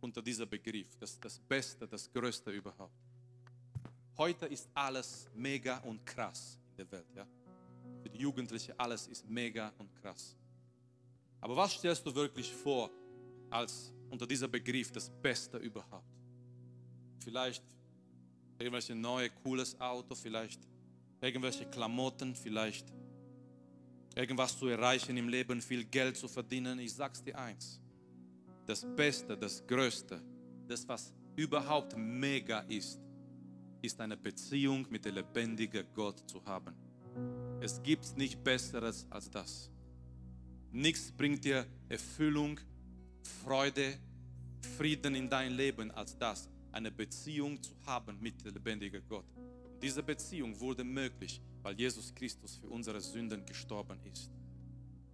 unter 0.02 0.22
diesem 0.22 0.48
Begriff? 0.48 0.96
Das, 0.98 1.20
das 1.20 1.40
Beste, 1.40 1.88
das 1.88 2.14
Größte 2.14 2.52
überhaupt. 2.52 3.09
Heute 4.20 4.48
ist 4.48 4.68
alles 4.74 5.30
mega 5.34 5.78
und 5.78 6.06
krass 6.06 6.60
in 6.72 6.76
der 6.76 6.92
Welt. 6.92 7.08
Ja? 7.16 7.26
Für 8.02 8.10
die 8.10 8.18
Jugendlichen 8.18 8.74
alles 8.78 9.08
ist 9.08 9.26
mega 9.30 9.72
und 9.78 9.96
krass. 9.96 10.36
Aber 11.40 11.56
was 11.56 11.72
stellst 11.72 12.06
du 12.06 12.14
wirklich 12.14 12.54
vor 12.54 12.92
als 13.50 13.94
unter 14.10 14.28
diesem 14.28 14.52
Begriff 14.52 14.92
das 14.92 15.10
Beste 15.10 15.58
überhaupt? 15.60 16.04
Vielleicht 17.24 17.64
irgendwelche 18.58 18.94
neue, 18.94 19.30
cooles 19.30 19.80
Auto, 19.80 20.14
vielleicht 20.16 20.68
irgendwelche 21.22 21.66
Klamotten, 21.68 22.36
vielleicht 22.36 22.92
irgendwas 24.16 24.58
zu 24.58 24.68
erreichen 24.68 25.16
im 25.16 25.30
Leben, 25.30 25.62
viel 25.62 25.86
Geld 25.86 26.18
zu 26.18 26.28
verdienen. 26.28 26.78
Ich 26.80 26.94
sag's 26.94 27.24
dir 27.24 27.40
eins: 27.40 27.80
Das 28.66 28.86
Beste, 28.98 29.38
das 29.38 29.66
Größte, 29.66 30.22
das, 30.68 30.86
was 30.90 31.14
überhaupt 31.38 31.96
mega 31.96 32.60
ist, 32.68 33.00
ist 33.82 34.00
eine 34.00 34.18
Beziehung 34.18 34.86
mit 34.90 35.06
dem 35.06 35.16
lebendigen 35.16 35.86
Gott 35.94 36.30
zu 36.30 36.44
haben. 36.46 36.76
Es 37.62 37.82
gibt 37.82 38.18
nichts 38.18 38.42
Besseres 38.42 39.06
als 39.10 39.30
das. 39.30 39.70
Nichts 40.72 41.12
bringt 41.12 41.44
dir 41.44 41.66
Erfüllung, 41.88 42.60
Freude, 43.44 43.98
Frieden 44.78 45.16
in 45.16 45.30
dein 45.30 45.54
Leben 45.54 45.92
als 45.92 46.18
das 46.18 46.50
eine 46.72 46.92
Beziehung 46.92 47.62
zu 47.62 47.74
haben 47.86 48.20
mit 48.20 48.44
dem 48.46 48.54
lebendigen 48.54 49.02
Gott. 49.08 49.26
Diese 49.82 50.04
Beziehung 50.04 50.60
wurde 50.60 50.84
möglich, 50.84 51.42
weil 51.62 51.76
Jesus 51.76 52.14
Christus 52.14 52.58
für 52.58 52.68
unsere 52.68 53.02
Sünden 53.02 53.46
gestorben 53.46 54.00
ist. 54.12 54.30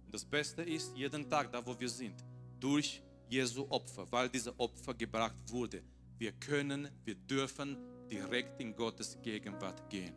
Und 0.04 0.12
das 0.12 0.24
Beste 0.24 0.62
ist, 0.62 0.96
jeden 0.96 1.28
Tag, 1.28 1.50
da 1.52 1.64
wo 1.64 1.78
wir 1.78 1.88
sind, 1.88 2.24
durch 2.60 3.02
Jesu 3.28 3.66
Opfer, 3.70 4.06
weil 4.10 4.28
diese 4.28 4.58
Opfer 4.58 4.94
gebracht 4.94 5.36
wurde, 5.48 5.82
wir 6.18 6.32
können, 6.32 6.88
wir 7.04 7.14
dürfen 7.14 7.76
direkt 8.10 8.60
in 8.60 8.74
Gottes 8.74 9.18
Gegenwart 9.22 9.88
gehen. 9.90 10.14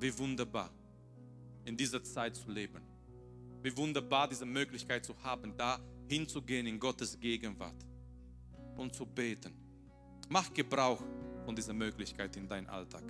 Wie 0.00 0.16
wunderbar, 0.18 0.70
in 1.64 1.76
dieser 1.76 2.02
Zeit 2.02 2.36
zu 2.36 2.50
leben. 2.50 2.82
Wie 3.62 3.76
wunderbar, 3.76 4.28
diese 4.28 4.46
Möglichkeit 4.46 5.04
zu 5.04 5.14
haben, 5.22 5.56
da 5.56 5.80
hinzugehen 6.08 6.66
in 6.66 6.78
Gottes 6.78 7.18
Gegenwart 7.18 7.84
und 8.76 8.94
zu 8.94 9.04
beten 9.06 9.66
Mach 10.28 10.52
Gebrauch 10.52 11.00
von 11.44 11.54
dieser 11.54 11.72
Möglichkeit 11.72 12.36
in 12.36 12.48
deinem 12.48 12.68
Alltag. 12.68 13.04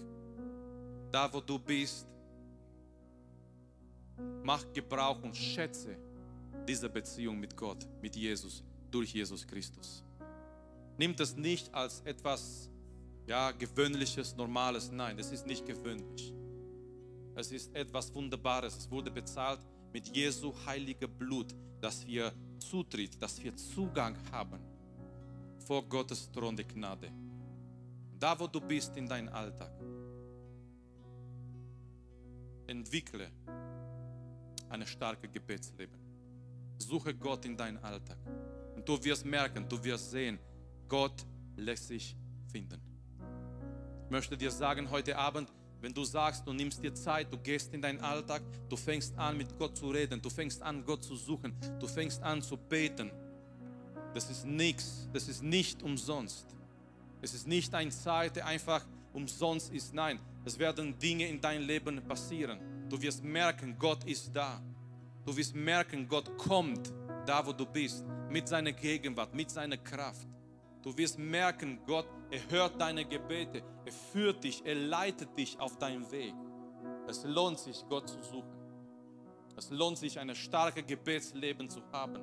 Da, 1.11 1.33
wo 1.33 1.41
du 1.41 1.59
bist, 1.59 2.07
mach 4.43 4.71
Gebrauch 4.75 5.23
und 5.23 5.35
schätze 5.35 5.97
diese 6.69 6.91
Beziehung 6.91 7.41
mit 7.41 7.57
Gott, 7.57 7.87
mit 8.03 8.15
Jesus, 8.17 8.63
durch 8.91 9.15
Jesus 9.15 9.47
Christus. 9.47 10.05
Nimm 10.99 11.17
das 11.17 11.35
nicht 11.37 11.73
als 11.73 12.01
etwas 12.03 12.69
ja, 13.27 13.51
gewöhnliches, 13.51 14.37
normales. 14.37 14.91
Nein, 14.91 15.19
es 15.19 15.33
ist 15.33 15.47
nicht 15.47 15.67
gewöhnlich. 15.67 16.33
Es 17.35 17.53
ist 17.53 17.75
etwas 17.75 18.15
Wunderbares. 18.15 18.77
Es 18.77 18.91
wurde 18.91 19.11
bezahlt 19.11 19.61
mit 19.93 20.09
Jesu 20.17 20.55
heiliger 20.65 21.09
Blut, 21.09 21.55
dass 21.81 22.07
wir 22.07 22.33
Zutritt, 22.59 23.21
dass 23.21 23.43
wir 23.43 23.55
Zugang 23.57 24.17
haben 24.31 24.61
vor 25.67 25.83
Gottes 25.89 26.31
Thron 26.31 26.57
der 26.57 26.65
Gnade. 26.65 27.11
Da, 28.19 28.39
wo 28.39 28.47
du 28.47 28.61
bist 28.61 28.97
in 28.97 29.07
deinem 29.07 29.29
Alltag, 29.29 29.73
entwickle 32.67 33.31
ein 34.71 34.87
starkes 34.87 35.31
Gebetsleben. 35.31 35.99
Suche 36.79 37.15
Gott 37.15 37.45
in 37.45 37.57
deinem 37.57 37.83
Alltag. 37.85 38.19
Und 38.75 38.89
du 38.89 39.03
wirst 39.05 39.25
merken, 39.25 39.69
du 39.69 39.83
wirst 39.83 40.11
sehen, 40.11 40.39
Gott 40.89 41.25
lässt 41.57 41.89
sich 41.89 42.17
finden. 42.51 42.86
Ich 44.07 44.11
möchte 44.11 44.37
dir 44.37 44.53
sagen 44.53 44.89
heute 44.89 45.19
Abend, 45.19 45.53
wenn 45.81 45.93
du 45.93 46.05
sagst, 46.05 46.47
du 46.47 46.53
nimmst 46.53 46.81
dir 46.81 46.95
Zeit, 46.95 47.27
du 47.33 47.39
gehst 47.39 47.75
in 47.75 47.83
deinen 47.83 47.99
Alltag, 47.99 48.41
du 48.69 48.77
fängst 48.77 49.19
an 49.19 49.37
mit 49.37 49.59
Gott 49.59 49.77
zu 49.77 49.91
reden, 49.91 50.23
du 50.23 50.31
fängst 50.31 50.63
an 50.63 50.85
Gott 50.85 51.03
zu 51.03 51.17
suchen, 51.17 51.53
du 51.81 51.89
fängst 51.89 52.23
an 52.23 52.41
zu 52.41 52.57
beten. 52.57 53.11
Das 54.15 54.31
ist 54.31 54.47
nichts, 54.47 55.09
das 55.13 55.27
ist 55.27 55.43
nicht 55.43 55.83
umsonst. 55.83 56.47
Es 57.21 57.35
ist 57.35 57.49
nicht 57.49 57.75
eine 57.75 57.91
Zeit, 57.91 58.37
die 58.37 58.43
einfach 58.43 58.87
umsonst 59.13 59.73
ist. 59.73 59.93
Nein, 59.93 60.21
es 60.45 60.57
werden 60.57 60.97
Dinge 61.01 61.27
in 61.27 61.41
dein 61.41 61.63
Leben 61.63 62.01
passieren. 62.07 62.61
Du 62.89 63.03
wirst 63.03 63.25
merken, 63.25 63.77
Gott 63.77 64.05
ist 64.05 64.31
da. 64.33 64.63
Du 65.25 65.37
wirst 65.37 65.57
merken, 65.57 66.07
Gott 66.07 66.39
kommt 66.39 66.93
da, 67.27 67.45
wo 67.45 67.53
du 67.53 67.67
bist, 67.67 68.05
mit 68.31 68.47
seiner 68.47 68.71
Gegenwart, 68.71 69.35
mit 69.35 69.51
seiner 69.51 69.79
Kraft. 69.79 70.29
Du 70.87 70.97
wirst 70.97 71.19
merken, 71.19 71.81
Gott, 71.85 72.07
er 72.31 72.41
hört 72.51 72.81
deine 72.81 73.05
Gebete, 73.05 73.63
er 73.85 73.93
führt 73.93 74.43
dich, 74.43 74.65
er 74.65 74.75
leitet 74.75 75.37
dich 75.37 75.59
auf 75.61 75.79
deinen 75.79 76.11
Weg. 76.11 76.35
Es 77.07 77.25
lohnt 77.25 77.59
sich, 77.59 77.85
Gott 77.89 78.09
zu 78.09 78.23
suchen. 78.23 78.57
Es 79.57 79.71
lohnt 79.71 79.99
sich, 79.99 80.19
ein 80.19 80.35
starkes 80.35 80.85
Gebetsleben 80.87 81.71
zu 81.71 81.81
haben. 81.93 82.21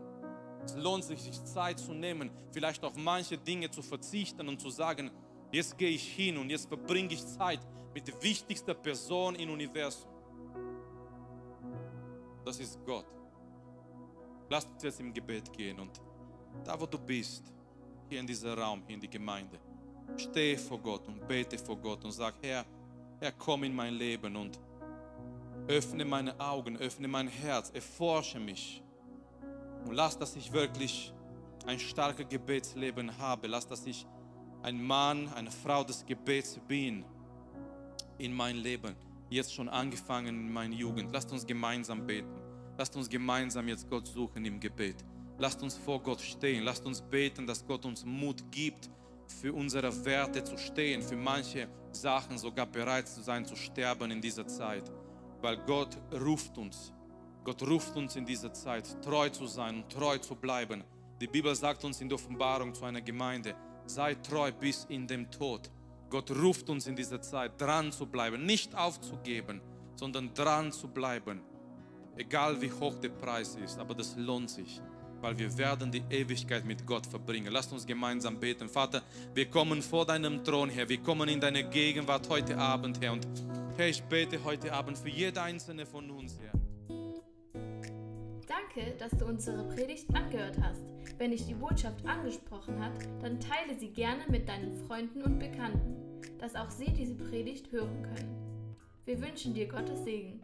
Es 0.63 0.75
lohnt 0.75 1.03
sich, 1.03 1.21
sich 1.21 1.43
Zeit 1.43 1.79
zu 1.79 1.93
nehmen, 1.93 2.31
vielleicht 2.51 2.83
auf 2.83 2.95
manche 2.95 3.37
Dinge 3.37 3.69
zu 3.69 3.81
verzichten 3.81 4.47
und 4.47 4.61
zu 4.61 4.69
sagen, 4.69 5.11
jetzt 5.51 5.77
gehe 5.77 5.89
ich 5.89 6.07
hin 6.13 6.37
und 6.37 6.49
jetzt 6.49 6.67
verbringe 6.67 7.13
ich 7.13 7.25
Zeit 7.25 7.59
mit 7.93 8.07
der 8.07 8.21
wichtigsten 8.21 8.75
Person 8.81 9.35
im 9.35 9.49
Universum. 9.51 10.09
Das 12.45 12.59
ist 12.59 12.79
Gott. 12.85 13.05
Lass 14.49 14.65
uns 14.65 14.83
jetzt 14.83 14.99
im 14.99 15.13
Gebet 15.13 15.51
gehen 15.53 15.79
und 15.79 16.01
da, 16.63 16.79
wo 16.79 16.85
du 16.85 16.99
bist, 16.99 17.51
hier 18.09 18.19
in 18.19 18.27
diesem 18.27 18.53
Raum, 18.53 18.83
hier 18.85 18.95
in 18.95 19.01
die 19.01 19.09
Gemeinde, 19.09 19.59
stehe 20.19 20.57
vor 20.57 20.79
Gott 20.79 21.07
und 21.07 21.27
bete 21.27 21.57
vor 21.57 21.77
Gott 21.77 22.03
und 22.05 22.11
sag, 22.11 22.35
Herr, 22.41 22.65
Herr, 23.19 23.31
komm 23.31 23.63
in 23.63 23.75
mein 23.75 23.93
Leben 23.93 24.35
und 24.35 24.59
öffne 25.67 26.05
meine 26.05 26.39
Augen, 26.39 26.77
öffne 26.77 27.07
mein 27.07 27.27
Herz, 27.27 27.69
erforsche 27.69 28.39
mich 28.39 28.83
und 29.85 29.93
lass, 29.93 30.17
dass 30.17 30.35
ich 30.35 30.51
wirklich 30.51 31.13
ein 31.65 31.79
starkes 31.79 32.27
Gebetsleben 32.27 33.17
habe. 33.17 33.47
Lass, 33.47 33.67
dass 33.67 33.85
ich 33.85 34.05
ein 34.61 34.81
Mann, 34.81 35.27
eine 35.33 35.51
Frau 35.51 35.83
des 35.83 36.05
Gebets 36.05 36.59
bin 36.67 37.05
in 38.17 38.33
mein 38.33 38.57
Leben. 38.57 38.95
Jetzt 39.29 39.53
schon 39.53 39.69
angefangen 39.69 40.27
in 40.27 40.53
meiner 40.53 40.75
Jugend. 40.75 41.11
Lasst 41.11 41.31
uns 41.31 41.45
gemeinsam 41.45 42.05
beten. 42.05 42.29
Lasst 42.77 42.95
uns 42.95 43.09
gemeinsam 43.09 43.67
jetzt 43.67 43.89
Gott 43.89 44.07
suchen 44.07 44.45
im 44.45 44.59
Gebet. 44.59 45.03
Lasst 45.37 45.61
uns 45.61 45.75
vor 45.75 46.01
Gott 46.01 46.21
stehen. 46.21 46.63
Lasst 46.63 46.85
uns 46.85 47.01
beten, 47.01 47.45
dass 47.45 47.65
Gott 47.65 47.85
uns 47.85 48.05
Mut 48.05 48.43
gibt, 48.51 48.89
für 49.27 49.53
unsere 49.53 50.05
Werte 50.05 50.43
zu 50.43 50.57
stehen, 50.57 51.01
für 51.01 51.15
manche 51.15 51.67
Sachen 51.91 52.37
sogar 52.37 52.65
bereit 52.65 53.07
zu 53.07 53.21
sein, 53.21 53.45
zu 53.45 53.55
sterben 53.55 54.11
in 54.11 54.21
dieser 54.21 54.47
Zeit. 54.47 54.91
Weil 55.41 55.57
Gott 55.57 55.97
ruft 56.13 56.57
uns. 56.57 56.93
Gott 57.43 57.61
ruft 57.63 57.95
uns 57.95 58.15
in 58.15 58.25
dieser 58.25 58.53
Zeit, 58.53 59.01
treu 59.03 59.29
zu 59.29 59.47
sein 59.47 59.83
und 59.83 59.91
treu 59.91 60.17
zu 60.17 60.35
bleiben. 60.35 60.83
Die 61.19 61.27
Bibel 61.27 61.53
sagt 61.55 61.83
uns 61.83 61.99
in 62.01 62.07
der 62.07 62.15
Offenbarung 62.15 62.73
zu 62.73 62.85
einer 62.85 63.01
Gemeinde, 63.01 63.55
sei 63.85 64.15
treu 64.15 64.51
bis 64.51 64.85
in 64.85 65.07
dem 65.07 65.29
Tod. 65.29 65.69
Gott 66.09 66.31
ruft 66.31 66.69
uns 66.69 66.87
in 66.87 66.95
dieser 66.95 67.21
Zeit, 67.21 67.59
dran 67.59 67.91
zu 67.91 68.05
bleiben, 68.05 68.45
nicht 68.45 68.75
aufzugeben, 68.75 69.61
sondern 69.95 70.33
dran 70.33 70.71
zu 70.71 70.87
bleiben. 70.87 71.41
Egal 72.15 72.61
wie 72.61 72.71
hoch 72.71 72.95
der 72.99 73.09
Preis 73.09 73.55
ist, 73.55 73.79
aber 73.79 73.95
das 73.95 74.15
lohnt 74.15 74.49
sich, 74.49 74.79
weil 75.23 75.39
wir 75.39 75.57
werden 75.57 75.89
die 75.89 76.03
Ewigkeit 76.09 76.65
mit 76.65 76.85
Gott 76.85 77.07
verbringen. 77.07 77.51
Lasst 77.51 77.71
uns 77.71 77.87
gemeinsam 77.87 78.39
beten. 78.39 78.67
Vater, 78.67 79.01
wir 79.33 79.45
kommen 79.45 79.81
vor 79.81 80.05
deinem 80.05 80.43
Thron, 80.43 80.69
Herr. 80.69 80.87
Wir 80.89 80.97
kommen 80.97 81.29
in 81.29 81.39
deine 81.39 81.63
Gegenwart 81.63 82.27
heute 82.29 82.57
Abend, 82.57 82.99
Herr. 83.01 83.13
Und 83.13 83.25
Herr, 83.77 83.87
ich 83.87 84.03
bete 84.03 84.43
heute 84.43 84.73
Abend 84.73 84.97
für 84.97 85.09
jede 85.09 85.41
einzelne 85.41 85.85
von 85.85 86.11
uns, 86.11 86.37
Herr. 86.39 86.51
Danke, 88.45 88.95
dass 88.99 89.11
du 89.17 89.25
unsere 89.25 89.63
Predigt 89.69 90.13
angehört 90.13 90.57
hast. 90.61 90.83
Wenn 91.17 91.31
dich 91.31 91.45
die 91.45 91.53
Botschaft 91.53 92.05
angesprochen 92.05 92.83
hat, 92.83 92.91
dann 93.21 93.39
teile 93.39 93.79
sie 93.79 93.89
gerne 93.89 94.25
mit 94.27 94.49
deinen 94.49 94.75
Freunden 94.87 95.21
und 95.21 95.39
Bekannten, 95.39 96.21
dass 96.37 96.55
auch 96.55 96.69
sie 96.69 96.91
diese 96.91 97.15
Predigt 97.15 97.71
hören 97.71 98.03
können. 98.03 98.43
Wir 99.05 99.21
wünschen 99.21 99.53
dir 99.53 99.67
Gottes 99.67 100.03
Segen. 100.03 100.41